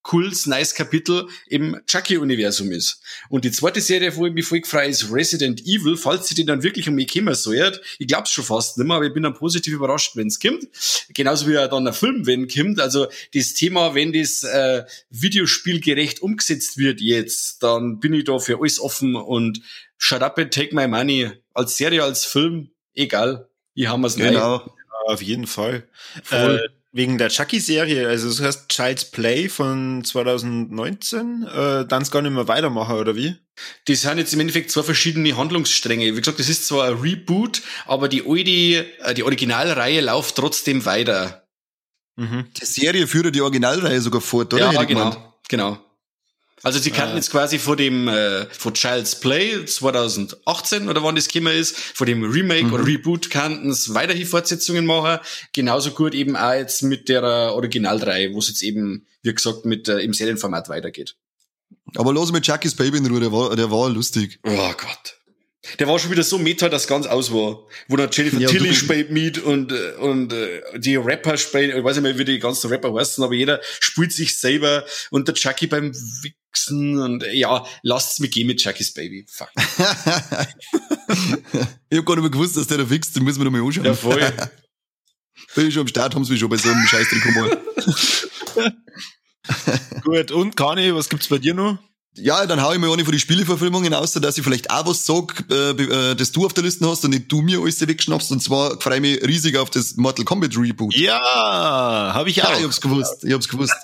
cooles, 0.02 0.46
nice 0.46 0.74
Kapitel 0.74 1.28
im 1.46 1.80
Chucky-Universum 1.86 2.72
ist. 2.72 3.02
Und 3.28 3.44
die 3.44 3.50
zweite 3.50 3.80
Serie, 3.80 4.14
wo 4.16 4.26
ich 4.26 4.32
mich 4.32 4.46
voll 4.46 4.60
gefreut 4.60 4.88
ist 4.88 5.12
Resident 5.12 5.60
Evil, 5.62 5.96
falls 5.96 6.28
sie 6.28 6.34
den 6.34 6.46
dann 6.46 6.62
wirklich 6.62 6.88
um 6.88 6.94
mich 6.94 7.08
kümmern 7.08 7.34
soll. 7.34 7.80
Ich 7.98 8.06
glaub's 8.06 8.30
schon 8.30 8.44
fast 8.44 8.78
nicht 8.78 8.86
mehr, 8.86 8.96
aber 8.96 9.06
ich 9.06 9.12
bin 9.12 9.22
dann 9.22 9.34
positiv 9.34 9.74
überrascht, 9.74 10.16
wenn's 10.16 10.40
kommt. 10.40 10.66
Genauso 11.14 11.46
wie 11.46 11.54
dann 11.54 11.86
ein 11.86 11.92
Film, 11.94 12.26
wenn 12.26 12.48
kommt. 12.48 12.80
Also 12.80 13.08
das 13.34 13.54
Thema, 13.54 13.94
wenn 13.94 14.12
das 14.12 14.42
äh, 14.42 14.84
Videospiel 15.10 15.80
gerecht 15.80 16.22
umgesetzt 16.22 16.78
wird 16.78 17.00
jetzt, 17.00 17.62
dann 17.62 18.00
bin 18.00 18.14
ich 18.14 18.24
da 18.24 18.38
für 18.38 18.58
alles 18.58 18.80
offen 18.80 19.16
und 19.16 19.60
shut 19.98 20.22
up 20.22 20.38
and 20.38 20.52
take 20.52 20.74
my 20.74 20.88
money. 20.88 21.30
Als 21.52 21.76
Serie, 21.76 22.02
als 22.02 22.24
Film, 22.24 22.70
egal. 22.94 23.48
Ich 23.74 23.86
haben 23.86 24.02
wir's 24.02 24.16
Genau. 24.16 24.58
Ja, 24.58 24.72
auf 25.06 25.22
jeden 25.22 25.46
Fall. 25.46 25.86
Voll. 26.22 26.62
Äh, 26.64 26.79
Wegen 26.92 27.18
der 27.18 27.28
Chucky-Serie, 27.28 28.08
also 28.08 28.28
das 28.28 28.40
heißt 28.40 28.68
Child's 28.68 29.04
Play 29.04 29.48
von 29.48 30.02
2019, 30.04 31.44
äh, 31.44 31.86
dann 31.86 32.02
gar 32.10 32.20
nicht 32.20 32.32
mehr 32.32 32.48
weitermachen, 32.48 32.96
oder 32.96 33.14
wie? 33.14 33.36
Die 33.86 33.94
sind 33.94 34.18
jetzt 34.18 34.34
im 34.34 34.40
Endeffekt 34.40 34.72
zwei 34.72 34.82
verschiedene 34.82 35.36
Handlungsstränge. 35.36 36.16
Wie 36.16 36.18
gesagt, 36.18 36.40
das 36.40 36.48
ist 36.48 36.66
zwar 36.66 36.88
ein 36.88 36.98
Reboot, 36.98 37.62
aber 37.86 38.08
die 38.08 38.24
alte, 38.26 38.86
äh, 39.04 39.14
die 39.14 39.22
Originalreihe 39.22 40.00
läuft 40.00 40.34
trotzdem 40.34 40.84
weiter. 40.84 41.46
Mhm. 42.16 42.46
Die 42.60 42.66
Serie 42.66 43.06
führt 43.06 43.34
die 43.34 43.40
Originalreihe 43.40 44.00
sogar 44.00 44.20
fort, 44.20 44.52
oder? 44.52 44.72
Ja, 44.72 44.82
genau, 44.82 45.34
genau. 45.48 45.78
Also 46.62 46.78
sie 46.78 46.90
kannten 46.90 47.14
äh. 47.14 47.16
jetzt 47.16 47.30
quasi 47.30 47.58
vor 47.58 47.76
dem 47.76 48.08
äh, 48.08 48.46
vor 48.46 48.74
Child's 48.74 49.18
Play 49.18 49.64
2018 49.64 50.88
oder 50.88 51.02
wann 51.02 51.16
das 51.16 51.28
gekommen 51.28 51.54
ist, 51.54 51.76
vor 51.76 52.06
dem 52.06 52.22
Remake 52.22 52.64
mhm. 52.64 52.72
oder 52.74 52.86
Reboot 52.86 53.30
kannten 53.30 53.70
es 53.70 53.94
weiterhin 53.94 54.26
Fortsetzungen 54.26 54.84
machen. 54.84 55.20
Genauso 55.52 55.92
gut 55.92 56.14
eben 56.14 56.36
auch 56.36 56.52
jetzt 56.52 56.82
mit 56.82 57.08
der 57.08 57.22
Originalreihe, 57.22 58.34
wo 58.34 58.38
es 58.38 58.48
jetzt 58.48 58.62
eben, 58.62 59.06
wie 59.22 59.34
gesagt, 59.34 59.64
mit 59.64 59.88
äh, 59.88 60.00
im 60.00 60.12
Serienformat 60.12 60.68
weitergeht. 60.68 61.16
Aber 61.96 62.12
los 62.12 62.32
mit 62.32 62.44
Chucky's 62.44 62.74
Baby 62.74 62.98
in 62.98 63.06
Ruhe, 63.06 63.20
der 63.20 63.32
war, 63.32 63.56
der 63.56 63.70
war 63.70 63.88
lustig. 63.88 64.38
Oh 64.44 64.72
Gott. 64.76 65.16
Der 65.78 65.86
war 65.86 65.98
schon 65.98 66.10
wieder 66.10 66.22
so 66.22 66.38
meta, 66.38 66.68
dass 66.68 66.86
ganz 66.86 67.06
aus 67.06 67.32
war. 67.32 67.66
Wo 67.88 67.96
dann 67.96 68.08
Jennifer 68.10 68.38
ja, 68.38 68.48
Tilly 68.48 68.74
spielt 68.74 69.10
mit 69.10 69.38
und, 69.38 69.72
äh, 69.72 69.92
und 69.98 70.32
äh, 70.32 70.62
die 70.78 70.96
Rapper 70.96 71.36
spielen, 71.36 71.76
ich 71.76 71.84
weiß 71.84 71.96
nicht 71.96 72.02
mehr, 72.02 72.18
wie 72.18 72.24
die 72.24 72.38
ganzen 72.38 72.70
Rapper 72.70 72.94
heißen, 72.94 73.22
aber 73.22 73.34
jeder 73.34 73.60
spielt 73.78 74.12
sich 74.12 74.38
selber 74.38 74.84
und 75.10 75.28
der 75.28 75.34
Chucky 75.34 75.66
beim 75.66 75.92
und 76.70 77.22
äh, 77.22 77.34
ja, 77.34 77.64
lasst's 77.82 78.20
mich 78.20 78.30
gehen 78.30 78.46
mit 78.46 78.60
Chucky's 78.60 78.92
Baby. 78.92 79.26
Fuck. 79.28 79.50
ich 81.88 81.98
hab 81.98 82.06
gar 82.06 82.16
nicht 82.16 82.22
mehr 82.22 82.30
gewusst, 82.30 82.56
dass 82.56 82.66
der 82.66 82.78
da 82.78 82.90
wichst, 82.90 83.14
den 83.16 83.24
müssen 83.24 83.38
wir 83.40 83.44
noch 83.44 83.52
mal 83.52 83.62
anschauen. 83.64 83.84
Ja, 83.84 83.94
voll. 83.94 84.20
Bin 85.54 85.66
ich 85.66 85.74
schon 85.74 85.82
am 85.82 85.88
Start, 85.88 86.14
haben 86.14 86.24
sie 86.24 86.32
mich 86.32 86.40
schon 86.40 86.50
bei 86.50 86.56
so 86.56 86.68
einem 86.68 86.86
Scheißdreck 86.86 87.34
mal. 87.34 87.58
Gut, 90.04 90.30
und 90.30 90.56
Kani, 90.56 90.94
was 90.94 91.08
gibt's 91.08 91.28
bei 91.28 91.38
dir 91.38 91.54
noch? 91.54 91.78
Ja, 92.16 92.44
dann 92.44 92.60
hau 92.60 92.72
ich 92.72 92.78
mir 92.78 92.92
eine 92.92 93.04
von 93.04 93.12
die 93.12 93.20
Spieleverfilmungen 93.20 93.94
aus, 93.94 94.12
dass 94.12 94.36
ich 94.36 94.42
vielleicht 94.42 94.70
auch 94.70 94.84
was 94.84 95.06
sag, 95.06 95.44
äh, 95.48 95.70
äh, 95.70 96.14
das 96.16 96.32
du 96.32 96.44
auf 96.44 96.52
der 96.52 96.64
Liste 96.64 96.88
hast 96.88 97.04
und 97.04 97.10
nicht 97.10 97.30
du 97.30 97.40
mir 97.40 97.60
alles 97.60 97.86
wegschnappst. 97.86 98.32
Und 98.32 98.42
zwar 98.42 98.80
freue 98.80 98.96
ich 98.96 99.00
mich 99.00 99.22
riesig 99.22 99.56
auf 99.56 99.70
das 99.70 99.96
Mortal 99.96 100.24
Kombat 100.24 100.56
Reboot. 100.56 100.94
Ja, 100.94 101.20
habe 102.12 102.28
ich 102.28 102.42
auch. 102.42 102.50
Ja, 102.50 102.58
ich 102.58 102.64
hab's 102.64 102.80
gewusst, 102.80 103.24
ich 103.24 103.32
hab's 103.32 103.48
gewusst. 103.48 103.74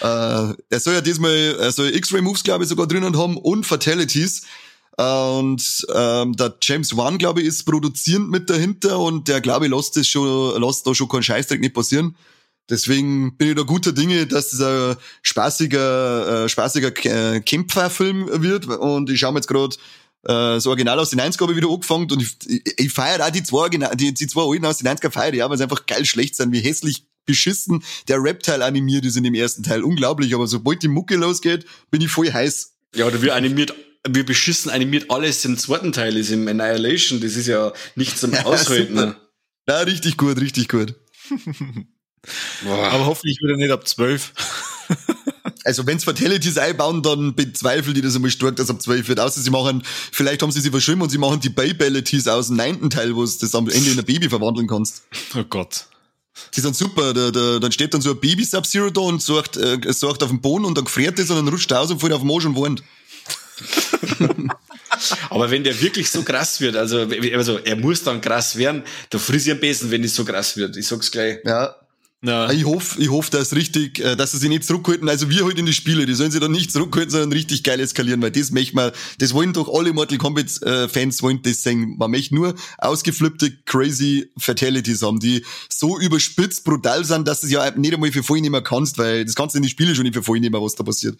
Äh, 0.00 0.54
er 0.68 0.80
soll 0.80 0.94
ja 0.94 1.00
diesmal, 1.00 1.56
er 1.58 1.72
soll 1.72 1.94
X-Ray 1.94 2.22
Moves, 2.22 2.42
glaube 2.42 2.64
ich, 2.64 2.70
sogar 2.70 2.86
drinnen 2.86 3.16
haben 3.16 3.36
und 3.36 3.66
Fatalities. 3.66 4.42
Und 4.96 5.86
ähm, 5.94 6.36
der 6.36 6.56
James 6.60 6.96
Wan, 6.96 7.18
glaube 7.18 7.40
ich, 7.40 7.46
ist 7.46 7.64
produzierend 7.64 8.30
mit 8.30 8.50
dahinter 8.50 8.98
und 8.98 9.28
der, 9.28 9.40
glaube 9.40 9.66
ich, 9.66 9.72
lässt 9.72 9.96
das 9.96 10.06
schon, 10.06 10.60
lässt 10.60 10.86
da 10.86 10.94
schon 10.94 11.08
keinen 11.08 11.22
Scheißdreck 11.22 11.60
nicht 11.60 11.74
passieren. 11.74 12.16
Deswegen 12.68 13.36
bin 13.36 13.48
ich 13.48 13.54
da 13.56 13.62
guter 13.62 13.92
Dinge, 13.92 14.26
dass 14.26 14.50
das 14.50 14.60
ein 14.60 14.96
spaßiger, 15.22 16.44
äh, 16.44 16.48
spaßiger 16.48 16.92
äh, 17.04 17.40
Kämpferfilm 17.40 18.42
wird. 18.42 18.66
Und 18.66 19.10
ich 19.10 19.18
schaue 19.18 19.32
mir 19.32 19.38
jetzt 19.38 19.48
gerade 19.48 19.74
äh, 20.24 20.60
so 20.60 20.70
original 20.70 20.98
aus 20.98 21.10
den 21.10 21.20
90er 21.20 21.54
wieder 21.54 21.68
angefangen 21.68 22.10
und 22.10 22.22
ich, 22.22 22.36
ich, 22.46 22.78
ich 22.78 22.92
feiere 22.92 23.26
auch 23.26 23.30
die 23.30 23.42
zwei, 23.42 23.68
die, 23.70 24.12
die 24.12 24.26
zwei 24.26 24.42
alten 24.42 24.66
aus 24.66 24.78
den 24.78 24.88
90er 24.88 25.10
feiere 25.10 25.34
ja, 25.34 25.48
weil 25.48 25.56
sie 25.56 25.62
einfach 25.62 25.86
geil 25.86 26.04
schlecht 26.04 26.36
sind, 26.36 26.52
wie 26.52 26.60
hässlich 26.60 27.06
beschissen 27.26 27.82
der 28.08 28.22
Reptile 28.22 28.64
animiert 28.64 29.04
ist 29.04 29.16
in 29.16 29.24
dem 29.24 29.34
ersten 29.34 29.62
Teil. 29.62 29.82
Unglaublich, 29.82 30.34
aber 30.34 30.46
sobald 30.46 30.82
die 30.82 30.88
Mucke 30.88 31.16
losgeht, 31.16 31.64
bin 31.90 32.00
ich 32.00 32.10
voll 32.10 32.32
heiß. 32.32 32.74
Ja, 32.94 33.06
oder 33.06 33.22
wie 33.22 33.30
animiert 33.30 33.74
wie 34.08 34.22
beschissen 34.22 34.70
animiert 34.70 35.10
alles 35.10 35.44
im 35.44 35.58
zweiten 35.58 35.92
Teil 35.92 36.16
ist, 36.16 36.30
im 36.30 36.48
Annihilation. 36.48 37.20
Das 37.20 37.36
ist 37.36 37.46
ja 37.46 37.72
nicht 37.94 38.18
zum 38.18 38.34
Aushalten. 38.34 39.16
Ja, 39.68 39.76
ja, 39.76 39.82
richtig 39.82 40.16
gut, 40.16 40.40
richtig 40.40 40.68
gut. 40.68 40.96
Aber 42.64 43.06
hoffentlich 43.06 43.38
wieder 43.40 43.56
nicht 43.56 43.70
ab 43.70 43.86
zwölf. 43.86 44.32
Also 45.62 45.86
wenn's 45.86 46.04
Fatalities 46.04 46.56
einbauen, 46.56 47.02
dann 47.02 47.34
bezweifelt 47.34 47.94
die 47.94 48.00
das 48.00 48.16
einmal 48.16 48.30
stark, 48.30 48.56
dass 48.56 48.70
ab 48.70 48.80
12 48.80 49.08
wird. 49.08 49.20
Außer 49.20 49.42
sie 49.42 49.50
machen, 49.50 49.82
vielleicht 50.10 50.40
haben 50.42 50.50
sie 50.50 50.60
sie 50.60 50.70
verschwimmen 50.70 51.02
und 51.02 51.10
sie 51.10 51.18
machen 51.18 51.38
die 51.40 51.50
Babalities 51.50 52.28
aus 52.28 52.46
dem 52.46 52.56
neunten 52.56 52.88
Teil, 52.88 53.14
wo 53.14 53.24
du 53.24 53.30
das 53.38 53.54
am 53.54 53.68
Ende 53.68 53.90
in 53.90 53.98
ein 53.98 54.04
Baby 54.04 54.30
verwandeln 54.30 54.66
kannst. 54.66 55.02
Oh 55.36 55.44
Gott. 55.44 55.86
Die 56.54 56.60
sind 56.60 56.76
super. 56.76 57.12
Da, 57.12 57.30
da, 57.30 57.58
dann 57.58 57.72
steht 57.72 57.94
dann 57.94 58.00
so 58.00 58.10
ein 58.10 58.20
Baby 58.20 58.44
Sub-Zero 58.44 58.90
da 58.90 59.00
und 59.02 59.22
sorgt, 59.22 59.56
äh, 59.56 59.78
sorgt 59.92 60.22
auf 60.22 60.30
dem 60.30 60.40
Boden 60.40 60.64
und 60.64 60.76
dann 60.76 60.84
gefriert 60.84 61.18
es 61.18 61.30
und 61.30 61.36
dann 61.36 61.48
rutscht 61.48 61.70
er 61.70 61.80
aus 61.80 61.90
und 61.90 62.00
fällt 62.00 62.12
auf 62.12 62.20
den 62.20 62.26
Mosch 62.26 62.44
und 62.44 62.56
warnt. 62.56 62.82
Aber 65.30 65.50
wenn 65.50 65.64
der 65.64 65.80
wirklich 65.80 66.10
so 66.10 66.22
krass 66.22 66.60
wird, 66.60 66.76
also, 66.76 67.08
also 67.34 67.58
er 67.58 67.76
muss 67.76 68.02
dann 68.02 68.20
krass 68.20 68.56
werden, 68.56 68.82
da 69.10 69.18
friss 69.18 69.46
ich 69.46 69.52
am 69.52 69.60
besten, 69.60 69.90
wenn 69.90 70.04
es 70.04 70.14
so 70.14 70.24
krass 70.24 70.56
wird. 70.56 70.76
Ich 70.76 70.86
sag's 70.86 71.10
gleich. 71.10 71.38
Ja. 71.44 71.76
Na, 72.22 72.52
Ich 72.52 72.66
hoffe, 72.66 73.00
ich 73.00 73.08
hoffe, 73.08 73.30
dass 73.30 73.54
richtig, 73.54 73.98
äh, 73.98 74.14
dass 74.14 74.32
sie 74.32 74.38
sich 74.38 74.50
nicht 74.50 74.64
zurückhalten. 74.64 75.08
Also 75.08 75.30
wir 75.30 75.42
halt 75.46 75.58
in 75.58 75.64
die 75.64 75.72
Spiele, 75.72 76.04
die 76.04 76.14
sollen 76.14 76.30
sich 76.30 76.40
dann 76.40 76.52
nicht 76.52 76.70
zurückhalten, 76.70 77.10
sondern 77.10 77.32
richtig 77.32 77.64
geil 77.64 77.80
eskalieren, 77.80 78.20
weil 78.20 78.30
das 78.30 78.50
möchte 78.50 78.76
man, 78.76 78.92
das 79.18 79.32
wollen 79.32 79.54
doch 79.54 79.72
alle 79.72 79.94
Mortal 79.94 80.18
Kombat 80.18 80.60
äh, 80.62 80.86
Fans 80.88 81.22
wollen 81.22 81.40
das 81.42 81.62
sehen. 81.62 81.96
Man 81.98 82.10
möchte 82.10 82.34
nur 82.34 82.54
ausgeflippte, 82.76 83.56
crazy 83.64 84.30
Fatalities 84.36 85.00
haben, 85.00 85.18
die 85.18 85.46
so 85.70 85.98
überspitzt, 85.98 86.64
brutal 86.64 87.06
sind, 87.06 87.26
dass 87.26 87.40
du 87.40 87.46
es 87.46 87.52
ja 87.52 87.70
nicht 87.70 87.94
einmal 87.94 88.12
für 88.12 88.22
voll 88.22 88.42
nehmen 88.42 88.62
kannst, 88.62 88.98
weil 88.98 89.24
das 89.24 89.34
kannst 89.34 89.54
du 89.54 89.58
in 89.58 89.62
die 89.62 89.70
Spiele 89.70 89.94
schon 89.94 90.04
nicht 90.04 90.14
für 90.14 90.22
voll 90.22 90.40
nehmen, 90.40 90.60
was 90.60 90.74
da 90.74 90.84
passiert. 90.84 91.18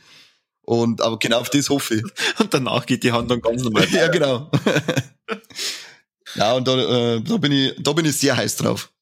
Und 0.67 1.01
aber 1.01 1.19
genau 1.19 1.41
auf 1.41 1.49
das 1.49 1.71
hoffe 1.71 1.95
ich. 1.95 2.05
und 2.41 2.53
danach 2.53 2.85
geht 2.85 3.05
die 3.05 3.13
Hand 3.13 3.31
dann 3.31 3.41
ganz 3.41 3.63
normal. 3.63 3.89
ja, 3.91 4.09
genau. 4.09 4.51
ja, 6.35 6.53
und 6.53 6.69
da, 6.69 7.15
äh, 7.17 7.23
da 7.23 7.39
bin 7.39 7.53
ich, 7.53 7.75
da 7.79 7.95
bin 7.95 8.05
ich 8.05 8.19
sehr 8.19 8.37
heiß 8.37 8.57
drauf. 8.57 8.93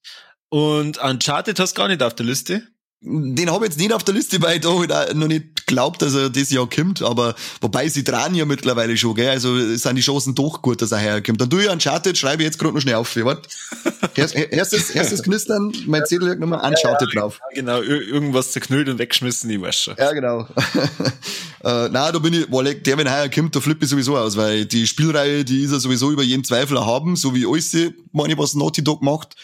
Und 0.50 0.98
Uncharted 0.98 1.58
hast 1.60 1.76
du 1.76 1.80
gar 1.82 1.88
nicht 1.88 2.02
auf 2.02 2.14
der 2.14 2.26
Liste? 2.26 2.62
Den 3.00 3.48
habe 3.48 3.64
ich 3.64 3.70
jetzt 3.70 3.78
nicht 3.78 3.92
auf 3.92 4.02
der 4.02 4.14
Liste, 4.14 4.42
weil 4.42 4.56
ich 4.56 4.60
da 4.62 4.72
halt 4.96 5.14
noch 5.14 5.28
nicht 5.28 5.68
glaubt, 5.68 6.02
dass 6.02 6.14
er 6.16 6.30
das 6.30 6.50
Jahr 6.50 6.68
kommt. 6.68 7.00
Aber 7.00 7.36
wobei 7.60 7.88
sie 7.88 8.02
dran 8.02 8.34
ja 8.34 8.44
mittlerweile 8.44 8.96
schon, 8.96 9.14
gell? 9.14 9.28
Also 9.28 9.56
sind 9.76 9.94
die 9.94 10.02
Chancen 10.02 10.34
doch 10.34 10.62
gut, 10.62 10.82
dass 10.82 10.90
er 10.90 10.98
herkommt. 10.98 11.40
Dann 11.40 11.48
tue 11.48 11.62
ich 11.62 11.70
Uncharted, 11.70 12.18
schreibe 12.18 12.42
ich 12.42 12.46
jetzt 12.48 12.58
gerade 12.58 12.74
noch 12.74 12.80
schnell 12.80 12.96
auf. 12.96 13.14
Warte. 13.14 13.48
Erst, 14.16 14.34
erstes, 14.34 14.90
erstes 14.90 15.22
Knistern, 15.22 15.72
mein 15.86 16.04
Zettel 16.06 16.28
liegt 16.28 16.40
nochmal 16.40 16.58
Uncharted 16.68 17.14
drauf. 17.14 17.38
Genau, 17.54 17.78
ir- 17.80 18.02
irgendwas 18.08 18.50
zerknüllt 18.50 18.88
und 18.88 18.98
weggeschmissen, 18.98 19.48
ich 19.48 19.60
weiß 19.60 19.76
schon. 19.80 19.94
Ja, 19.96 20.10
genau. 20.12 20.40
äh, 21.62 21.88
na, 21.90 22.10
da 22.10 22.18
bin 22.18 22.34
ich, 22.34 22.50
weil 22.50 22.74
der, 22.74 22.98
wenn 22.98 23.08
heuer 23.08 23.28
kommt, 23.28 23.54
da 23.54 23.60
flippe 23.60 23.84
ich 23.84 23.90
sowieso 23.90 24.16
aus, 24.16 24.36
weil 24.36 24.64
die 24.64 24.88
Spielreihe, 24.88 25.44
die 25.44 25.62
ist 25.62 25.70
ja 25.70 25.78
sowieso 25.78 26.10
über 26.10 26.24
jeden 26.24 26.42
Zweifel 26.42 26.84
haben, 26.84 27.14
so 27.14 27.32
wie 27.32 27.46
alles, 27.46 27.76
meine 28.10 28.32
ich, 28.32 28.38
was 28.38 28.54
Naughty 28.54 28.82
Dog 28.82 29.02
macht. 29.02 29.36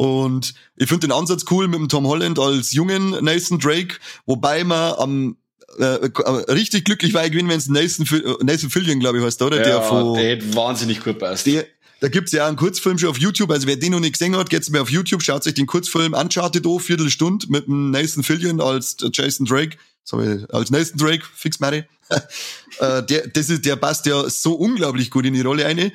Und 0.00 0.54
ich 0.76 0.88
finde 0.88 1.08
den 1.08 1.12
Ansatz 1.12 1.44
cool 1.50 1.68
mit 1.68 1.78
dem 1.78 1.90
Tom 1.90 2.06
Holland 2.06 2.38
als 2.38 2.72
jungen 2.72 3.10
Nathan 3.22 3.58
Drake, 3.58 3.96
wobei 4.24 4.64
man 4.64 4.94
am 4.94 5.36
äh, 5.78 6.06
äh, 6.06 6.30
richtig 6.50 6.86
glücklich 6.86 7.12
war 7.12 7.26
ich 7.26 7.32
gewesen, 7.32 7.50
wenn 7.50 7.58
es 7.58 7.68
Nathan, 7.68 8.06
äh, 8.18 8.42
Nathan 8.42 8.70
Fillion, 8.70 8.98
glaube 8.98 9.18
ich, 9.18 9.24
heißt, 9.24 9.42
oder? 9.42 9.58
Ja, 9.58 9.62
der 9.62 9.82
von, 9.82 10.14
der 10.14 10.36
hätte 10.36 10.54
wahnsinnig 10.54 11.04
gut 11.04 11.18
passt. 11.18 11.44
der, 11.44 11.66
da 12.00 12.08
gibt's 12.08 12.32
ja 12.32 12.46
einen 12.46 12.56
Kurzfilm 12.56 12.96
schon 12.96 13.10
auf 13.10 13.18
YouTube. 13.18 13.50
Also 13.50 13.66
wer 13.66 13.76
den 13.76 13.92
noch 13.92 14.00
nicht 14.00 14.14
gesehen 14.14 14.34
hat, 14.36 14.48
geht's 14.48 14.70
mir 14.70 14.80
auf 14.80 14.90
YouTube, 14.90 15.22
schaut 15.22 15.44
sich 15.44 15.52
den 15.52 15.66
Kurzfilm 15.66 16.14
Uncharted 16.14 16.66
an, 16.66 16.80
Viertelstunde 16.80 17.48
mit 17.50 17.66
dem 17.66 17.90
Nathan 17.90 18.22
Fillion 18.22 18.62
als 18.62 18.96
Jason 19.12 19.44
Drake. 19.44 19.76
Sorry, 20.04 20.46
als 20.48 20.70
Nathan 20.70 20.96
Drake, 20.96 21.24
fix 21.34 21.60
Mary. 21.60 21.84
äh, 22.78 23.02
der, 23.02 23.28
das 23.28 23.50
ist, 23.50 23.66
der 23.66 23.76
passt 23.76 24.06
ja 24.06 24.30
so 24.30 24.54
unglaublich 24.54 25.10
gut 25.10 25.26
in 25.26 25.34
die 25.34 25.42
Rolle 25.42 25.66
eine. 25.66 25.92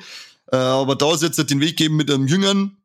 Äh, 0.52 0.56
aber 0.56 0.94
da 0.94 1.12
ist 1.12 1.24
jetzt 1.24 1.50
den 1.50 1.58
Weg 1.58 1.76
geben 1.76 1.96
mit 1.96 2.08
einem 2.08 2.28
Jüngeren, 2.28 2.76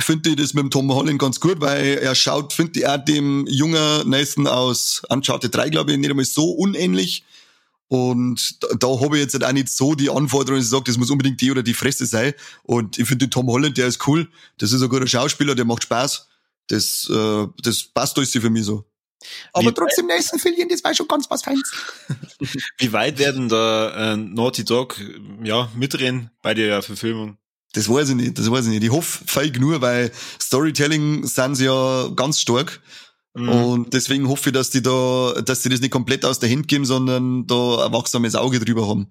finde 0.00 0.30
ich 0.30 0.36
das 0.36 0.54
mit 0.54 0.62
dem 0.62 0.70
Tom 0.70 0.92
Holland 0.92 1.18
ganz 1.18 1.40
gut, 1.40 1.60
weil 1.60 1.98
er 1.98 2.14
schaut, 2.14 2.52
finde 2.52 2.80
ich 2.80 2.86
auch 2.86 3.04
dem 3.04 3.46
jungen 3.48 4.08
Nathan 4.08 4.46
aus 4.46 5.02
Uncharted 5.08 5.54
3, 5.54 5.70
glaube 5.70 5.92
ich, 5.92 5.98
nicht 5.98 6.10
einmal 6.10 6.24
so 6.24 6.50
unähnlich. 6.50 7.24
Und 7.88 8.62
da, 8.62 8.68
da 8.78 9.00
habe 9.00 9.16
ich 9.16 9.22
jetzt 9.22 9.32
halt 9.32 9.44
auch 9.44 9.52
nicht 9.52 9.70
so 9.70 9.94
die 9.94 10.10
Anforderungen, 10.10 10.60
dass 10.60 10.66
ich 10.66 10.70
sage, 10.70 10.84
das 10.84 10.98
muss 10.98 11.10
unbedingt 11.10 11.40
die 11.40 11.50
oder 11.50 11.62
die 11.62 11.74
Fresse 11.74 12.06
sein. 12.06 12.34
Und 12.62 12.98
ich 12.98 13.06
finde 13.08 13.26
den 13.26 13.30
Tom 13.30 13.48
Holland, 13.48 13.78
der 13.78 13.86
ist 13.86 14.06
cool. 14.06 14.28
Das 14.58 14.72
ist 14.72 14.82
ein 14.82 14.88
guter 14.88 15.06
Schauspieler, 15.06 15.54
der 15.54 15.64
macht 15.64 15.84
Spaß. 15.84 16.28
Das, 16.68 17.08
äh, 17.10 17.46
das 17.62 17.82
passt 17.82 18.16
alles 18.18 18.30
für 18.30 18.50
mich 18.50 18.64
so. 18.64 18.84
Aber 19.52 19.70
Wie- 19.70 19.74
trotzdem 19.74 20.06
Nathan 20.06 20.38
Fillion, 20.38 20.68
das 20.68 20.84
war 20.84 20.94
schon 20.94 21.08
ganz 21.08 21.28
was 21.30 21.42
Feins. 21.42 21.72
Wie 22.78 22.92
weit 22.92 23.18
werden 23.18 23.48
da 23.48 24.12
äh, 24.12 24.16
Naughty 24.16 24.64
Dog 24.64 25.00
ja, 25.42 25.70
mitreden 25.74 26.30
bei 26.42 26.54
der 26.54 26.82
Verfilmung? 26.82 27.38
Das 27.72 27.88
weiß 27.88 28.10
ich 28.10 28.14
nicht, 28.14 28.38
das 28.38 28.50
weiß 28.50 28.64
ich 28.66 28.70
nicht. 28.70 28.84
Ich 28.84 28.90
hoffe 28.90 29.24
fake 29.26 29.60
nur, 29.60 29.80
weil 29.80 30.10
Storytelling 30.40 31.26
sind 31.26 31.54
sie 31.56 31.66
ja 31.66 32.08
ganz 32.16 32.40
stark. 32.40 32.80
Mhm. 33.34 33.48
Und 33.48 33.94
deswegen 33.94 34.28
hoffe 34.28 34.48
ich, 34.50 34.54
dass 34.54 34.70
die 34.70 34.82
da, 34.82 35.34
dass 35.44 35.62
die 35.62 35.68
das 35.68 35.80
nicht 35.80 35.90
komplett 35.90 36.24
aus 36.24 36.38
der 36.38 36.50
Hand 36.50 36.66
geben, 36.68 36.84
sondern 36.86 37.46
da 37.46 37.86
ein 37.86 37.92
wachsames 37.92 38.34
Auge 38.34 38.58
drüber 38.58 38.88
haben. 38.88 39.08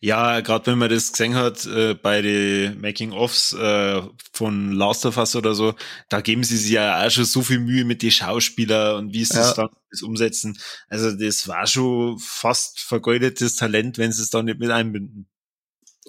Ja, 0.00 0.40
gerade 0.40 0.66
wenn 0.66 0.78
man 0.78 0.88
das 0.88 1.12
gesehen 1.12 1.34
hat 1.34 1.66
äh, 1.66 1.94
bei 1.94 2.22
den 2.22 2.80
Making-ofs 2.80 3.52
äh, 3.52 4.02
von 4.32 4.72
Last 4.72 5.04
of 5.04 5.18
Us 5.18 5.36
oder 5.36 5.54
so, 5.54 5.74
da 6.08 6.22
geben 6.22 6.42
sie 6.42 6.56
sich 6.56 6.70
ja 6.70 7.04
auch 7.06 7.10
schon 7.10 7.26
so 7.26 7.42
viel 7.42 7.58
Mühe 7.58 7.84
mit 7.84 8.02
den 8.02 8.10
Schauspielern 8.10 8.96
und 8.96 9.12
wie 9.12 9.24
sie 9.24 9.36
Ja. 9.36 9.48
es 9.48 9.54
dann 9.54 9.68
das 9.90 10.02
umsetzen. 10.02 10.58
Also 10.88 11.12
das 11.12 11.48
war 11.48 11.66
schon 11.66 12.18
fast 12.18 12.80
vergeudetes 12.80 13.56
Talent, 13.56 13.98
wenn 13.98 14.10
sie 14.10 14.22
es 14.22 14.30
dann 14.30 14.46
nicht 14.46 14.58
mit 14.58 14.70
einbinden. 14.70 15.28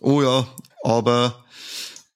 Oh 0.01 0.21
ja, 0.21 0.47
aber 0.83 1.43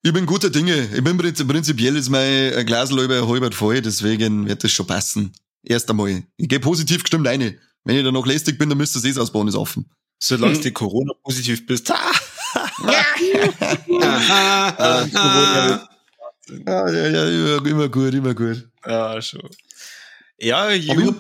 ich 0.02 0.12
bin 0.13 0.26
guter 0.26 0.49
Dinge. 0.49 0.89
Ich 0.95 1.04
bin 1.04 1.17
prinzip- 1.17 1.47
prinzipiell 1.47 1.95
ist 1.95 2.10
mein 2.10 2.65
Glas 2.65 2.91
halber 2.91 3.28
halbert 3.28 3.56
voll, 3.56 3.82
deswegen 3.82 4.47
wird 4.47 4.63
das 4.63 4.71
schon 4.71 4.88
passen. 4.88 5.32
Erst 5.63 5.89
einmal. 5.89 6.23
Ich 6.38 6.49
gehe 6.49 6.60
positiv 6.60 7.04
gestimmt 7.04 7.26
rein. 7.28 7.58
Wenn 7.86 7.97
ich 7.97 8.04
dann 8.04 8.13
noch 8.13 8.26
lästig 8.26 8.58
bin, 8.58 8.69
dann 8.69 8.78
müsste 8.78 8.99
das 9.02 9.06
eh 9.15 9.19
ausbauen, 9.19 9.47
ist 9.47 9.56
offen. 9.56 9.89
Solange 10.19 10.58
Mhm. 10.58 10.62
du 10.62 10.71
Corona-positiv 10.71 11.65
bist. 11.65 11.91
Ha! 12.84 14.76
Aha. 14.80 15.88
Ja, 16.65 16.89
ja, 16.89 17.08
ja, 17.08 17.28
immer, 17.58 17.65
immer 17.69 17.89
gut, 17.89 18.13
immer 18.13 18.34
gut. 18.34 18.67
Ja, 18.86 19.21
schon. 19.21 19.49
Ja, 20.39 20.63
Aber 20.63 21.15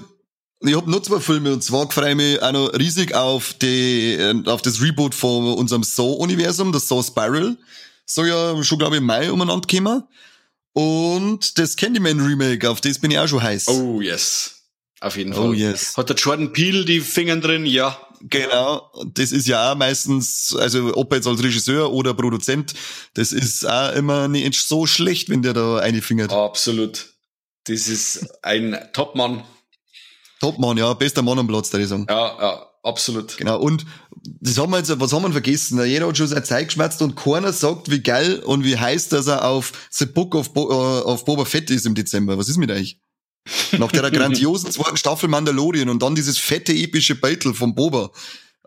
ich 0.63 0.71
Ju, 0.71 0.77
hab, 0.77 0.87
ich 0.87 0.87
hab 0.87 0.87
noch 0.87 1.01
zwei 1.01 1.19
Filme 1.19 1.53
und 1.53 1.63
zwar 1.63 1.89
freue 1.91 2.11
ich 2.11 2.15
mich 2.15 2.41
auch 2.41 2.51
noch 2.51 2.73
riesig 2.73 3.13
auf 3.13 3.53
die, 3.53 4.13
äh, 4.13 4.43
auf 4.45 4.61
das 4.61 4.81
Reboot 4.81 5.15
von 5.15 5.53
unserem 5.53 5.83
Saw-Universum, 5.83 6.71
das 6.71 6.87
Saw 6.87 7.03
Spiral. 7.03 7.57
Soll 8.05 8.27
ja 8.27 8.63
schon, 8.63 8.79
glaube 8.79 8.95
ich, 8.95 9.01
im 9.01 9.07
Mai 9.07 9.31
umeinander 9.31 9.67
kommen. 9.67 10.03
Und 10.73 11.57
das 11.59 11.75
Candyman 11.75 12.19
Remake, 12.19 12.69
auf 12.69 12.81
das 12.81 12.99
bin 12.99 13.11
ich 13.11 13.19
auch 13.19 13.27
schon 13.27 13.43
heiß. 13.43 13.67
Oh 13.67 14.01
yes. 14.01 14.63
Auf 14.99 15.17
jeden 15.17 15.33
Fall. 15.33 15.49
Oh, 15.49 15.53
yes. 15.53 15.97
Hat 15.97 16.09
der 16.09 16.15
Jordan 16.15 16.53
Peele 16.53 16.85
die 16.85 17.01
Finger 17.01 17.35
drin? 17.37 17.65
Ja. 17.65 17.99
Genau, 18.21 18.89
das 19.13 19.33
ist 19.33 19.49
ja 19.49 19.73
auch 19.73 19.75
meistens, 19.75 20.55
also 20.57 20.95
ob 20.95 21.13
jetzt 21.13 21.27
als 21.27 21.43
Regisseur 21.43 21.91
oder 21.91 22.13
Produzent, 22.13 22.73
das 23.15 23.33
ist 23.33 23.67
auch 23.67 23.93
immer 23.93 24.29
nicht 24.29 24.55
so 24.61 24.85
schlecht, 24.85 25.29
wenn 25.29 25.41
der 25.41 25.51
da 25.51 25.79
einfingert. 25.79 26.31
Absolut. 26.31 27.07
Das 27.65 27.89
ist 27.89 28.25
ein 28.41 28.77
Topmann. 28.93 29.43
Topmann, 30.43 30.77
ja, 30.77 30.93
bester 30.93 31.21
Mann 31.21 31.39
am 31.39 31.47
Platz, 31.47 31.69
der 31.69 31.79
ich 31.79 31.87
sagen. 31.87 32.05
Ja, 32.09 32.41
ja, 32.41 32.65
absolut. 32.83 33.37
Genau, 33.37 33.59
und 33.59 33.85
das 34.25 34.57
haben 34.57 34.71
wir 34.71 34.77
jetzt, 34.77 34.99
was 34.99 35.13
haben 35.13 35.23
wir 35.23 35.31
vergessen? 35.31 35.81
Jeder 35.85 36.07
hat 36.07 36.17
schon 36.17 36.27
seine 36.27 36.43
Zeit 36.43 36.67
geschmerzt 36.67 37.01
und 37.01 37.15
keiner 37.15 37.53
sagt, 37.53 37.89
wie 37.89 38.01
geil 38.01 38.39
und 38.39 38.65
wie 38.65 38.77
heiß, 38.77 39.07
dass 39.07 39.27
er 39.27 39.45
auf 39.45 39.71
The 39.89 40.05
Book 40.05 40.35
of, 40.35 40.53
Bo 40.53 40.69
äh, 40.69 41.03
of 41.03 41.23
Boba 41.23 41.45
Fett 41.45 41.69
ist 41.69 41.85
im 41.85 41.95
Dezember. 41.95 42.37
Was 42.37 42.49
ist 42.49 42.57
mit 42.57 42.71
euch? 42.71 42.99
Nach 43.77 43.89
der 43.89 44.11
grandiosen 44.11 44.69
zweiten 44.69 44.97
Staffel 44.97 45.29
Mandalorian 45.29 45.87
und 45.87 46.03
dann 46.03 46.13
dieses 46.13 46.37
fette, 46.37 46.73
epische 46.73 47.15
Battle 47.15 47.53
von 47.53 47.73
Boba 47.73 48.11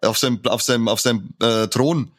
auf 0.01 0.17
seinem, 0.17 0.41
auf 0.47 0.63
seinem, 0.63 0.89
auf 0.89 1.01
seinem 1.01 1.35
äh, 1.43 1.67
Thron. 1.69 2.11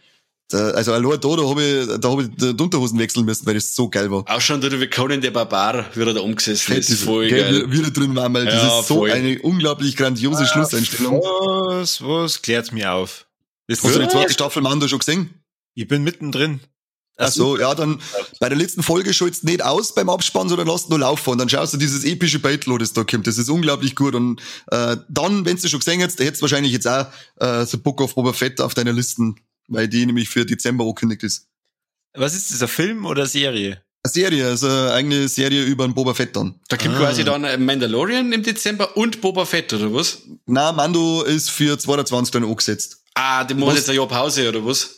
Da, 0.50 0.70
also 0.70 0.94
allein 0.94 1.20
da, 1.20 1.36
da 1.36 1.44
habe 1.50 1.64
ich, 1.64 2.00
da 2.00 2.10
hab 2.10 2.20
ich 2.22 2.30
die 2.38 2.64
Unterhosen 2.64 2.98
wechseln 3.00 3.26
müssen, 3.26 3.46
weil 3.46 3.56
das 3.56 3.76
so 3.76 3.90
geil 3.90 4.10
war. 4.10 4.24
Auch 4.28 4.40
schon 4.40 4.62
der 4.62 4.80
wie 4.80 4.88
Conan 4.90 5.20
der 5.20 5.32
Barbar, 5.32 5.86
wie 5.94 6.00
er 6.02 6.14
da 6.14 6.22
umgesessen 6.22 6.74
Fett 6.74 6.90
ist. 6.90 7.04
Voll 7.04 7.30
geil. 7.30 7.70
Wie, 7.70 7.78
wie 7.80 7.84
da 7.84 7.90
drin 7.90 8.16
war, 8.16 8.34
weil 8.34 8.46
das 8.46 8.54
Ja, 8.54 8.80
ist 8.80 8.88
so 8.88 8.96
voll. 8.96 9.12
eine 9.12 9.40
unglaublich 9.42 9.98
grandiose 9.98 10.46
Schlusseinstellung. 10.46 11.20
was, 11.22 12.02
was, 12.02 12.42
klärt's 12.42 12.72
mir 12.72 12.94
auf. 12.94 13.26
Wisst 13.68 13.84
Hast 13.84 13.96
du 13.96 14.00
die 14.00 14.08
zweite 14.08 14.32
Staffel 14.32 14.62
Mando 14.62 14.88
schon 14.88 15.00
gesehen? 15.00 15.34
Ich 15.74 15.88
bin 15.88 16.04
mittendrin. 16.04 16.62
Ach 17.20 17.32
so, 17.32 17.58
ja, 17.58 17.74
dann 17.74 18.00
bei 18.40 18.48
der 18.48 18.58
letzten 18.58 18.84
Folge 18.84 19.12
schalt's 19.12 19.42
nicht 19.44 19.64
aus 19.64 19.96
beim 19.96 20.08
Abspann, 20.08 20.50
sondern 20.50 20.68
lasst 20.68 20.90
nur 20.90 21.00
laufen 21.00 21.32
und 21.32 21.40
dann 21.40 21.50
schaust 21.50 21.74
du 21.74 21.78
dieses 21.78 22.04
epische 22.06 22.38
Battle, 22.38 22.78
das 22.78 22.94
da 22.94 23.04
kommt. 23.04 23.26
Das 23.26 23.40
ist 23.40 23.50
unglaublich 23.50 23.96
gut 23.96 24.14
und 24.14 24.40
äh, 24.68 24.98
dann, 25.10 25.44
wenn 25.44 25.58
du 25.58 25.68
schon 25.68 25.80
gesehen 25.80 26.00
hättest, 26.00 26.20
hättest 26.20 26.42
du 26.42 26.44
wahrscheinlich 26.44 26.72
jetzt 26.72 26.88
auch 26.88 27.08
äh, 27.38 27.66
The 27.66 27.78
Book 27.78 28.02
of 28.02 28.14
Boba 28.14 28.34
Fett 28.34 28.62
auf 28.62 28.76
deiner 28.76 28.94
Listen, 28.94 29.36
weil 29.68 29.88
die 29.88 30.06
nämlich 30.06 30.30
für 30.30 30.46
Dezember 30.46 30.84
angekündigt 30.84 31.24
ist. 31.24 31.48
Was 32.14 32.34
ist 32.34 32.52
das, 32.52 32.62
eine 32.62 32.68
Film 32.68 33.06
oder 33.06 33.26
Serie? 33.28 33.82
Eine 34.04 34.12
Serie, 34.12 34.48
also 34.48 34.68
eine 34.68 34.92
eigene 34.94 35.28
Serie 35.28 35.64
über 35.64 35.84
einen 35.84 35.94
Boba 35.94 36.14
Fett 36.14 36.36
dann. 36.36 36.60
Da 36.70 36.78
kommt 36.78 36.96
Ah. 36.96 37.00
quasi 37.00 37.24
dann 37.24 37.44
ein 37.46 37.64
Mandalorian 37.66 38.32
im 38.32 38.44
Dezember 38.44 38.96
und 38.98 39.22
Boba 39.22 39.46
Fett, 39.46 39.74
oder 39.74 39.94
was? 39.94 40.20
Na, 40.46 40.72
Mando 40.72 41.24
ist 41.24 41.50
für 41.50 41.78
22 41.78 42.32
dann 42.32 42.44
angesetzt. 42.46 43.04
Ah, 43.14 43.44
die 43.44 43.54
muss 43.54 43.70
Was? 43.70 43.76
jetzt 43.78 43.90
ein 43.90 43.96
Jahr 43.96 44.08
Pause, 44.08 44.48
oder 44.50 44.66
was? 44.66 44.97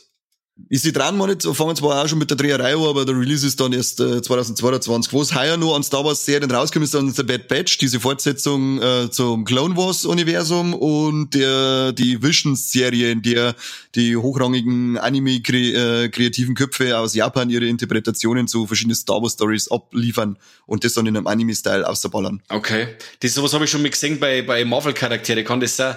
Ist 0.68 0.84
die 0.84 0.91
dran, 0.91 1.18
man 1.18 1.30
nicht, 1.30 1.43
fangen 1.43 1.76
zwar 1.76 2.03
auch 2.03 2.07
schon 2.07 2.20
mit 2.20 2.30
der 2.30 2.38
Dreherei 2.38 2.76
an, 2.76 2.84
aber 2.84 3.05
der 3.05 3.18
Release 3.18 3.47
ist 3.47 3.60
dann 3.60 3.72
erst 3.72 3.99
äh, 4.01 4.22
2022. 4.22 5.14
Was 5.14 5.34
heuer 5.34 5.57
noch 5.57 5.76
an 5.76 5.84
Star 5.84 6.03
Wars 6.03 6.26
Serien 6.26 6.51
rauskommt, 6.51 6.84
ist 6.84 6.93
dann 6.93 7.12
The 7.12 7.24
Bad 7.24 7.47
Batch, 7.47 7.78
diese 7.78 7.99
Fortsetzung 7.99 8.82
äh, 8.82 9.10
zum 9.10 9.45
Clone 9.45 9.78
Wars 9.78 10.05
Universum 10.05 10.74
und 10.74 11.34
der 11.34 11.93
die 11.93 12.22
Visions 12.22 12.72
Serie, 12.72 13.12
in 13.12 13.22
der 13.22 13.55
die 13.95 14.18
hochrangigen 14.18 14.97
Anime 14.97 15.36
äh, 15.36 16.10
kreativen 16.10 16.55
Köpfe 16.55 16.97
aus 16.97 17.16
Japan 17.16 17.49
ihre 17.49 17.66
Interpretationen 17.66 18.47
zu 18.47 18.68
verschiedenen 18.68 18.95
Star 18.95 19.22
Wars 19.22 19.34
Stories 19.34 19.72
abliefern 19.72 20.38
und 20.66 20.84
das 20.84 20.93
dann 20.93 21.07
in 21.07 21.16
einem 21.16 21.28
Anime 21.28 21.55
Style 21.55 21.88
auszuballern. 21.88 22.41
Okay, 22.49 22.89
das 23.22 23.34
sowas 23.34 23.53
habe 23.53 23.66
ich 23.66 23.72
schon 23.72 23.82
mal 23.82 23.89
gesehen 23.89 24.20
bei 24.20 24.41
bei 24.41 24.66
Marvel 24.66 24.93
Charaktere, 24.93 25.43
kann 25.43 25.60
das 25.62 25.76
sein? 25.78 25.95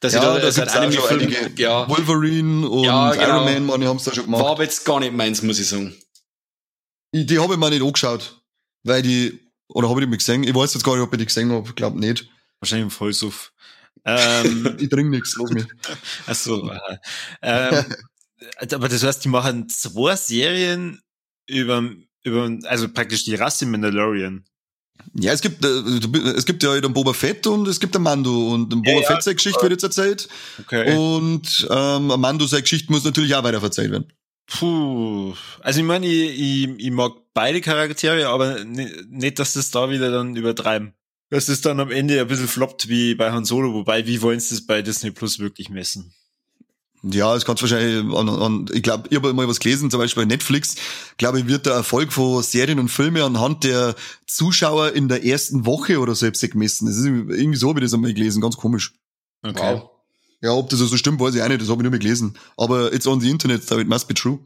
Dass 0.00 0.12
ja, 0.12 0.20
da, 0.20 0.50
da 0.50 0.62
Anime 0.64 1.00
Film, 1.00 1.54
ja. 1.56 1.88
Wolverine 1.88 2.68
und 2.68 2.84
ja, 2.84 3.12
genau. 3.12 3.26
Iron 3.26 3.44
Man, 3.44 3.66
man, 3.66 3.80
die 3.80 3.86
haben 3.86 3.96
es 3.96 4.04
da 4.04 4.12
schon 4.12 4.24
gemacht. 4.24 4.42
War 4.42 4.50
aber 4.50 4.64
jetzt 4.64 4.84
gar 4.84 5.00
nicht 5.00 5.12
meins, 5.14 5.42
muss 5.42 5.58
ich 5.58 5.68
sagen. 5.68 5.94
Ich, 7.10 7.26
die 7.26 7.38
habe 7.38 7.54
ich 7.54 7.58
mir 7.58 7.70
nicht 7.70 7.82
angeschaut, 7.82 8.42
weil 8.82 9.02
die, 9.02 9.40
oder 9.68 9.88
habe 9.88 10.00
ich 10.00 10.06
die 10.06 10.10
mal 10.10 10.16
gesehen? 10.16 10.42
Ich 10.42 10.54
weiß 10.54 10.74
jetzt 10.74 10.82
gar 10.82 10.94
nicht, 10.96 11.02
ob 11.02 11.12
ich 11.12 11.18
die 11.18 11.26
gesehen 11.26 11.50
habe, 11.52 11.68
ich 11.68 11.74
glaube 11.74 11.98
nicht. 11.98 12.28
Wahrscheinlich 12.60 12.84
im 12.84 12.90
Vollsuff. 12.90 13.52
Ähm, 14.04 14.76
ich 14.78 14.88
trinke 14.88 15.10
nichts, 15.10 15.36
los 15.36 15.50
mir. 15.50 15.66
Ach 16.26 16.34
so. 16.34 16.70
ähm, 17.40 17.84
aber 18.60 18.88
das 18.88 19.02
heißt, 19.02 19.24
die 19.24 19.28
machen 19.28 19.68
zwei 19.68 20.16
Serien 20.16 21.00
über, 21.46 21.90
über, 22.24 22.50
also 22.64 22.88
praktisch 22.88 23.24
die 23.24 23.34
Rasse 23.34 23.66
Mandalorian. 23.66 24.44
Ja, 25.14 25.32
es 25.32 25.40
gibt, 25.40 25.64
äh, 25.64 25.68
es 26.36 26.44
gibt 26.44 26.62
ja 26.62 26.80
den 26.80 26.92
Boba 26.92 27.12
Fett 27.12 27.46
und 27.46 27.68
es 27.68 27.78
gibt 27.78 27.94
den 27.94 28.02
Mando. 28.02 28.52
Und 28.52 28.72
den 28.72 28.82
Boba 28.82 29.00
ja, 29.00 29.06
Fett 29.06 29.22
seine 29.22 29.36
Geschichte 29.36 29.62
wird 29.62 29.72
jetzt 29.72 29.84
erzählt. 29.84 30.28
Okay. 30.60 30.96
Und 30.96 31.66
ähm, 31.70 32.06
Mando 32.06 32.46
seine 32.46 32.62
Geschichte 32.62 32.92
muss 32.92 33.04
natürlich 33.04 33.34
auch 33.34 33.44
weiter 33.44 33.62
erzählt 33.62 33.90
werden. 33.90 34.12
Puh. 34.46 35.34
Also 35.60 35.80
ich 35.80 35.86
meine, 35.86 36.06
ich, 36.06 36.40
ich, 36.40 36.68
ich 36.78 36.90
mag 36.90 37.12
beide 37.32 37.60
Charaktere, 37.60 38.28
aber 38.28 38.64
nicht, 38.64 39.38
dass 39.38 39.54
das 39.54 39.70
da 39.70 39.90
wieder 39.90 40.10
dann 40.10 40.36
übertreiben. 40.36 40.94
Dass 41.30 41.48
es 41.48 41.60
dann 41.60 41.80
am 41.80 41.90
Ende 41.90 42.20
ein 42.20 42.28
bisschen 42.28 42.48
floppt 42.48 42.88
wie 42.88 43.14
bei 43.14 43.32
Han 43.32 43.44
Solo, 43.44 43.72
wobei, 43.72 44.06
wie 44.06 44.20
wollen 44.20 44.40
sie 44.40 44.54
das 44.54 44.66
bei 44.66 44.82
Disney 44.82 45.10
Plus 45.10 45.38
wirklich 45.38 45.70
messen? 45.70 46.12
Ja, 47.06 47.36
es 47.36 47.44
kann 47.44 47.60
wahrscheinlich 47.60 48.16
an, 48.16 48.28
an 48.28 48.66
ich 48.72 48.82
glaube, 48.82 49.08
ich 49.10 49.16
habe 49.16 49.34
mal 49.34 49.46
was 49.46 49.60
gelesen, 49.60 49.90
zum 49.90 50.00
Beispiel 50.00 50.22
bei 50.22 50.26
Netflix, 50.26 50.76
glaube 51.18 51.40
ich, 51.40 51.46
wird 51.46 51.66
der 51.66 51.74
Erfolg 51.74 52.12
von 52.12 52.42
Serien 52.42 52.78
und 52.78 52.88
Filmen 52.88 53.22
anhand 53.22 53.64
der 53.64 53.94
Zuschauer 54.26 54.92
in 54.92 55.08
der 55.08 55.24
ersten 55.24 55.66
Woche 55.66 56.00
oder 56.00 56.14
so 56.14 56.30
gemessen. 56.30 56.86
Das 56.86 56.96
ist 56.96 57.04
irgendwie 57.04 57.58
so, 57.58 57.68
habe 57.68 57.80
ich 57.80 57.84
das 57.84 57.92
einmal 57.92 58.14
gelesen, 58.14 58.40
ganz 58.40 58.56
komisch. 58.56 58.94
Okay. 59.42 59.74
Wow. 59.74 59.90
Ja, 60.40 60.52
ob 60.52 60.70
das 60.70 60.78
so 60.78 60.96
stimmt, 60.96 61.20
weiß 61.20 61.34
ich 61.34 61.42
auch 61.42 61.48
nicht, 61.48 61.60
das 61.60 61.68
habe 61.68 61.80
ich 61.80 61.84
nur 61.84 61.90
mal 61.90 61.98
gelesen. 61.98 62.38
Aber 62.56 62.92
it's 62.92 63.06
on 63.06 63.20
the 63.20 63.28
Internet, 63.28 63.66
so 63.66 63.78
it 63.78 63.88
must 63.88 64.08
be 64.08 64.14
true. 64.14 64.38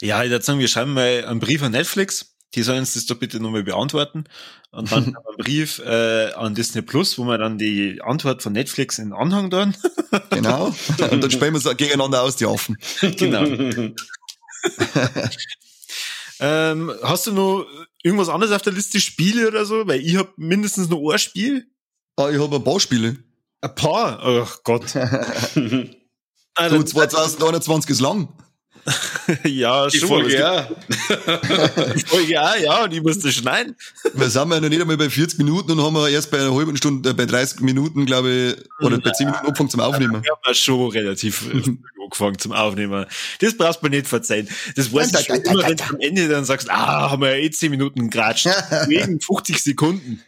Ja, 0.00 0.24
ich 0.24 0.30
würde 0.30 0.44
sagen, 0.44 0.58
wir 0.58 0.68
schreiben 0.68 0.94
mal 0.94 1.24
einen 1.24 1.40
Brief 1.40 1.62
an 1.62 1.72
Netflix 1.72 2.31
die 2.54 2.62
sollen 2.62 2.80
uns 2.80 2.94
das 2.94 3.06
doch 3.06 3.16
bitte 3.16 3.40
nochmal 3.40 3.62
beantworten. 3.62 4.24
Und 4.70 4.92
dann 4.92 5.06
haben 5.06 5.12
wir 5.12 5.28
einen 5.28 5.38
Brief 5.38 5.78
äh, 5.80 6.32
an 6.32 6.54
Disney 6.54 6.82
Plus, 6.82 7.18
wo 7.18 7.24
wir 7.24 7.38
dann 7.38 7.58
die 7.58 8.00
Antwort 8.02 8.42
von 8.42 8.52
Netflix 8.52 8.98
in 8.98 9.12
Anhang 9.12 9.50
tun. 9.50 9.74
genau. 10.30 10.74
Und 11.10 11.22
dann 11.22 11.30
spielen 11.30 11.54
wir 11.54 11.58
es 11.58 11.76
gegeneinander 11.76 12.22
aus, 12.22 12.36
die 12.36 12.46
Affen. 12.46 12.76
genau. 13.16 13.44
ähm, 16.40 16.92
hast 17.02 17.26
du 17.26 17.32
noch 17.32 17.66
irgendwas 18.02 18.28
anderes 18.28 18.52
auf 18.52 18.62
der 18.62 18.72
Liste, 18.72 19.00
Spiele 19.00 19.48
oder 19.48 19.64
so? 19.64 19.86
Weil 19.86 20.00
ich 20.00 20.16
habe 20.16 20.32
mindestens 20.36 20.88
noch 20.88 21.10
ein 21.10 21.18
Spiel. 21.18 21.66
Ah, 22.16 22.28
ich 22.30 22.38
habe 22.38 22.56
ein 22.56 22.64
paar 22.64 22.80
Spiele. 22.80 23.16
Ein 23.62 23.74
paar? 23.74 24.20
Ach 24.22 24.58
Gott. 24.64 24.94
du, 24.94 26.82
2021 26.82 27.90
ist 27.90 28.00
lang. 28.00 28.28
ja, 29.44 29.86
die 29.88 29.98
schon. 29.98 30.08
Folge, 30.08 30.34
ja. 30.34 30.62
die 31.96 32.04
Folge 32.04 32.32
ja, 32.32 32.56
ja, 32.56 32.84
und 32.84 32.92
ich 32.92 33.02
musste 33.02 33.30
schneiden. 33.30 33.76
Wir 34.14 34.28
sind 34.28 34.50
ja 34.50 34.60
noch 34.60 34.68
nicht 34.68 34.80
einmal 34.80 34.96
bei 34.96 35.08
40 35.08 35.38
Minuten 35.38 35.72
und 35.72 35.82
haben 35.82 35.94
wir 35.94 36.08
erst 36.08 36.30
bei 36.30 36.38
einer 36.38 36.54
halben 36.54 36.76
Stunde, 36.76 37.10
äh, 37.10 37.12
bei 37.12 37.26
30 37.26 37.60
Minuten, 37.60 38.06
glaube 38.06 38.30
ich, 38.30 38.84
oder 38.84 38.98
bei 38.98 39.10
10 39.10 39.26
Minuten 39.26 39.46
angefangen 39.46 39.70
zum 39.70 39.80
Aufnehmen. 39.80 40.22
Wir 40.22 40.32
haben 40.32 40.40
ja 40.46 40.54
schon 40.54 40.90
relativ 40.90 41.48
angefangen 42.02 42.38
zum 42.38 42.52
Aufnehmen. 42.52 43.06
Das 43.40 43.56
brauchst 43.56 43.82
du 43.82 43.86
mir 43.86 43.90
nicht 43.90 44.08
verzeihen. 44.08 44.48
Das 44.74 44.92
weiß 44.92 45.12
ich 45.14 45.26
schon 45.26 45.36
immer, 45.42 45.68
wenn 45.68 45.76
du 45.76 45.84
am 45.84 46.00
Ende 46.00 46.28
dann 46.28 46.44
sagst, 46.44 46.68
ah, 46.68 47.10
haben 47.10 47.22
wir 47.22 47.36
ja 47.36 47.44
eh 47.44 47.50
10 47.50 47.70
Minuten 47.70 48.10
geratscht. 48.10 48.46
Wegen 48.88 49.20
50 49.20 49.62
Sekunden. 49.62 50.22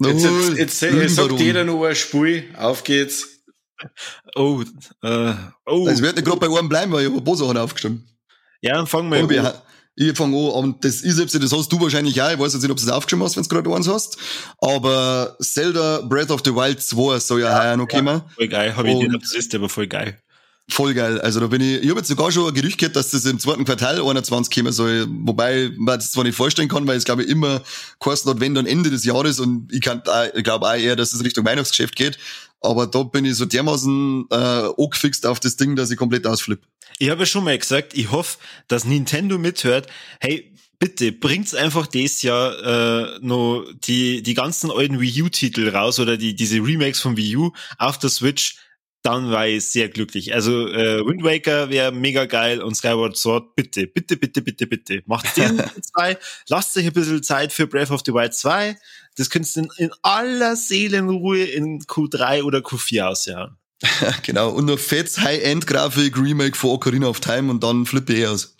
Jetzt, 0.00 0.24
jetzt, 0.24 0.58
jetzt, 0.58 0.82
jetzt 0.82 1.14
sagt 1.16 1.38
jeder 1.38 1.64
noch 1.64 1.84
ein 1.84 1.94
Spiel. 1.94 2.44
Auf 2.56 2.82
geht's. 2.82 3.41
Oh, 4.34 4.62
äh, 5.02 5.34
oh. 5.66 5.86
Also, 5.86 6.02
wird 6.02 6.16
nicht 6.16 6.24
gerade 6.24 6.40
bei 6.40 6.58
einem 6.58 6.68
bleiben, 6.68 6.92
weil 6.92 7.02
ich 7.02 7.08
habe 7.08 7.18
ein 7.18 7.24
paar 7.24 7.36
Sachen 7.36 7.56
aufgestimmt. 7.56 8.02
Ja, 8.60 8.74
dann 8.74 8.86
fangen 8.86 9.10
wir 9.10 9.44
an. 9.44 9.54
Ich 9.94 10.16
fange 10.16 10.36
an, 10.36 10.64
und 10.64 10.84
das 10.84 11.02
ist 11.02 11.18
jetzt, 11.18 11.34
das 11.34 11.52
hast 11.52 11.70
du 11.70 11.78
wahrscheinlich 11.78 12.20
auch, 12.22 12.30
ich 12.30 12.38
weiß 12.38 12.54
jetzt 12.54 12.62
nicht, 12.62 12.70
ob 12.70 12.78
du 12.78 12.86
das 12.86 12.94
aufgeschrieben 12.94 13.24
hast, 13.24 13.36
wenn 13.36 13.42
du 13.42 13.48
gerade 13.50 13.74
eins 13.74 13.88
hast, 13.88 14.16
aber 14.58 15.36
Zelda 15.38 16.00
Breath 16.00 16.30
of 16.30 16.40
the 16.44 16.54
Wild 16.54 16.82
2 16.82 17.18
soll 17.18 17.42
ja, 17.42 17.50
ja 17.50 17.62
heuer 17.62 17.76
noch 17.76 17.88
kommen. 17.88 18.06
Ja, 18.06 18.24
voll 18.34 18.48
geil, 18.48 18.74
habe 18.74 18.88
ich 18.88 18.96
nicht 18.96 19.14
auf 19.14 19.22
der 19.22 19.36
Liste, 19.36 19.58
aber 19.58 19.68
voll 19.68 19.86
geil. 19.86 20.18
Voll 20.70 20.94
geil. 20.94 21.20
Also 21.20 21.40
da 21.40 21.48
bin 21.48 21.60
ich, 21.60 21.82
ich 21.82 21.90
habe 21.90 21.98
jetzt 21.98 22.08
sogar 22.08 22.30
schon 22.32 22.48
ein 22.48 22.54
Gerücht 22.54 22.78
gehört, 22.78 22.96
dass 22.96 23.10
das 23.10 23.26
im 23.26 23.38
zweiten 23.38 23.64
Quartal 23.64 24.00
21 24.00 24.54
kommen 24.54 24.72
soll, 24.72 25.06
wobei 25.08 25.70
man 25.76 25.98
das 25.98 26.12
zwar 26.12 26.24
nicht 26.24 26.36
vorstellen 26.36 26.68
kann, 26.68 26.86
weil 26.86 26.96
es 26.96 27.04
glaube 27.04 27.24
ich 27.24 27.28
immer 27.28 27.60
kostet 27.98 28.40
wenn 28.40 28.54
dann 28.54 28.64
Ende 28.64 28.88
des 28.88 29.04
Jahres 29.04 29.40
und 29.40 29.70
ich, 29.72 29.82
kann, 29.82 30.02
ich 30.34 30.44
glaube 30.44 30.66
auch 30.66 30.74
eher, 30.74 30.96
dass 30.96 31.12
es 31.12 31.24
Richtung 31.24 31.44
Weihnachtsgeschäft 31.44 31.96
geht, 31.96 32.16
aber 32.62 32.86
da 32.86 33.02
bin 33.02 33.24
ich 33.24 33.36
so 33.36 33.44
dermaßen 33.44 34.26
äh, 34.30 34.34
angefixt 34.34 35.26
auf 35.26 35.40
das 35.40 35.56
Ding, 35.56 35.76
dass 35.76 35.90
ich 35.90 35.96
komplett 35.96 36.26
ausflippe. 36.26 36.66
Ich 36.98 37.10
habe 37.10 37.20
ja 37.20 37.26
schon 37.26 37.44
mal 37.44 37.58
gesagt, 37.58 37.94
ich 37.94 38.10
hoffe, 38.10 38.38
dass 38.68 38.84
Nintendo 38.84 39.38
mithört, 39.38 39.88
hey, 40.20 40.52
bitte 40.78 41.12
bringt's 41.12 41.54
einfach 41.54 41.86
das 41.86 42.22
Jahr 42.22 43.14
äh, 43.14 43.18
noch 43.20 43.64
die, 43.84 44.22
die 44.22 44.34
ganzen 44.34 44.70
alten 44.70 45.00
Wii 45.00 45.22
U-Titel 45.22 45.68
raus 45.68 46.00
oder 46.00 46.16
die, 46.16 46.34
diese 46.34 46.56
Remakes 46.56 47.00
von 47.00 47.16
Wii 47.16 47.36
U 47.36 47.52
auf 47.78 47.98
der 47.98 48.10
Switch, 48.10 48.56
dann 49.02 49.30
war 49.30 49.46
ich 49.46 49.66
sehr 49.66 49.88
glücklich. 49.88 50.32
Also 50.32 50.68
äh, 50.68 51.04
Wind 51.04 51.24
Waker 51.24 51.70
wäre 51.70 51.92
mega 51.92 52.24
geil 52.24 52.62
und 52.62 52.76
Skyward 52.76 53.16
Sword, 53.16 53.54
bitte, 53.56 53.86
bitte, 53.86 54.16
bitte, 54.16 54.42
bitte, 54.42 54.66
bitte. 54.66 55.02
Macht 55.06 55.36
den 55.36 55.60
zwei, 55.82 56.18
lasst 56.48 56.76
euch 56.76 56.86
ein 56.86 56.92
bisschen 56.92 57.22
Zeit 57.22 57.52
für 57.52 57.66
Breath 57.66 57.90
of 57.90 58.02
the 58.06 58.12
Wild 58.12 58.34
2. 58.34 58.76
Das 59.16 59.30
könntest 59.30 59.56
du 59.56 59.68
in 59.76 59.90
aller 60.02 60.56
Seelenruhe 60.56 61.44
in 61.44 61.80
Q3 61.80 62.42
oder 62.42 62.58
Q4 62.60 63.08
ausjahren. 63.08 63.58
genau, 64.22 64.50
und 64.50 64.66
noch 64.66 64.78
fettes 64.78 65.18
High-End-Grafik, 65.18 66.16
Remake 66.16 66.56
von 66.56 66.70
Ocarina 66.70 67.08
of 67.08 67.20
Time 67.20 67.50
und 67.50 67.62
dann 67.62 67.84
flippe 67.84 68.14
ich 68.14 68.26
aus. 68.26 68.56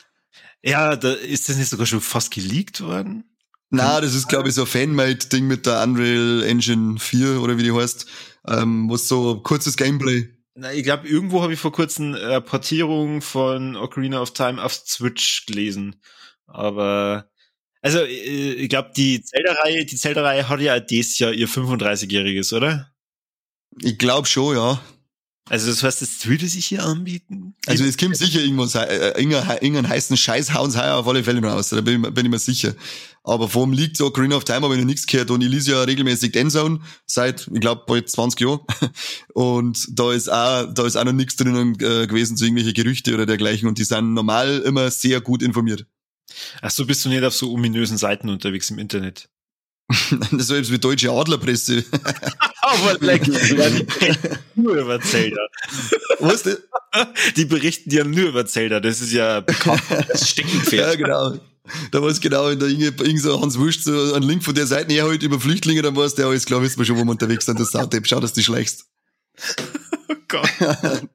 Ja, 0.62 0.96
da 0.96 1.12
ist 1.12 1.48
das 1.48 1.56
nicht 1.56 1.68
sogar 1.68 1.86
schon 1.86 2.00
fast 2.00 2.32
geleakt 2.32 2.80
worden? 2.80 3.24
Na, 3.70 4.00
das 4.00 4.14
ist, 4.14 4.28
glaube 4.28 4.48
ich, 4.48 4.54
so 4.54 4.62
ein 4.62 4.66
Fanmade-Ding 4.66 5.46
mit 5.46 5.64
der 5.64 5.82
Unreal 5.82 6.42
Engine 6.42 6.98
4 6.98 7.40
oder 7.40 7.56
wie 7.56 7.62
die 7.62 7.72
heißt, 7.72 8.06
ähm, 8.46 8.90
was 8.90 9.08
so 9.08 9.40
kurzes 9.40 9.76
Gameplay. 9.76 10.28
Na, 10.54 10.72
ich 10.72 10.84
glaube, 10.84 11.08
irgendwo 11.08 11.42
habe 11.42 11.54
ich 11.54 11.58
vor 11.58 11.72
kurzem 11.72 12.14
äh, 12.14 12.40
Portierung 12.42 13.22
von 13.22 13.76
Ocarina 13.76 14.20
of 14.20 14.34
Time 14.34 14.62
auf 14.62 14.74
Switch 14.74 15.46
gelesen. 15.46 15.96
Aber 16.46 17.30
also 17.82 17.98
äh, 17.98 18.54
ich 18.54 18.68
glaube, 18.68 18.92
die 18.96 19.22
Zelda-Reihe, 19.22 19.84
die 19.84 19.96
Zelda-Reihe 19.96 20.48
hat 20.48 20.60
ja 20.60 20.80
dieses 20.80 21.18
Jahr 21.18 21.32
ihr 21.32 21.48
35-jähriges, 21.48 22.54
oder? 22.54 22.92
Ich 23.80 23.98
glaube 23.98 24.26
schon, 24.26 24.56
ja. 24.56 24.80
Also 25.50 25.68
das 25.68 25.82
heißt, 25.82 26.00
das 26.00 26.26
würde 26.26 26.46
sich 26.46 26.66
hier 26.66 26.84
anbieten? 26.84 27.54
Also 27.66 27.84
es 27.84 27.96
kommt 27.96 28.16
sicher 28.16 28.40
irgendwas, 28.40 28.76
äh, 28.76 29.08
irgendeinen 29.20 29.88
heißen 29.88 30.16
Scheiß 30.16 30.54
hauen 30.54 30.70
sie 30.70 30.80
auf 30.80 31.06
alle 31.06 31.24
Fälle 31.24 31.40
noch 31.40 31.52
aus, 31.52 31.70
da 31.70 31.80
bin 31.80 32.04
ich, 32.04 32.14
bin 32.14 32.26
ich 32.26 32.30
mir 32.30 32.38
sicher. 32.38 32.74
Aber 33.24 33.48
vom 33.48 33.72
liegt 33.72 33.96
so 33.96 34.10
Green 34.12 34.32
of 34.32 34.44
Time 34.44 34.62
habe 34.62 34.74
ich 34.74 34.80
noch 34.80 34.86
nichts 34.86 35.06
gehört 35.06 35.32
und 35.32 35.42
ich 35.42 35.48
lese 35.48 35.72
ja 35.72 35.82
regelmäßig 35.82 36.36
Endzone 36.36 36.80
seit, 37.06 37.48
ich 37.52 37.60
glaube, 37.60 37.82
bald 37.86 38.08
20 38.08 38.40
Jahren. 38.40 38.60
Und 39.34 39.86
da 39.90 40.12
ist 40.12 40.28
auch, 40.28 40.72
da 40.72 40.86
ist 40.86 40.96
auch 40.96 41.04
noch 41.04 41.12
nichts 41.12 41.36
drinnen 41.36 41.74
äh, 41.74 42.06
gewesen 42.06 42.36
zu 42.36 42.44
irgendwelche 42.44 42.72
Gerüchte 42.72 43.14
oder 43.14 43.26
dergleichen 43.26 43.68
und 43.68 43.78
die 43.78 43.84
sind 43.84 44.14
normal 44.14 44.60
immer 44.60 44.90
sehr 44.90 45.20
gut 45.20 45.42
informiert. 45.42 45.86
Ach 46.60 46.70
so, 46.70 46.86
bist 46.86 47.04
du 47.04 47.08
nicht 47.08 47.24
auf 47.24 47.34
so 47.34 47.52
ominösen 47.52 47.98
Seiten 47.98 48.28
unterwegs 48.28 48.70
im 48.70 48.78
Internet? 48.78 49.28
das 50.32 50.50
ist 50.50 50.72
wie 50.72 50.78
deutsche 50.78 51.10
Adlerpresse. 51.10 51.84
Aber 52.62 52.98
leck, 53.00 53.26
ja, 53.26 53.70
die 53.70 53.82
berichten 53.82 54.38
nur 54.54 54.76
über 54.76 55.00
Zelda. 55.00 55.40
Was 56.20 56.44
denn? 56.44 56.56
Die 57.36 57.44
berichten 57.44 57.90
ja 57.90 58.04
nur 58.04 58.28
über 58.28 58.46
Zelda, 58.46 58.80
das 58.80 59.00
ist 59.00 59.12
ja 59.12 59.40
bekannt. 59.40 59.82
Das 60.08 60.30
Steckenpferd. 60.30 60.90
Ja, 60.90 60.94
genau. 60.94 61.38
Da 61.90 62.02
war 62.02 62.08
es 62.08 62.20
genau 62.20 62.48
in 62.48 62.58
der 62.58 62.68
Inge, 62.68 62.86
irgend 62.86 63.20
so 63.20 63.40
Hans 63.40 63.58
Wurst 63.58 63.84
so 63.84 64.14
einen 64.14 64.26
Link 64.26 64.42
von 64.42 64.54
der 64.54 64.66
Seite 64.66 64.92
her 64.92 65.04
halt 65.04 65.22
über 65.22 65.38
Flüchtlinge, 65.38 65.82
dann 65.82 65.94
war 65.94 66.04
es 66.04 66.14
der 66.14 66.26
alles 66.26 66.44
klar, 66.44 66.62
wissen 66.62 66.78
wir 66.78 66.84
schon, 66.84 66.96
wo 66.96 67.04
wir 67.04 67.10
unterwegs 67.10 67.46
sind, 67.46 67.60
das 67.60 67.70
Sautepp. 67.70 68.06
Schau, 68.06 68.20
dass 68.20 68.32
du 68.32 68.42
schleichst. 68.42 68.86
Gott. 70.32 70.48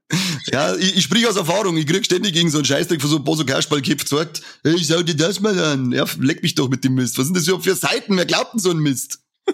ja, 0.52 0.76
ich, 0.76 0.98
ich 0.98 1.04
sprich 1.04 1.28
aus 1.28 1.36
Erfahrung. 1.36 1.76
Ich 1.76 1.88
krieg 1.88 2.06
ständig 2.06 2.34
gegen 2.34 2.50
so 2.50 2.60
einen 2.60 2.66
Scheißdreck 2.66 3.02
von 3.02 3.10
so 3.10 3.18
ein 3.18 3.24
paar 3.24 3.36
so 3.36 3.44
Kasperlköpf 3.44 4.04
gesagt, 4.04 4.42
hey, 4.64 4.76
ich 4.76 4.88
schau 4.88 5.02
dir 5.02 5.16
das 5.16 5.40
mal 5.40 5.60
an. 5.60 5.92
Ja, 5.92 6.06
leck 6.20 6.44
mich 6.44 6.56
doch 6.56 6.70
mit 6.70 6.84
dem 6.84 6.94
Mist. 6.94 7.18
Was 7.18 7.26
sind 7.26 7.36
das 7.36 7.46
überhaupt 7.48 7.66
für 7.66 7.76
Seiten? 7.76 8.16
Wer 8.16 8.26
glaubt 8.26 8.54
denn 8.54 8.60
so 8.60 8.70
einen 8.70 8.80
Mist? 8.80 9.20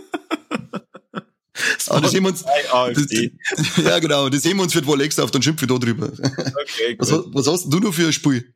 Aber 1.87 2.01
das 2.01 2.11
sehen 2.11 2.23
wir 2.23 2.29
uns, 2.29 2.43
das, 2.43 3.77
ja 3.85 3.99
genau, 3.99 4.27
das 4.27 4.41
sehen 4.41 4.57
wir 4.57 4.63
uns 4.63 4.73
für 4.73 4.81
die 4.81 4.91
Alexa 4.91 5.23
auf, 5.23 5.29
dann 5.29 5.41
schimpfen 5.41 5.69
wir 5.69 5.75
da 5.75 5.85
drüber. 5.85 6.11
Okay, 6.11 6.95
was, 6.97 7.11
was 7.11 7.47
hast 7.47 7.71
du 7.71 7.79
noch 7.79 7.93
für 7.93 8.07
ein 8.07 8.13
Spiel? 8.13 8.52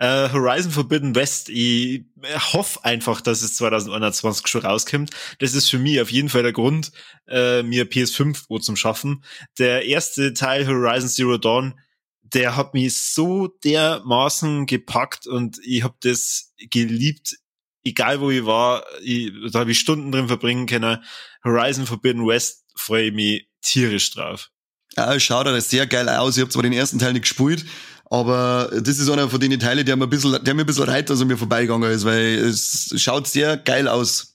Uh, 0.00 0.32
Horizon 0.32 0.72
Forbidden 0.72 1.14
West, 1.14 1.48
ich 1.48 2.04
hoffe 2.52 2.84
einfach, 2.84 3.20
dass 3.20 3.42
es 3.42 3.56
2021 3.56 4.46
schon 4.46 4.62
rauskommt. 4.62 5.10
Das 5.38 5.54
ist 5.54 5.68
für 5.68 5.78
mich 5.78 6.00
auf 6.00 6.10
jeden 6.10 6.28
Fall 6.28 6.42
der 6.42 6.52
Grund, 6.52 6.92
uh, 7.28 7.62
mir 7.62 7.90
PS5 7.90 8.46
Pro 8.46 8.58
zum 8.58 8.76
Schaffen. 8.76 9.24
Der 9.58 9.84
erste 9.86 10.34
Teil 10.34 10.66
Horizon 10.66 11.08
Zero 11.08 11.38
Dawn, 11.38 11.74
der 12.22 12.56
hat 12.56 12.74
mich 12.74 12.96
so 12.96 13.48
dermaßen 13.48 14.66
gepackt 14.66 15.26
und 15.26 15.58
ich 15.64 15.82
habe 15.82 15.96
das 16.00 16.54
geliebt, 16.70 17.36
egal 17.84 18.20
wo 18.20 18.30
ich 18.30 18.46
war. 18.46 18.84
Ich, 19.02 19.32
da 19.50 19.60
habe 19.60 19.72
ich 19.72 19.78
Stunden 19.78 20.12
drin 20.12 20.28
verbringen 20.28 20.66
können. 20.66 21.02
Horizon 21.44 21.86
Forbidden 21.86 22.26
West 22.26 22.64
freue 22.74 23.06
ich 23.06 23.12
mich 23.12 23.48
tierisch 23.60 24.10
drauf. 24.12 24.50
Ja, 24.96 25.18
schaut 25.18 25.46
das 25.46 25.70
sehr 25.70 25.86
geil 25.86 26.08
aus. 26.08 26.36
Ich 26.36 26.42
habe 26.42 26.50
zwar 26.50 26.62
den 26.62 26.72
ersten 26.72 26.98
Teil 26.98 27.14
nicht 27.14 27.22
gespielt, 27.22 27.64
aber 28.12 28.68
das 28.78 28.98
ist 28.98 29.08
einer 29.08 29.30
von 29.30 29.40
den 29.40 29.58
Teilen, 29.58 29.86
der 29.86 29.96
mir 29.96 30.04
ein 30.04 30.10
bisschen, 30.10 30.44
der 30.44 30.52
mir 30.52 30.64
ein 30.64 30.66
bisschen 30.66 30.84
reiht, 30.84 31.08
dass 31.08 31.20
er 31.20 31.24
mir 31.24 31.38
vorbeigegangen 31.38 31.90
ist, 31.90 32.04
weil 32.04 32.34
es 32.40 32.92
schaut 32.98 33.26
sehr 33.26 33.56
geil 33.56 33.88
aus. 33.88 34.34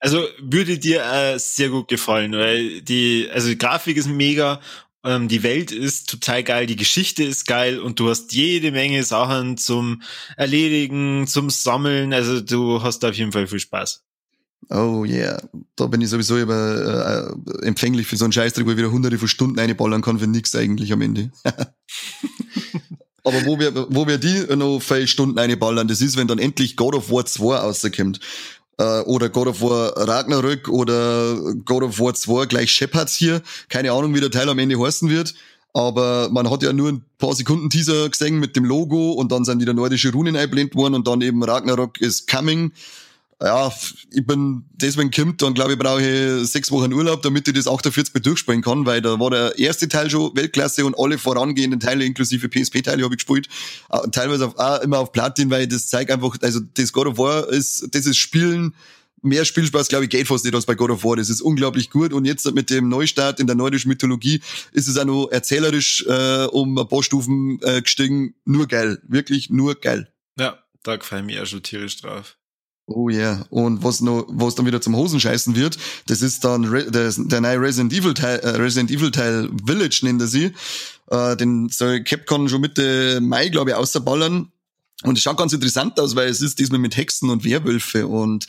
Also 0.00 0.26
würde 0.40 0.76
dir 0.76 1.04
äh, 1.04 1.38
sehr 1.38 1.68
gut 1.68 1.86
gefallen, 1.86 2.32
weil 2.32 2.82
die, 2.82 3.28
also 3.32 3.46
die 3.46 3.58
Grafik 3.58 3.96
ist 3.96 4.08
mega, 4.08 4.60
ähm, 5.04 5.28
die 5.28 5.44
Welt 5.44 5.70
ist 5.70 6.10
total 6.10 6.42
geil, 6.42 6.66
die 6.66 6.74
Geschichte 6.74 7.22
ist 7.22 7.46
geil 7.46 7.78
und 7.78 8.00
du 8.00 8.10
hast 8.10 8.32
jede 8.32 8.72
Menge 8.72 9.04
Sachen 9.04 9.56
zum 9.56 10.02
Erledigen, 10.36 11.28
zum 11.28 11.48
Sammeln. 11.48 12.12
Also 12.12 12.40
du 12.40 12.82
hast 12.82 13.04
da 13.04 13.10
auf 13.10 13.14
jeden 13.14 13.30
Fall 13.30 13.46
viel 13.46 13.60
Spaß. 13.60 14.02
Oh 14.68 15.04
yeah, 15.04 15.40
da 15.76 15.86
bin 15.86 16.00
ich 16.00 16.08
sowieso 16.08 16.38
über, 16.38 17.36
äh, 17.62 17.66
empfänglich 17.66 18.08
für 18.08 18.16
so 18.16 18.24
einen 18.24 18.32
Scheißdreck, 18.32 18.66
wo 18.66 18.72
ich 18.72 18.76
wieder 18.76 18.90
hunderte 18.90 19.18
von 19.18 19.28
Stunden 19.28 19.60
einballern 19.60 20.02
kann 20.02 20.18
für 20.18 20.26
nix 20.26 20.56
eigentlich 20.56 20.92
am 20.92 21.02
Ende. 21.02 21.30
Aber 23.24 23.44
wo 23.46 23.58
wir, 23.58 23.74
wo 23.90 24.06
wir 24.06 24.18
die 24.18 24.44
noch 24.56 24.80
viele 24.80 25.06
Stunden 25.06 25.38
einballern, 25.38 25.86
das 25.86 26.00
ist, 26.00 26.16
wenn 26.16 26.26
dann 26.26 26.38
endlich 26.38 26.76
God 26.76 26.94
of 26.94 27.10
War 27.10 27.24
2 27.24 27.56
rauskommt. 27.56 28.20
Äh, 28.78 29.00
oder 29.02 29.28
God 29.28 29.48
of 29.48 29.60
War 29.60 29.96
Ragnarök 29.96 30.68
oder 30.68 31.54
God 31.64 31.84
of 31.84 32.00
War 32.00 32.14
2 32.14 32.46
gleich 32.46 32.72
Shepherds 32.72 33.14
hier. 33.14 33.42
Keine 33.68 33.92
Ahnung, 33.92 34.14
wie 34.14 34.20
der 34.20 34.30
Teil 34.30 34.48
am 34.48 34.58
Ende 34.58 34.78
heißen 34.78 35.08
wird. 35.08 35.34
Aber 35.74 36.28
man 36.30 36.50
hat 36.50 36.62
ja 36.62 36.72
nur 36.72 36.90
ein 36.90 37.04
paar 37.18 37.34
Sekunden 37.34 37.70
Teaser 37.70 38.08
gesehen 38.08 38.38
mit 38.38 38.56
dem 38.56 38.64
Logo 38.64 39.12
und 39.12 39.32
dann 39.32 39.44
sind 39.44 39.60
wieder 39.60 39.72
nordische 39.72 40.12
Runen 40.12 40.36
einblendet 40.36 40.74
worden 40.74 40.94
und 40.94 41.06
dann 41.06 41.22
eben 41.22 41.42
Ragnarok 41.42 42.00
is 42.00 42.26
coming 42.26 42.72
ja, 43.44 43.72
ich 44.12 44.24
bin 44.24 44.64
deswegen 44.72 45.10
kommt, 45.10 45.42
dann 45.42 45.54
glaube 45.54 45.72
ich, 45.72 45.78
brauche 45.78 46.44
sechs 46.44 46.70
Wochen 46.70 46.92
Urlaub, 46.92 47.22
damit 47.22 47.48
ich 47.48 47.54
das 47.54 47.66
48 47.66 48.14
Mal 48.14 48.20
durchspielen 48.20 48.62
kann, 48.62 48.86
weil 48.86 49.02
da 49.02 49.18
war 49.18 49.30
der 49.30 49.58
erste 49.58 49.88
Teil 49.88 50.10
schon 50.10 50.34
Weltklasse 50.36 50.86
und 50.86 50.96
alle 50.98 51.18
vorangehenden 51.18 51.80
Teile, 51.80 52.04
inklusive 52.04 52.48
PSP-Teile, 52.48 53.02
habe 53.02 53.14
ich 53.14 53.18
gespielt. 53.18 53.48
Teilweise 54.12 54.46
auf, 54.46 54.58
auch 54.58 54.80
immer 54.82 54.98
auf 55.00 55.12
Platin, 55.12 55.50
weil 55.50 55.66
das 55.66 55.88
zeigt 55.88 56.10
einfach, 56.10 56.36
also 56.40 56.60
das 56.60 56.92
God 56.92 57.08
of 57.08 57.18
War 57.18 57.48
ist, 57.48 57.88
das 57.90 58.06
ist 58.06 58.16
Spielen, 58.16 58.74
mehr 59.22 59.44
Spielspaß, 59.44 59.88
glaube 59.88 60.04
ich, 60.04 60.10
geht 60.10 60.26
fast 60.26 60.44
nicht 60.44 60.54
als 60.54 60.66
bei 60.66 60.74
God 60.74 60.90
of 60.90 61.04
War. 61.04 61.16
Das 61.16 61.30
ist 61.30 61.40
unglaublich 61.40 61.90
gut. 61.90 62.12
Und 62.12 62.24
jetzt 62.24 62.52
mit 62.52 62.70
dem 62.70 62.88
Neustart 62.88 63.40
in 63.40 63.46
der 63.46 63.56
nordischen 63.56 63.88
Mythologie 63.88 64.40
ist 64.72 64.88
es 64.88 64.98
auch 64.98 65.04
noch 65.04 65.28
erzählerisch 65.28 66.04
äh, 66.06 66.46
um 66.46 66.76
ein 66.78 66.88
paar 66.88 67.02
Stufen 67.02 67.60
äh, 67.62 67.82
gestiegen. 67.82 68.34
Nur 68.44 68.66
geil. 68.66 69.00
Wirklich 69.06 69.50
nur 69.50 69.76
geil. 69.76 70.12
Ja, 70.38 70.58
da 70.82 70.96
gefällt 70.96 71.24
mir 71.24 71.42
auch 71.42 71.46
schon 71.46 71.62
tierisch 71.62 72.00
drauf. 72.00 72.36
Oh 72.86 73.08
yeah. 73.08 73.46
und 73.50 73.84
was 73.84 74.00
noch, 74.00 74.26
was 74.28 74.56
dann 74.56 74.66
wieder 74.66 74.80
zum 74.80 74.96
Hosenscheißen 74.96 75.54
wird, 75.54 75.78
das 76.08 76.20
ist 76.20 76.44
dann 76.44 76.64
Re 76.64 76.90
der, 76.90 77.12
der 77.16 77.40
neue 77.40 77.60
Resident 77.60 77.92
Evil 77.92 78.12
Teil, 78.12 78.40
äh, 78.40 78.48
Resident 78.50 78.90
Evil 78.90 79.12
Teil 79.12 79.48
Village 79.64 80.00
nennt 80.02 80.20
er 80.20 80.26
sie. 80.26 80.52
Äh, 81.08 81.36
den 81.36 81.68
soll 81.68 82.02
Capcom 82.02 82.48
schon 82.48 82.60
Mitte 82.60 83.20
Mai, 83.20 83.48
glaube 83.48 83.70
ich, 83.70 83.76
außerballern. 83.76 84.50
Und 85.04 85.18
es 85.18 85.24
schaut 85.24 85.36
ganz 85.36 85.52
interessant 85.52 85.98
aus, 85.98 86.14
weil 86.14 86.28
es 86.28 86.40
ist 86.40 86.60
diesmal 86.60 86.78
mit 86.78 86.96
Hexen 86.96 87.30
und 87.30 87.44
Werwölfe 87.44 88.06
und 88.06 88.46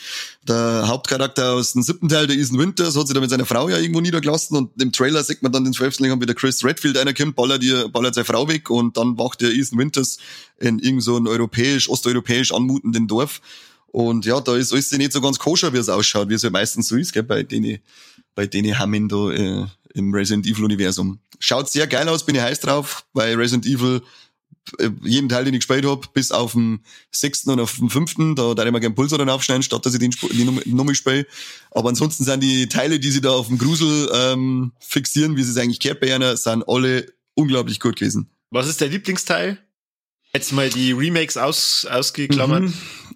der 0.48 0.88
Hauptcharakter 0.88 1.54
aus 1.54 1.74
dem 1.74 1.82
siebten 1.82 2.10
Teil, 2.10 2.28
der 2.28 2.38
Ethan 2.38 2.60
Winters, 2.60 2.96
hat 2.96 3.08
sich 3.08 3.16
da 3.16 3.22
mit 3.22 3.32
seiner 3.32 3.46
Frau 3.46 3.70
ja 3.70 3.78
irgendwo 3.80 4.02
niedergelassen 4.02 4.58
und 4.58 4.80
im 4.80 4.92
Trailer 4.92 5.24
sieht 5.24 5.42
man 5.42 5.52
dann 5.52 5.64
den 5.64 5.74
Veröffentlichung, 5.74 6.22
wie 6.22 6.28
der 6.28 6.36
Chris 6.36 6.64
Redfield 6.64 6.98
einer 6.98 7.14
kommt, 7.14 7.36
ballert, 7.36 7.64
ihr, 7.64 7.90
ballert 7.90 8.14
seine 8.14 8.26
Frau 8.26 8.48
weg 8.48 8.70
und 8.70 8.98
dann 8.98 9.18
wacht 9.18 9.42
der 9.42 9.52
Ethan 9.52 9.80
Winters 9.80 10.20
in 10.60 10.78
irgend 10.78 11.02
so 11.02 11.20
europäisch, 11.20 11.90
osteuropäisch 11.90 12.52
anmutenden 12.52 13.08
Dorf 13.08 13.42
und 13.94 14.26
ja, 14.26 14.42
da 14.42 14.56
ist 14.56 14.74
alles 14.74 14.92
nicht 14.92 15.14
so 15.14 15.22
ganz 15.22 15.38
koscher, 15.38 15.72
wie 15.72 15.78
es 15.78 15.88
ausschaut, 15.88 16.28
wie 16.28 16.34
es 16.34 16.42
ja 16.42 16.50
meistens 16.50 16.88
so 16.88 16.96
ist, 16.96 17.14
gell, 17.14 17.22
bei 17.22 17.44
denen, 17.44 17.78
bei 18.34 18.48
denen 18.48 18.80
Hammen 18.80 19.08
da 19.08 19.30
äh, 19.30 19.68
im 19.94 20.12
Resident 20.12 20.48
Evil 20.48 20.66
Universum. 20.66 21.20
Schaut 21.38 21.70
sehr 21.70 21.86
geil 21.86 22.10
aus, 22.10 22.26
bin 22.26 22.34
ich 22.34 22.42
heiß 22.42 22.60
drauf, 22.62 23.06
weil 23.14 23.36
Resident 23.36 23.68
Evil 23.68 24.02
äh, 24.80 24.90
jeden 25.04 25.30
Teil, 25.30 25.46
den 25.46 25.54
ich 25.54 25.60
gespielt 25.60 25.86
hab, 25.86 26.12
bis 26.12 26.32
auf 26.32 26.54
den 26.54 26.80
sechsten 27.12 27.52
und 27.52 27.60
auf 27.60 27.78
den 27.78 27.92
fünften, 27.92 28.36
da 28.36 28.56
da 28.56 28.66
ich 28.66 28.72
mal 28.72 28.80
gerne 28.80 28.96
Pulsar 28.96 29.20
dann 29.20 29.30
aufschneiden, 29.30 29.62
statt 29.62 29.86
dass 29.86 29.94
ich 29.94 30.00
den 30.00 30.10
die 30.10 30.74
Nummer 30.74 30.96
spiele. 30.96 31.28
Aber 31.70 31.90
ansonsten 31.90 32.24
sind 32.24 32.42
die 32.42 32.68
Teile, 32.70 33.00
die 33.00 33.12
sie 33.12 33.22
da 33.22 33.30
auf 33.30 33.46
dem 33.46 33.60
Grusel 33.60 34.10
ähm, 34.12 34.72
fixieren, 34.80 35.38
wie 35.38 35.44
sie 35.44 35.52
es 35.52 35.58
eigentlich 35.58 35.80
kehrt 35.80 36.00
bei 36.00 36.16
einer, 36.16 36.36
sind 36.36 36.68
alle 36.68 37.14
unglaublich 37.36 37.80
gut 37.80 37.98
gewesen. 37.98 38.32
Was 38.50 38.68
ist 38.68 38.82
der 38.82 38.88
Lieblingsteil? 38.88 39.60
Jetzt 40.34 40.52
mal 40.52 40.72
die 40.72 40.94
Remakes 40.94 41.38
aus, 41.38 41.86
ausgeklammert. 41.86 42.64
Mhm. 42.64 42.74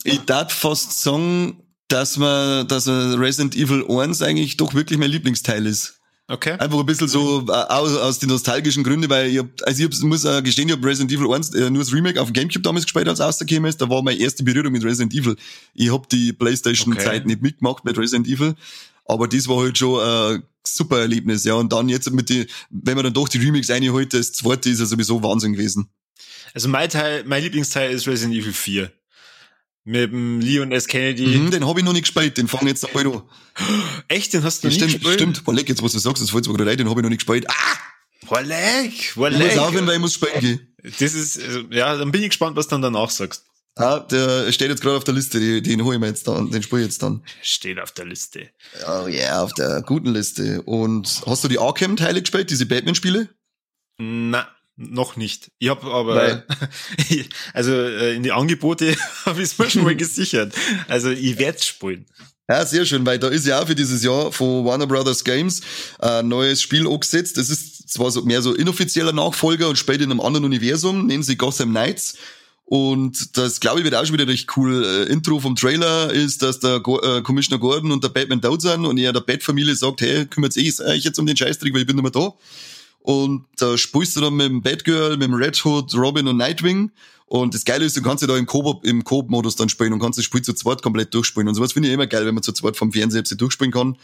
Ich 0.08 0.22
darf 0.22 0.54
fast 0.54 1.02
sagen, 1.02 1.62
dass 1.90 2.16
man, 2.16 2.66
dass 2.70 2.88
Resident 2.88 3.58
Evil 3.58 3.86
1 3.90 4.22
eigentlich 4.22 4.56
doch 4.56 4.74
wirklich 4.74 4.98
mein 4.98 5.12
Lieblingsteil 5.12 5.66
ist. 5.66 6.00
Okay. 6.30 6.52
Einfach 6.52 6.80
ein 6.80 6.86
bisschen 6.86 7.10
so 7.10 7.46
äh, 7.48 7.52
aus, 7.52 7.94
aus 7.98 8.20
den 8.20 8.30
nostalgischen 8.30 8.86
Gründen, 8.86 9.10
weil 9.10 9.28
ich 9.28 9.40
hab, 9.40 9.48
also 9.64 9.84
ich 9.84 9.90
hab, 9.90 10.04
muss 10.04 10.24
äh, 10.24 10.42
gestehen, 10.42 10.70
ich 10.70 10.76
habe 10.76 10.88
Resident 10.88 11.12
Evil 11.12 11.34
1 11.34 11.54
äh, 11.56 11.70
nur 11.70 11.84
das 11.84 11.92
Remake 11.92 12.22
auf 12.22 12.30
dem 12.30 12.34
Gamecube 12.34 12.62
damals 12.62 12.86
gespielt, 12.86 13.10
als 13.10 13.20
es 13.20 13.26
rausgekommen 13.26 13.70
ist. 13.70 13.82
Da 13.82 13.90
war 13.90 14.02
meine 14.02 14.18
erste 14.18 14.44
Berührung 14.44 14.72
mit 14.72 14.84
Resident 14.86 15.14
Evil. 15.14 15.36
Ich 15.74 15.92
hab 15.92 16.08
die 16.08 16.32
Playstation-Zeit 16.32 17.22
okay. 17.22 17.28
nicht 17.28 17.42
mitgemacht 17.42 17.84
mit 17.84 17.98
Resident 17.98 18.28
Evil. 18.28 18.56
Aber 19.06 19.28
das 19.28 19.48
war 19.50 19.58
halt 19.58 19.78
schon 19.78 20.02
ein 20.02 20.44
super 20.66 21.00
Erlebnis, 21.00 21.44
ja. 21.44 21.54
Und 21.56 21.74
dann 21.74 21.90
jetzt 21.90 22.10
mit 22.12 22.30
die, 22.30 22.48
wenn 22.70 22.96
man 22.96 23.04
dann 23.04 23.14
doch 23.14 23.28
die 23.28 23.40
Remakes 23.40 23.70
reinholt, 23.70 24.14
das 24.14 24.32
zweite 24.32 24.70
ist 24.70 24.80
ja 24.80 24.86
sowieso 24.86 25.22
Wahnsinn 25.22 25.54
gewesen. 25.54 25.90
Also 26.54 26.70
mein 26.70 26.90
Teil, 26.90 27.24
mein 27.26 27.44
Lieblingsteil 27.44 27.92
ist 27.92 28.08
Resident 28.08 28.36
Evil 28.36 28.54
4. 28.54 28.92
Mit 29.90 30.12
dem 30.12 30.42
Leon 30.42 30.74
S. 30.74 30.86
Kennedy. 30.86 31.26
Mhm, 31.26 31.50
den 31.50 31.66
habe 31.66 31.80
ich 31.80 31.86
noch 31.86 31.94
nicht 31.94 32.02
gespielt, 32.02 32.38
den 32.38 32.50
fange 32.50 32.70
jetzt 32.70 32.94
an. 32.94 33.08
an. 33.08 33.22
Echt? 34.10 34.34
Den 34.34 34.44
hast 34.44 34.62
du 34.62 34.68
noch 34.68 34.74
stimmt, 34.74 34.92
nicht 34.92 35.00
gespielt? 35.00 35.22
Stimmt, 35.22 35.46
Boah, 35.46 35.54
leck, 35.54 35.70
jetzt 35.70 35.82
was 35.82 35.94
du 35.94 36.00
sagst, 36.00 36.22
das 36.22 36.30
fällt 36.30 36.46
mir 36.46 36.56
gerade 36.56 36.72
rein, 36.72 36.78
den 36.78 36.90
habe 36.90 37.00
ich 37.00 37.04
noch 37.04 37.10
nicht 37.10 37.26
gespielt. 37.26 37.46
Ah! 37.48 37.78
Boah, 38.28 38.42
leck, 38.42 39.14
boah, 39.16 39.30
leck. 39.30 39.48
Ich 39.48 39.56
muss 39.56 39.66
aufhören, 39.66 39.88
weil 39.88 39.94
ich 39.96 40.02
muss 40.02 40.14
spielen 40.14 40.42
gehen. 40.42 40.76
Das 41.00 41.14
ist, 41.14 41.42
also, 41.42 41.62
ja, 41.72 41.96
dann 41.96 42.12
bin 42.12 42.22
ich 42.22 42.32
gespannt, 42.32 42.58
was 42.58 42.68
du 42.68 42.72
dann 42.72 42.82
danach 42.82 43.10
sagst. 43.10 43.46
Ah, 43.78 44.00
der 44.00 44.52
steht 44.52 44.70
jetzt 44.70 44.82
gerade 44.82 44.98
auf 44.98 45.06
der 45.06 45.14
Liste, 45.14 45.40
den, 45.40 45.64
den 45.64 45.86
hole 45.86 45.96
ich 45.96 46.02
mir 46.02 46.08
jetzt 46.08 46.28
dann, 46.28 46.52
den 46.52 46.62
spiele 46.64 46.82
ich 46.82 46.88
jetzt 46.88 47.02
dann. 47.02 47.24
Steht 47.42 47.80
auf 47.80 47.94
der 47.94 48.06
Liste. 48.08 48.50
Oh 48.86 49.08
yeah, 49.08 49.42
auf 49.42 49.54
der 49.54 49.84
guten 49.84 50.14
Liste. 50.14 50.64
Und 50.64 51.22
hast 51.26 51.46
du 51.46 51.48
die 51.48 51.60
Arkham-Teile 51.60 52.20
gespielt, 52.20 52.50
diese 52.50 52.66
Batman-Spiele? 52.66 53.30
Na. 54.00 54.50
Noch 54.80 55.16
nicht. 55.16 55.50
Ich 55.58 55.70
habe 55.70 55.88
aber, 55.88 56.44
also 57.54 57.72
äh, 57.74 58.16
in 58.16 58.22
die 58.22 58.32
Angebote 58.32 58.96
habe 59.26 59.42
ich 59.42 59.50
es 59.50 59.58
mir 59.58 59.70
schon 59.72 59.84
mal 59.84 59.96
gesichert. 59.98 60.54
Also 60.88 61.10
ich 61.10 61.40
werde 61.40 61.62
spielen. 61.62 62.06
Ja, 62.48 62.64
sehr 62.66 62.86
schön, 62.86 63.06
weil 63.06 63.18
da 63.18 63.28
ist 63.28 63.48
ja 63.48 63.60
auch 63.60 63.68
für 63.68 63.76
dieses 63.76 64.04
Jahr 64.04 64.32
von 64.32 64.64
Warner 64.66 64.86
Brothers 64.86 65.24
Games 65.24 65.62
ein 66.00 66.28
neues 66.28 66.62
Spiel 66.62 66.88
angesetzt. 66.88 67.38
Das 67.38 67.50
ist 67.50 67.90
zwar 67.90 68.12
so 68.12 68.22
mehr 68.22 68.42
so 68.44 68.54
inoffizieller 68.54 69.12
Nachfolger 69.12 69.68
und 69.68 69.78
spielt 69.78 70.02
in 70.02 70.12
einem 70.12 70.22
anderen 70.22 70.46
Universum, 70.46 71.08
nennen 71.08 71.24
sie 71.24 71.38
Gotham 71.38 71.72
Knights. 71.72 72.16
Und 72.64 73.36
das, 73.36 73.60
glaube 73.60 73.80
ich, 73.80 73.84
wird 73.84 73.96
auch 73.96 74.06
schon 74.06 74.14
wieder 74.14 74.28
recht 74.28 74.56
cool. 74.58 74.86
Äh, 74.86 75.12
Intro 75.12 75.40
vom 75.40 75.56
Trailer 75.56 76.14
ist, 76.14 76.44
dass 76.44 76.60
der 76.60 76.82
Go 76.82 77.00
äh, 77.00 77.22
Commissioner 77.24 77.60
Gordon 77.60 77.92
und 77.92 78.04
der 78.04 78.10
Batman 78.10 78.42
dort 78.42 78.62
sind 78.62 78.86
und 78.86 78.98
er 78.98 79.12
der 79.12 79.22
Bat-Familie 79.22 79.76
sagt, 79.76 80.02
hey, 80.02 80.26
kümmert 80.28 80.54
sich 80.54 80.80
eh 80.80 80.94
jetzt 80.94 81.18
um 81.18 81.26
den 81.26 81.36
Scheißtrick, 81.36 81.74
weil 81.74 81.82
ich 81.82 81.88
bin 81.88 81.96
nicht 81.96 82.04
mehr 82.04 82.12
da. 82.12 82.34
Und 83.08 83.46
da 83.56 83.78
spielst 83.78 84.18
du 84.18 84.20
dann 84.20 84.36
mit 84.36 84.48
dem 84.48 84.62
Batgirl, 84.62 85.12
mit 85.16 85.30
dem 85.30 85.34
Red 85.34 85.64
Hood, 85.64 85.96
Robin 85.96 86.28
und 86.28 86.36
Nightwing. 86.36 86.92
Und 87.26 87.54
das 87.54 87.64
Geile 87.64 87.86
ist, 87.86 87.96
du 87.96 88.02
kannst 88.02 88.22
ja 88.22 88.28
da 88.28 88.36
im 88.36 88.46
Coop, 88.46 88.86
im 88.86 89.02
Coop-Modus 89.06 89.56
dann 89.56 89.70
spielen 89.70 89.94
und 89.94 90.00
kannst 90.00 90.20
das 90.20 90.26
Spiel 90.26 90.42
zu 90.42 90.52
zweit 90.52 90.82
komplett 90.82 91.14
durchspielen. 91.14 91.48
Und 91.48 91.56
sowas 91.56 91.72
finde 91.72 91.88
ich 91.88 91.94
immer 91.94 92.06
geil, 92.06 92.26
wenn 92.26 92.34
man 92.34 92.44
zu 92.44 92.52
zweit 92.52 92.76
vom 92.76 92.92
Fernseher 92.92 93.22
durchspielen 93.22 93.72
kann. 93.72 93.98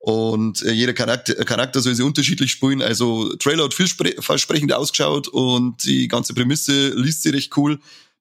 Und 0.00 0.60
äh, 0.62 0.72
jeder 0.72 0.92
Charakter, 0.92 1.36
Charakter 1.44 1.80
soll 1.80 1.94
sich 1.94 2.04
unterschiedlich 2.04 2.50
spielen. 2.50 2.82
Also 2.82 3.32
Trailer 3.36 3.62
hat 3.62 3.74
vielversprechend 3.74 4.72
ausgeschaut 4.72 5.28
und 5.28 5.84
die 5.84 6.08
ganze 6.08 6.34
Prämisse 6.34 6.88
liest 6.96 7.22
sich 7.22 7.32
recht 7.34 7.56
cool. 7.56 7.78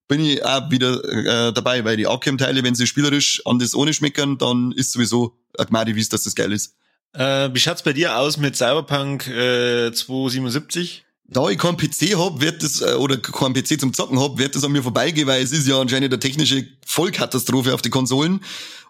Bin 0.07 0.23
ich 0.23 0.45
auch 0.45 0.69
wieder 0.69 1.03
äh, 1.03 1.51
dabei, 1.51 1.83
weil 1.83 1.97
die 1.97 2.05
Arkham-Teile, 2.05 2.63
wenn 2.63 2.75
sie 2.75 2.85
spielerisch 2.85 3.41
an 3.47 3.57
das 3.57 3.73
ohne 3.73 3.91
schmeckern, 3.91 4.37
dann 4.37 4.71
ist 4.71 4.91
sowieso 4.91 5.35
ein 5.57 5.65
Gmadi, 5.65 5.95
wie 5.95 6.05
dass 6.05 6.25
das 6.25 6.35
geil 6.35 6.51
ist. 6.51 6.75
Äh, 7.13 7.49
wie 7.53 7.59
schaut's 7.59 7.83
bei 7.83 7.93
dir 7.93 8.17
aus 8.17 8.37
mit 8.37 8.55
Cyberpunk 8.55 9.27
äh, 9.27 9.91
277? 9.91 11.03
Da 11.27 11.49
ich 11.49 11.57
keinen 11.57 11.77
PC 11.77 12.17
hab, 12.17 12.41
wird 12.41 12.61
das, 12.63 12.81
äh, 12.81 12.93
oder 12.95 13.17
keinen 13.17 13.53
PC 13.53 13.79
zum 13.79 13.93
Zocken 13.93 14.19
hab, 14.19 14.37
wird 14.37 14.55
das 14.55 14.63
an 14.63 14.71
mir 14.71 14.83
vorbeigehen, 14.83 15.27
weil 15.27 15.41
es 15.41 15.51
ist 15.51 15.67
ja 15.67 15.79
anscheinend 15.79 16.11
eine 16.11 16.19
technische 16.19 16.67
Vollkatastrophe 16.85 17.73
auf 17.73 17.81
die 17.81 17.89
Konsolen. 17.89 18.41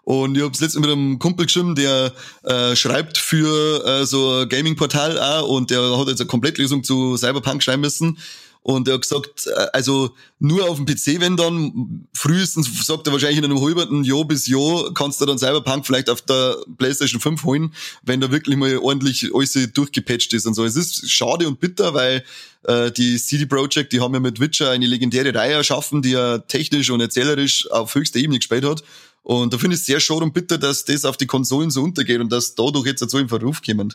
Und 0.04 0.36
ich 0.36 0.42
hab's 0.42 0.60
letztens 0.60 0.84
mit 0.84 0.90
einem 0.90 1.20
Kumpel 1.20 1.46
geschrieben, 1.46 1.76
der 1.76 2.12
äh, 2.42 2.74
schreibt 2.74 3.18
für 3.18 3.84
äh, 3.86 4.04
so 4.04 4.40
ein 4.40 4.48
Gaming-Portal 4.48 5.20
auch 5.20 5.48
und 5.48 5.70
der 5.70 5.96
hat 5.96 6.08
jetzt 6.08 6.20
eine 6.20 6.26
Komplettlösung 6.26 6.82
zu 6.82 7.16
Cyberpunk 7.16 7.62
schreiben 7.62 7.82
müssen. 7.82 8.18
Und 8.62 8.86
er 8.86 8.94
hat 8.94 9.02
gesagt, 9.02 9.46
äh, 9.46 9.66
also 9.72 10.14
nur 10.38 10.68
auf 10.68 10.76
dem 10.76 10.86
PC, 10.86 11.20
wenn 11.20 11.36
dann, 11.36 12.06
frühestens 12.14 12.86
sagt 12.86 13.06
er 13.06 13.12
wahrscheinlich 13.12 13.38
in 13.38 13.44
einem 13.44 13.60
halben 13.60 14.04
Jahr 14.04 14.24
bis 14.24 14.46
Jahr, 14.46 14.94
kannst 14.94 15.20
du 15.20 15.26
dann 15.26 15.38
Cyberpunk 15.38 15.84
vielleicht 15.84 16.08
auf 16.08 16.22
der 16.22 16.56
PlayStation 16.78 17.20
5 17.20 17.42
holen, 17.42 17.74
wenn 18.02 18.20
da 18.20 18.30
wirklich 18.30 18.56
mal 18.56 18.78
ordentlich 18.78 19.30
alles 19.34 19.58
durchgepatcht 19.74 20.32
ist 20.32 20.46
und 20.46 20.54
so. 20.54 20.64
Es 20.64 20.76
ist 20.76 21.10
schade 21.10 21.48
und 21.48 21.58
bitter, 21.58 21.92
weil 21.94 22.24
äh, 22.64 22.92
die 22.92 23.18
CD 23.18 23.46
Projekt, 23.46 23.92
die 23.92 24.00
haben 24.00 24.14
ja 24.14 24.20
mit 24.20 24.38
Witcher 24.38 24.70
eine 24.70 24.86
legendäre 24.86 25.34
Reihe 25.34 25.54
erschaffen, 25.54 26.00
die 26.00 26.10
ja 26.10 26.38
technisch 26.38 26.90
und 26.90 27.00
erzählerisch 27.00 27.68
auf 27.70 27.94
höchster 27.94 28.20
Ebene 28.20 28.38
gespielt 28.38 28.64
hat. 28.64 28.84
Und 29.24 29.52
da 29.52 29.58
finde 29.58 29.74
ich 29.74 29.80
es 29.80 29.86
sehr 29.86 30.00
schade 30.00 30.22
und 30.24 30.34
bitter, 30.34 30.58
dass 30.58 30.84
das 30.84 31.04
auf 31.04 31.16
die 31.16 31.26
Konsolen 31.26 31.70
so 31.70 31.82
untergeht 31.82 32.20
und 32.20 32.30
dass 32.30 32.54
dadurch 32.54 32.86
jetzt 32.86 33.08
so 33.08 33.18
in 33.18 33.28
Verruf 33.28 33.62
kommen. 33.62 33.94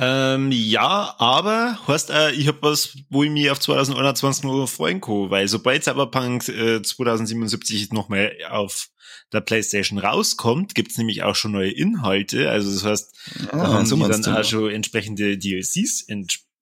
Ähm, 0.00 0.52
ja, 0.52 1.16
aber 1.18 1.76
heißt, 1.88 2.10
äh, 2.10 2.30
ich 2.30 2.46
hab 2.46 2.62
was, 2.62 2.96
wo 3.10 3.24
ich 3.24 3.30
mich 3.30 3.50
auf 3.50 3.58
2021 3.58 4.44
noch 4.44 4.66
freuen 4.68 5.00
kann, 5.00 5.30
weil 5.30 5.48
sobald 5.48 5.82
Cyberpunk 5.82 6.48
äh, 6.48 6.80
2077 6.80 7.92
nochmal 7.92 8.32
auf 8.48 8.90
der 9.32 9.40
PlayStation 9.40 9.98
rauskommt, 9.98 10.76
gibt's 10.76 10.98
nämlich 10.98 11.24
auch 11.24 11.34
schon 11.34 11.50
neue 11.50 11.72
Inhalte. 11.72 12.48
Also 12.48 12.72
das 12.72 12.84
heißt, 12.84 13.16
ah, 13.50 13.56
da 13.56 13.66
haben 13.72 13.90
die 13.90 14.08
dann 14.08 14.36
auch 14.36 14.44
schon 14.44 14.70
entsprechende 14.70 15.36
DLCs 15.36 16.06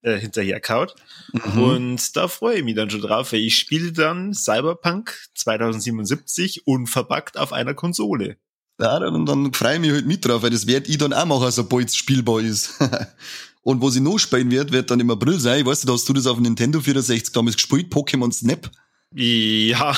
äh, 0.03 0.19
hinterherkaut. 0.19 0.95
Mhm. 1.33 1.63
Und 1.63 2.17
da 2.17 2.29
freue 2.29 2.57
ich 2.57 2.65
mich 2.65 2.75
dann 2.75 2.89
schon 2.89 3.03
drauf, 3.03 3.33
weil 3.33 3.41
ich 3.41 3.59
spiele 3.59 3.93
dann 3.93 4.33
Cyberpunk 4.33 5.15
2077 5.35 6.67
unverpackt 6.67 7.37
auf 7.37 7.53
einer 7.53 7.75
Konsole. 7.75 8.39
Ja, 8.81 9.01
dann, 9.01 9.25
dann 9.25 9.53
freue 9.55 9.75
ich 9.75 9.81
mich 9.81 9.91
halt 9.93 10.07
mit 10.07 10.25
drauf, 10.25 10.43
weil 10.43 10.51
das 10.51 10.67
werde 10.67 10.91
ich 10.91 10.99
dann 10.99 11.13
auch 11.13 11.25
machen, 11.25 11.51
sobald 11.51 11.89
es 11.89 11.97
spielbar 11.97 12.41
ist. 12.41 12.75
und 13.63 13.81
was 13.81 13.97
ich 13.97 14.03
noch 14.03 14.19
spielen 14.19 14.51
werde, 14.51 14.73
wird 14.73 14.91
dann 14.91 15.01
im 15.01 15.11
April 15.11 15.41
sein. 15.41 15.61
Ich 15.61 15.67
weiß 15.67 15.85
nicht, 15.85 15.93
hast 15.93 16.09
du 16.09 16.13
das 16.13 16.27
auf 16.27 16.37
dem 16.37 16.43
Nintendo 16.43 16.81
64 16.81 17.33
damals 17.33 17.57
gespielt? 17.57 17.93
Pokémon 17.93 18.33
Snap? 18.33 18.71
Ja. 19.15 19.91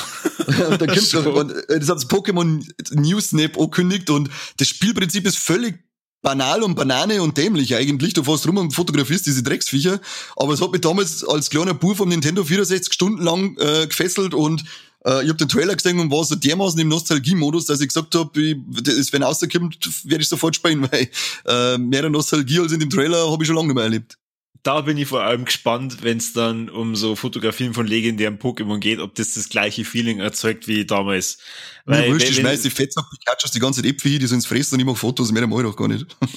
und 0.69 0.81
da 0.81 0.85
gibt's 0.85 1.11
so. 1.11 1.19
und 1.19 1.51
äh, 1.51 1.79
das 1.79 1.89
hat 1.89 1.97
das 1.97 2.09
Pokémon 2.09 2.65
New 2.91 3.19
Snap 3.19 3.57
angekündigt 3.57 4.09
und 4.09 4.29
das 4.57 4.69
Spielprinzip 4.69 5.27
ist 5.27 5.37
völlig 5.37 5.83
banal 6.21 6.63
und 6.63 6.75
Banane 6.75 7.21
und 7.21 7.37
dämlich 7.37 7.75
eigentlich. 7.75 8.13
Du 8.13 8.23
fährst 8.23 8.47
rum 8.47 8.57
und 8.57 8.73
fotografierst 8.73 9.25
diese 9.25 9.43
Drecksviecher. 9.43 9.99
Aber 10.35 10.53
es 10.53 10.61
hat 10.61 10.71
mich 10.71 10.81
damals 10.81 11.23
als 11.23 11.49
kleiner 11.49 11.73
Bub 11.73 11.97
vom 11.97 12.09
Nintendo 12.09 12.43
64 12.43 12.93
Stunden 12.93 13.23
lang 13.23 13.57
äh, 13.57 13.87
gefesselt 13.87 14.33
und 14.33 14.63
äh, 15.05 15.23
ich 15.23 15.29
habe 15.29 15.37
den 15.37 15.47
Trailer 15.47 15.75
gesehen 15.75 15.99
und 15.99 16.11
war 16.11 16.23
so 16.23 16.35
dermaßen 16.35 16.79
im 16.79 16.87
Nostalgie-Modus, 16.87 17.65
dass 17.65 17.81
ich 17.81 17.87
gesagt 17.87 18.15
habe, 18.15 18.31
wenn 18.33 19.23
rauskommt, 19.23 19.89
werde 20.05 20.21
ich 20.21 20.29
sofort 20.29 20.55
spielen, 20.55 20.81
weil 20.91 21.09
äh, 21.45 21.77
mehr 21.77 22.09
Nostalgie 22.09 22.59
als 22.59 22.71
in 22.71 22.79
dem 22.79 22.89
Trailer 22.89 23.31
habe 23.31 23.43
ich 23.43 23.47
schon 23.47 23.55
lange 23.55 23.67
nicht 23.67 23.75
mehr 23.75 23.85
erlebt 23.85 24.17
da 24.63 24.81
bin 24.81 24.97
ich 24.97 25.07
vor 25.07 25.23
allem 25.23 25.45
gespannt, 25.45 26.03
wenn 26.03 26.17
es 26.17 26.33
dann 26.33 26.69
um 26.69 26.95
so 26.95 27.15
Fotografien 27.15 27.73
von 27.73 27.87
legendären 27.87 28.39
Pokémon 28.39 28.79
geht, 28.79 28.99
ob 28.99 29.15
das 29.15 29.33
das 29.33 29.47
gleiche 29.47 29.85
Feeling 29.85 30.19
erzeugt 30.19 30.67
wie 30.67 30.85
damals. 30.85 31.37
Weil, 31.85 32.05
ja, 32.05 32.11
wurscht, 32.11 32.29
ich 32.29 32.35
schmeiß 32.35 32.63
die 32.63 32.69
Fettsack 32.69 33.05
Pikachus 33.09 33.51
die 33.51 33.59
ganze 33.59 33.81
Zeit 33.81 33.89
Äpfel 33.89 34.19
die 34.19 34.27
sollen 34.27 34.41
fressen 34.41 34.75
und 34.75 34.81
ich 34.81 34.85
mache 34.85 34.97
Fotos, 34.97 35.31
mehr 35.31 35.47
mache 35.47 35.61
ich 35.61 35.67
doch 35.67 35.75
gar 35.75 35.87
nicht. 35.87 36.05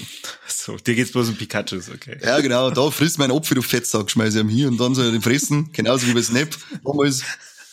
So, 0.47 0.77
dir 0.77 0.95
geht's 0.95 1.11
bloß 1.11 1.31
um 1.31 1.35
Pikachus, 1.37 1.89
okay. 1.89 2.19
Ja, 2.23 2.39
genau, 2.39 2.71
da 2.71 2.89
frisst 2.93 3.19
mein 3.19 3.33
Apfel 3.33 3.59
auf 3.59 3.67
Fettsack, 3.67 4.09
schmeiße 4.09 4.39
ich 4.39 4.45
ihm 4.45 4.49
hier 4.49 4.69
und 4.69 4.79
dann 4.79 4.95
soll 4.95 5.07
er 5.07 5.11
den 5.11 5.23
fressen, 5.23 5.73
genauso 5.73 6.07
wie 6.07 6.13
bei 6.13 6.23
Snap 6.23 6.51
damals. 6.85 7.25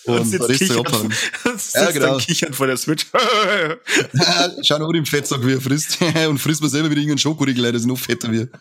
Und, 0.05 0.25
sitzt 0.25 0.47
kichern, 0.49 0.79
und 0.87 1.73
ja, 1.73 1.91
genau. 1.91 2.17
kichern 2.17 2.53
vor 2.53 2.67
der 2.67 2.77
Switch. 2.77 3.05
Schau 4.63 4.77
nur 4.79 4.95
im 4.95 5.05
Fettsack, 5.05 5.45
wie 5.45 5.53
er 5.53 5.61
frisst. 5.61 5.97
und 6.29 6.39
frisst 6.39 6.61
man 6.61 6.69
selber 6.69 6.89
wieder 6.89 7.01
irgendeinen 7.01 7.19
Schokoriegel, 7.19 7.71
dass 7.71 7.83
er 7.83 7.87
noch 7.87 7.99
fetter 7.99 8.31
wird. 8.31 8.51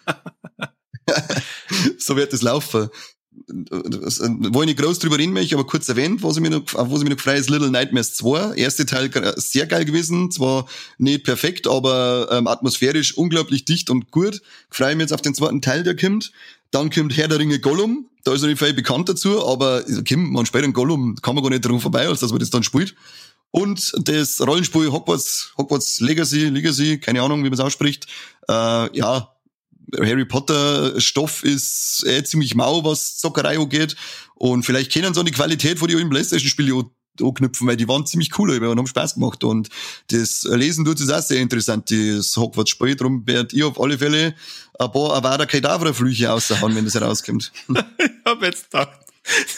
so 1.98 2.16
wird 2.16 2.32
es 2.32 2.42
laufen. 2.42 2.88
Wo 3.46 4.62
ich 4.62 4.66
nicht 4.66 4.78
groß 4.78 4.98
drüber 4.98 5.16
reden 5.16 5.32
möchte, 5.32 5.54
aber 5.54 5.64
kurz 5.64 5.88
erwähnt, 5.88 6.22
was 6.22 6.36
ich 6.36 6.42
mir 6.42 6.50
noch, 6.50 6.74
auf 6.74 6.90
was 6.90 6.98
ich 6.98 7.04
mir 7.04 7.10
noch 7.10 7.16
gefreut 7.16 7.38
ist 7.38 7.48
Little 7.48 7.70
Nightmares 7.70 8.14
2. 8.14 8.54
Erste 8.54 8.84
Teil 8.84 9.10
sehr 9.36 9.66
geil 9.66 9.84
gewesen, 9.84 10.30
zwar 10.30 10.66
nicht 10.98 11.24
perfekt, 11.24 11.66
aber 11.66 12.28
ähm, 12.32 12.48
atmosphärisch 12.48 13.16
unglaublich 13.16 13.64
dicht 13.64 13.90
und 13.90 14.10
gut. 14.10 14.42
Freue 14.70 14.96
mich 14.96 15.04
jetzt 15.04 15.12
auf 15.12 15.22
den 15.22 15.34
zweiten 15.34 15.62
Teil, 15.62 15.84
der 15.84 15.96
kommt. 15.96 16.32
Dann 16.70 16.90
kommt 16.90 17.16
Herr 17.16 17.28
der 17.28 17.38
Ringe 17.38 17.60
Gollum, 17.60 18.08
da 18.24 18.34
ist 18.34 18.42
er 18.42 18.48
nicht 18.48 18.58
viel 18.58 18.74
bekannt 18.74 19.08
dazu, 19.08 19.46
aber 19.46 19.82
Kim, 20.04 20.32
man 20.32 20.44
spielt 20.44 20.64
einen 20.64 20.72
Gollum, 20.72 21.16
kann 21.16 21.34
man 21.34 21.42
gar 21.42 21.50
nicht 21.50 21.64
dran 21.64 21.80
vorbei, 21.80 22.06
als 22.06 22.20
dass 22.20 22.30
man 22.30 22.40
das 22.40 22.50
dann 22.50 22.62
spielt. 22.62 22.94
Und 23.50 23.94
das 24.02 24.40
Rollenspiel 24.46 24.92
Hogwarts, 24.92 25.54
Hogwarts 25.56 26.00
Legacy, 26.00 26.48
Legacy, 26.48 26.98
keine 26.98 27.22
Ahnung, 27.22 27.40
wie 27.40 27.44
man 27.44 27.54
es 27.54 27.60
ausspricht, 27.60 28.06
äh, 28.48 28.96
ja, 28.96 29.32
Harry 29.96 30.26
Potter 30.26 31.00
Stoff 31.00 31.42
ist 31.44 32.04
äh, 32.06 32.22
ziemlich 32.22 32.54
mau, 32.54 32.84
was 32.84 33.16
Zockerei 33.16 33.58
angeht. 33.58 33.96
Und 34.34 34.64
vielleicht 34.64 34.92
kennen 34.92 35.14
sie 35.14 35.20
auch 35.20 35.24
die 35.24 35.32
Qualität 35.32 35.78
von 35.78 35.88
den 35.88 36.10
Playstation-Spielen 36.10 36.90
anknüpfen, 37.22 37.66
weil 37.66 37.76
die 37.76 37.88
waren 37.88 38.06
ziemlich 38.06 38.38
cool 38.38 38.50
und 38.50 38.78
haben 38.78 38.86
Spaß 38.86 39.14
gemacht. 39.14 39.44
Und 39.44 39.68
das 40.10 40.44
Lesen 40.44 40.84
tut 40.84 41.00
es 41.00 41.10
auch 41.10 41.22
sehr 41.22 41.40
interessant, 41.40 41.90
das 41.90 42.36
Hogwarts-Spiel. 42.36 42.96
Darum 42.96 43.26
werdet 43.26 43.52
ihr 43.52 43.66
auf 43.66 43.80
alle 43.80 43.98
Fälle 43.98 44.34
ein 44.78 44.92
paar 44.92 45.14
Avada 45.14 45.46
Kedavra-Flüche 45.46 46.32
aushauen, 46.32 46.74
wenn 46.74 46.84
das 46.84 46.94
herauskommt. 46.94 47.52
ich 47.68 48.10
hab 48.24 48.42
jetzt 48.42 48.70
gedacht, 48.70 48.98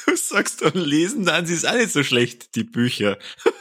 Du 0.05 0.17
sagst 0.17 0.63
und 0.63 0.75
lesen, 0.75 1.25
dann 1.25 1.47
sie 1.47 1.55
es 1.55 1.65
auch 1.65 1.75
nicht 1.75 1.93
so 1.93 2.03
schlecht, 2.03 2.57
die 2.57 2.65
Bücher. 2.65 3.19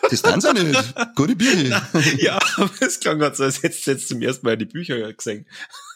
Das 0.10 0.22
dann 0.24 0.42
sie 0.42 0.54
nicht. 0.54 0.96
Gute 1.16 1.36
Bücher. 1.36 1.88
ja, 2.18 2.40
aber 2.58 2.72
es 2.80 3.00
klang 3.00 3.20
gerade 3.20 3.36
so, 3.36 3.44
als 3.44 3.62
hättest 3.62 3.86
du 3.86 3.92
jetzt 3.92 4.08
zum 4.08 4.22
ersten 4.22 4.46
Mal 4.46 4.58
die 4.58 4.66
Bücher 4.66 5.14
gesehen. 5.14 5.46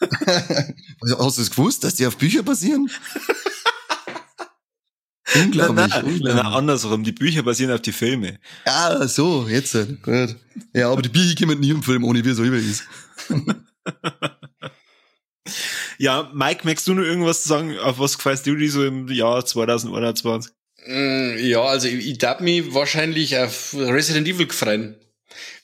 Hast 0.00 1.38
du 1.38 1.42
es 1.42 1.50
gewusst, 1.50 1.82
dass 1.82 1.96
die 1.96 2.06
auf 2.06 2.16
Bücher 2.16 2.42
basieren? 2.42 2.88
Unglaublich, 5.34 5.88
nein, 5.88 6.04
unglaublich. 6.04 6.34
Nein, 6.34 6.46
andersrum, 6.46 7.04
die 7.04 7.12
Bücher 7.12 7.42
basieren 7.42 7.72
auf 7.72 7.82
die 7.82 7.92
Filme. 7.92 8.38
Ja, 8.66 9.06
so, 9.08 9.46
jetzt. 9.48 9.76
Gut. 10.02 10.36
Ja, 10.72 10.90
aber 10.90 11.02
die 11.02 11.08
Bücher 11.08 11.34
kommen 11.34 11.60
nie 11.60 11.70
im 11.70 11.82
Film, 11.82 12.04
ohne 12.04 12.24
wie 12.24 12.30
es 12.30 12.38
über 12.38 12.56
ist. 12.56 12.84
Ja, 15.98 16.30
Mike, 16.34 16.62
magst 16.64 16.86
du 16.88 16.94
nur 16.94 17.06
irgendwas 17.06 17.44
sagen, 17.44 17.78
auf 17.78 17.98
was 17.98 18.16
gefällst 18.16 18.46
du 18.46 18.56
dich 18.56 18.72
so 18.72 18.84
im 18.84 19.08
Jahr 19.08 19.44
2021? 19.44 20.52
Mm, 20.86 21.36
ja, 21.38 21.62
also 21.62 21.88
ich, 21.88 22.06
ich 22.06 22.18
darf 22.18 22.40
mich 22.40 22.74
wahrscheinlich 22.74 23.36
auf 23.38 23.74
Resident 23.74 24.28
Evil 24.28 24.46
gefreien. 24.46 24.96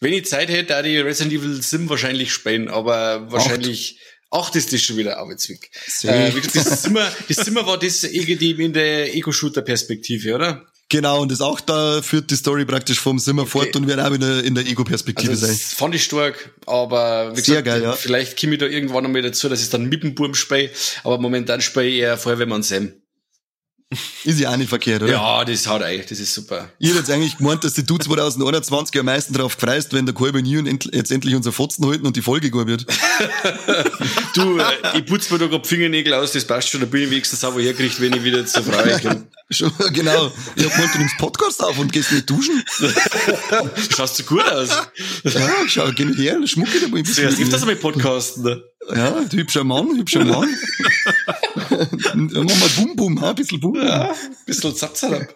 Wenn 0.01 0.13
ich 0.13 0.27
Zeit 0.27 0.49
hätte, 0.49 0.65
da 0.65 0.83
die 0.83 0.99
Resident 0.99 1.35
Evil 1.35 1.61
Sim 1.63 1.89
wahrscheinlich 1.89 2.33
spielen, 2.33 2.69
aber 2.69 3.31
wahrscheinlich 3.31 3.99
Acht 4.01 4.10
ist 4.55 4.73
das 4.73 4.81
schon 4.81 4.97
wieder 4.97 5.19
Arbeitsweg. 5.19 5.71
Äh, 6.03 6.33
das, 6.55 6.83
Zimmer, 6.83 7.11
das 7.29 7.37
Zimmer 7.39 7.67
war 7.67 7.79
das 7.79 8.05
irgendwie 8.05 8.53
in 8.53 8.73
der 8.73 9.15
Ego-Shooter-Perspektive, 9.15 10.35
oder? 10.35 10.67
Genau, 10.91 11.23
und 11.23 11.31
das 11.31 11.41
auch 11.41 11.61
da 11.61 12.03
führt 12.03 12.33
die 12.33 12.37
Story 12.37 12.65
praktisch 12.65 12.99
vom 12.99 13.19
Zimmer 13.19 13.43
okay. 13.43 13.51
fort 13.51 13.77
und 13.77 13.87
wird 13.87 14.01
auch 14.01 14.13
wieder 14.13 14.43
in 14.43 14.57
der 14.57 14.67
Ego-Perspektive 14.67 15.31
also 15.31 15.47
sein. 15.47 15.55
Das 15.55 15.73
fand 15.73 15.95
ich 15.95 16.03
stark, 16.03 16.53
aber 16.67 17.31
wie 17.37 17.41
Sehr 17.41 17.63
gesagt, 17.63 17.67
geil, 17.67 17.83
ja. 17.83 17.93
vielleicht 17.93 18.41
komme 18.41 18.55
ich 18.55 18.59
da 18.59 18.67
irgendwann 18.67 19.05
einmal 19.05 19.23
dazu, 19.23 19.49
dass 19.49 19.63
ich 19.63 19.71
dann 19.71 19.89
mit 19.89 20.03
dem 20.03 20.17
Burm 20.17 20.35
spiele, 20.35 20.71
aber 21.05 21.19
momentan 21.19 21.61
spiele 21.61 21.87
ich 21.87 22.01
eher 22.01 22.19
Feuerwehrmann 22.19 22.65
Sam. 22.65 22.93
Ist 24.23 24.39
ja 24.39 24.53
auch 24.53 24.57
nicht 24.57 24.69
verkehrt, 24.69 25.03
oder? 25.03 25.11
Ja, 25.11 25.45
das 25.45 25.67
haut 25.67 25.83
eigentlich, 25.83 26.07
das 26.07 26.21
ist 26.21 26.33
super. 26.33 26.69
Ich 26.79 26.89
hätte 26.89 27.01
jetzt 27.01 27.11
eigentlich 27.11 27.39
gemeint, 27.39 27.65
dass 27.65 27.75
du 27.75 27.99
2021 27.99 28.97
am 29.01 29.07
meisten 29.07 29.35
drauf 29.35 29.57
gefreist, 29.57 29.93
wenn 29.93 30.07
der 30.07 30.15
Kolbe 30.15 30.43
nie 30.43 30.63
jetzt 30.93 31.11
endlich 31.11 31.35
unser 31.35 31.51
Fotzen 31.51 31.85
halten 31.85 32.07
und 32.07 32.15
die 32.15 32.23
Folge 32.23 32.51
gut 32.51 32.69
wird. 32.69 32.87
du, 34.37 34.59
äh, 34.59 34.65
ich 34.99 35.07
putze 35.07 35.33
mir 35.33 35.41
da 35.41 35.49
gerade 35.49 35.67
Fingernägel 35.67 36.15
aus, 36.15 36.31
das 36.31 36.45
passt 36.45 36.69
schon, 36.69 36.81
da 36.81 36.87
bin 36.87 37.03
ich 37.03 37.11
wenigstens 37.11 37.41
sauber 37.41 37.61
hergekriegt, 37.61 38.01
wenn 38.01 38.13
ich 38.13 38.23
wieder 38.23 38.47
zur 38.47 38.63
Frau 38.63 38.81
komme. 38.81 39.27
Schon, 39.53 39.73
genau. 39.93 40.31
Ich 40.55 40.65
hab 40.65 40.73
gemeint, 40.77 40.95
du 40.95 40.99
nimmst 40.99 41.19
Podcast 41.19 41.65
auf 41.65 41.77
und 41.77 41.93
gehst 41.93 42.13
nicht 42.13 42.31
duschen. 42.31 42.63
Schaust 43.97 44.21
du 44.21 44.23
gut 44.23 44.49
aus. 44.49 44.69
Ja, 45.25 45.51
schau, 45.67 45.91
geh 45.91 46.05
her, 46.15 46.39
schmucke 46.47 46.79
da 46.81 46.87
mal. 46.87 47.03
Zuerst 47.03 47.37
hilft 47.37 47.53
das 47.53 47.67
mit 47.67 47.81
Podcasten. 47.81 48.45
Ne? 48.45 48.63
Ja, 48.95 49.25
hübscher 49.33 49.65
Mann, 49.65 49.89
hübscher 49.97 50.25
Mann. 50.25 50.49
Mach 51.55 51.71
mal 52.15 52.69
Bum 52.77 52.97
Bum, 52.97 53.23
ein 53.23 53.35
bisschen 53.35 53.61
Bum 53.61 53.73
Bum. 53.73 53.83
Ja, 53.83 54.11
ein 54.11 54.17
bisschen 54.47 54.75
Zapzerab. 54.75 55.35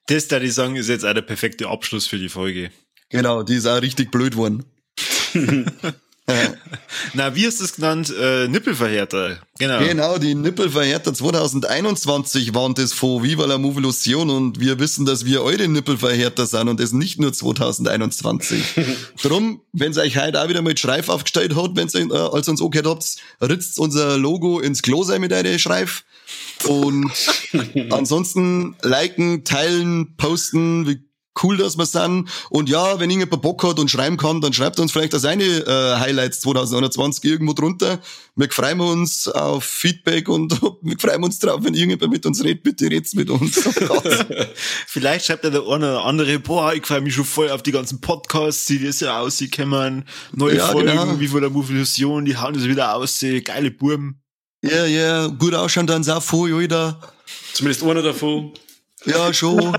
Das, 0.07 0.27
da 0.29 0.41
ich 0.41 0.55
sagen, 0.55 0.77
ist 0.77 0.89
jetzt 0.89 1.05
auch 1.05 1.15
der 1.15 1.23
perfekte 1.23 1.69
Abschluss 1.69 2.07
für 2.07 2.19
die 2.19 2.29
Folge. 2.29 2.71
Genau, 3.11 3.43
die 3.43 3.55
ist 3.55 3.67
auch 3.67 3.83
richtig 3.83 4.11
blöd 4.11 4.37
worden. 4.37 4.65
Na, 7.15 7.35
wie 7.35 7.45
ist 7.45 7.61
es 7.61 7.75
genannt? 7.75 8.13
Äh, 8.17 8.47
Nippelverhärter. 8.49 9.39
Genau. 9.59 9.79
Genau, 9.81 10.19
die 10.19 10.35
Nippelverhärter 10.35 11.13
2021 11.13 12.55
waren 12.55 12.75
das 12.75 12.93
von 12.93 13.23
Viva 13.23 13.47
la 13.47 13.59
Movolution 13.59 14.31
und 14.31 14.61
wir 14.61 14.79
wissen, 14.79 15.07
dass 15.07 15.25
wir 15.25 15.43
eure 15.43 15.67
Nippelverhärter 15.67 16.47
sind 16.47 16.69
und 16.69 16.79
das 16.79 16.93
nicht 16.93 17.21
nur 17.21 17.33
2021. 17.33 18.63
Drum, 19.23 19.63
wenn 19.73 19.97
euch 19.99 20.19
heute 20.19 20.41
auch 20.41 20.49
wieder 20.49 20.63
mal 20.63 20.77
Schreif 20.77 21.09
aufgestellt 21.09 21.57
hat, 21.57 21.75
wenn 21.75 21.89
ihr 21.89 22.15
äh, 22.15 22.29
als 22.33 22.49
uns 22.49 22.63
angehört 22.63 22.87
habt, 22.87 23.17
ritzt 23.41 23.79
unser 23.79 24.17
Logo 24.17 24.61
ins 24.61 24.83
Klo 24.83 25.03
sein 25.03 25.21
mit 25.21 25.33
eurer 25.33 25.59
Schreif. 25.59 26.05
Und 26.67 27.11
ansonsten 27.91 28.77
liken, 28.83 29.45
teilen, 29.45 30.17
posten, 30.17 30.87
wie 30.87 31.10
cool, 31.43 31.57
dass 31.57 31.79
wir 31.79 31.87
sind. 31.87 32.29
Und 32.51 32.69
ja, 32.69 32.99
wenn 32.99 33.11
irgendjemand 33.11 33.43
Bock 33.43 33.63
hat 33.65 33.79
und 33.79 33.91
schreiben 33.91 34.17
kann, 34.17 34.41
dann 34.41 34.53
schreibt 34.53 34.79
uns 34.79 34.93
vielleicht 34.93 35.15
auch 35.15 35.21
seine 35.21 35.45
äh, 35.45 35.97
Highlights 35.99 36.41
2021 36.41 37.25
irgendwo 37.25 37.53
drunter. 37.53 38.01
Wir 38.37 38.51
freuen 38.51 38.81
uns 38.81 39.29
auf 39.29 39.65
Feedback 39.65 40.29
und 40.29 40.61
wir 40.83 40.99
freuen 40.99 41.25
uns 41.25 41.39
drauf, 41.39 41.61
wenn 41.63 41.75
irgendjemand 41.75 42.13
mit 42.13 42.27
uns 42.27 42.43
redet, 42.43 42.63
bitte 42.63 42.91
red's 42.91 43.15
mit 43.15 43.31
uns. 43.31 43.61
Vielleicht 44.87 45.27
schreibt 45.27 45.45
ja 45.45 45.51
der 45.51 45.63
eine 45.63 45.91
oder 45.91 46.05
andere, 46.05 46.39
boah, 46.39 46.75
ich 46.75 46.87
freue 46.87 47.01
mich 47.01 47.15
schon 47.15 47.25
voll 47.25 47.51
auf 47.51 47.63
die 47.63 47.73
ganzen 47.73 48.01
Podcasts, 48.01 48.67
die 48.67 48.85
das 48.85 49.01
ja 49.01 49.21
auskommen, 49.21 50.05
neue 50.33 50.57
Ja, 50.57 50.67
Folgen, 50.67 50.89
genau. 50.91 51.21
wie 51.21 51.29
von 51.29 51.41
der 51.41 51.51
Movilusion, 51.51 52.25
die 52.25 52.37
hauen 52.37 52.55
das 52.55 52.65
wieder 52.65 52.95
aus, 52.95 53.25
geile 53.45 53.71
Burm. 53.71 54.17
Ja, 54.63 54.85
ja, 54.85 55.27
gut 55.29 55.55
ausschauen 55.55 55.87
dann 55.87 56.07
auch 56.09 56.23
voll, 56.23 56.53
Alter. 56.53 57.01
Zumindest 57.55 57.83
einer 57.83 58.03
davon. 58.03 58.53
Ja, 59.07 59.33
schon. 59.33 59.77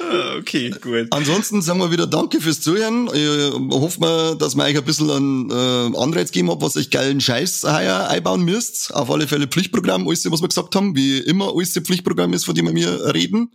Ah, 0.00 0.36
Okay, 0.38 0.70
gut. 0.70 1.06
Ansonsten 1.10 1.62
sagen 1.62 1.78
wir 1.78 1.90
wieder 1.92 2.06
Danke 2.06 2.40
fürs 2.40 2.60
Zuhören. 2.60 3.08
Ich 3.12 3.52
hoffe 3.72 4.00
mal, 4.00 4.36
dass 4.36 4.56
wir 4.56 4.64
euch 4.64 4.76
ein 4.76 4.84
bisschen 4.84 5.10
an 5.10 5.50
äh, 5.50 5.96
Anreiz 5.98 6.32
gegeben 6.32 6.50
haben, 6.50 6.62
was 6.62 6.76
euch 6.76 6.90
geilen 6.90 7.20
Scheiß 7.20 7.62
heuer 7.64 8.08
einbauen 8.08 8.42
müsst. 8.42 8.92
Auf 8.94 9.10
alle 9.10 9.28
Fälle 9.28 9.46
Pflichtprogramm, 9.46 10.08
alles, 10.08 10.28
was 10.30 10.40
wir 10.40 10.48
gesagt 10.48 10.74
haben, 10.74 10.96
wie 10.96 11.18
immer 11.18 11.52
alles 11.54 11.74
Pflichtprogramm 11.74 12.32
ist, 12.32 12.44
von 12.44 12.54
dem 12.54 12.74
wir 12.74 13.14
reden. 13.14 13.52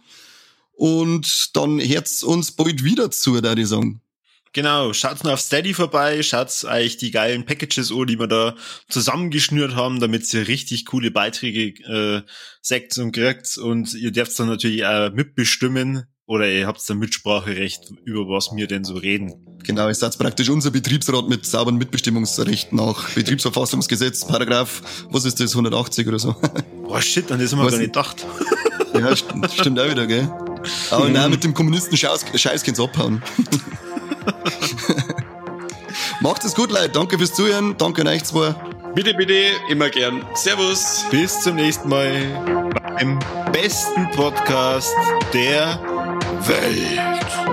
Und 0.74 1.56
dann 1.56 1.80
hört's 1.80 2.24
uns 2.24 2.51
bald 2.51 2.84
wieder 2.84 3.12
zu, 3.12 3.41
da 3.41 3.53
ich 3.53 3.68
sagen. 3.68 4.01
Genau, 4.56 4.93
schaut 4.93 5.22
mal 5.26 5.34
auf 5.34 5.41
Steady 5.41 5.74
vorbei, 5.74 6.24
schaut 6.24 6.64
euch 6.64 6.95
die 6.95 7.12
geilen 7.12 7.45
Packages 7.45 7.91
an, 7.91 8.08
die 8.08 8.18
wir 8.18 8.28
da 8.28 8.56
zusammengeschnürt 8.88 9.76
haben, 9.76 9.99
damit 9.99 10.34
ihr 10.34 10.47
richtig 10.47 10.86
coole 10.86 11.12
Beiträge 11.12 11.84
äh, 11.84 12.22
seht 12.62 12.97
und 12.97 13.12
kriegt. 13.12 13.58
Und 13.58 13.93
ihr 13.95 14.12
dürft 14.12 14.39
dann 14.39 14.47
natürlich 14.47 14.86
auch 14.86 15.12
mitbestimmen 15.12 16.06
oder 16.26 16.49
ihr 16.49 16.68
habt 16.68 16.89
dann 16.89 16.99
Mitspracherecht, 16.99 17.91
über 18.06 18.30
was 18.30 18.51
wir 18.56 18.66
denn 18.68 18.86
so 18.86 18.93
reden. 18.93 19.45
Genau, 19.66 19.89
ist 19.89 20.01
jetzt 20.01 20.20
praktisch 20.20 20.49
unser 20.49 20.72
Betriebsrat 20.72 21.28
mit 21.28 21.45
sauberen 21.45 21.78
Mitbestimmungsrechten 21.78 22.78
nach 22.78 23.10
Betriebsverfassungsgesetz, 23.10 24.26
Paragraph, 24.26 24.82
was 25.10 25.26
ist 25.26 25.41
das, 25.41 25.51
180 25.51 26.08
oder 26.08 26.20
so. 26.20 26.34
Boah, 26.84 27.01
shit, 27.01 27.30
an 27.30 27.39
das 27.39 27.51
haben 27.51 27.60
wir 27.60 27.66
Was 27.66 27.74
gar 27.74 27.80
nicht 27.80 27.91
gedacht. 27.91 28.26
ja, 28.93 29.14
st 29.14 29.26
stimmt 29.53 29.82
auch 29.82 29.89
wieder, 29.89 30.08
gell? 30.08 30.32
Aber 30.91 31.10
nein, 31.10 31.30
mit 31.30 31.43
dem 31.43 31.53
Kommunisten 31.53 31.97
Scheiß, 31.97 32.24
Scheiß 32.36 32.64
abhauen. 32.80 33.22
Macht 36.22 36.44
es 36.44 36.56
gut, 36.56 36.72
Leute. 36.72 36.90
Danke 36.90 37.18
fürs 37.18 37.34
Zuhören. 37.34 37.76
Danke 37.78 38.02
an 38.02 38.08
euch 38.08 38.24
zwei. 38.24 38.56
Bitte, 38.96 39.14
bitte, 39.14 39.34
immer 39.70 39.90
gern. 39.90 40.26
Servus. 40.34 41.06
Bis 41.12 41.42
zum 41.42 41.56
nächsten 41.56 41.90
Mal 41.90 42.12
beim 42.98 43.20
besten 43.52 44.10
Podcast 44.12 44.96
der 45.34 45.80
Welt. 46.48 47.45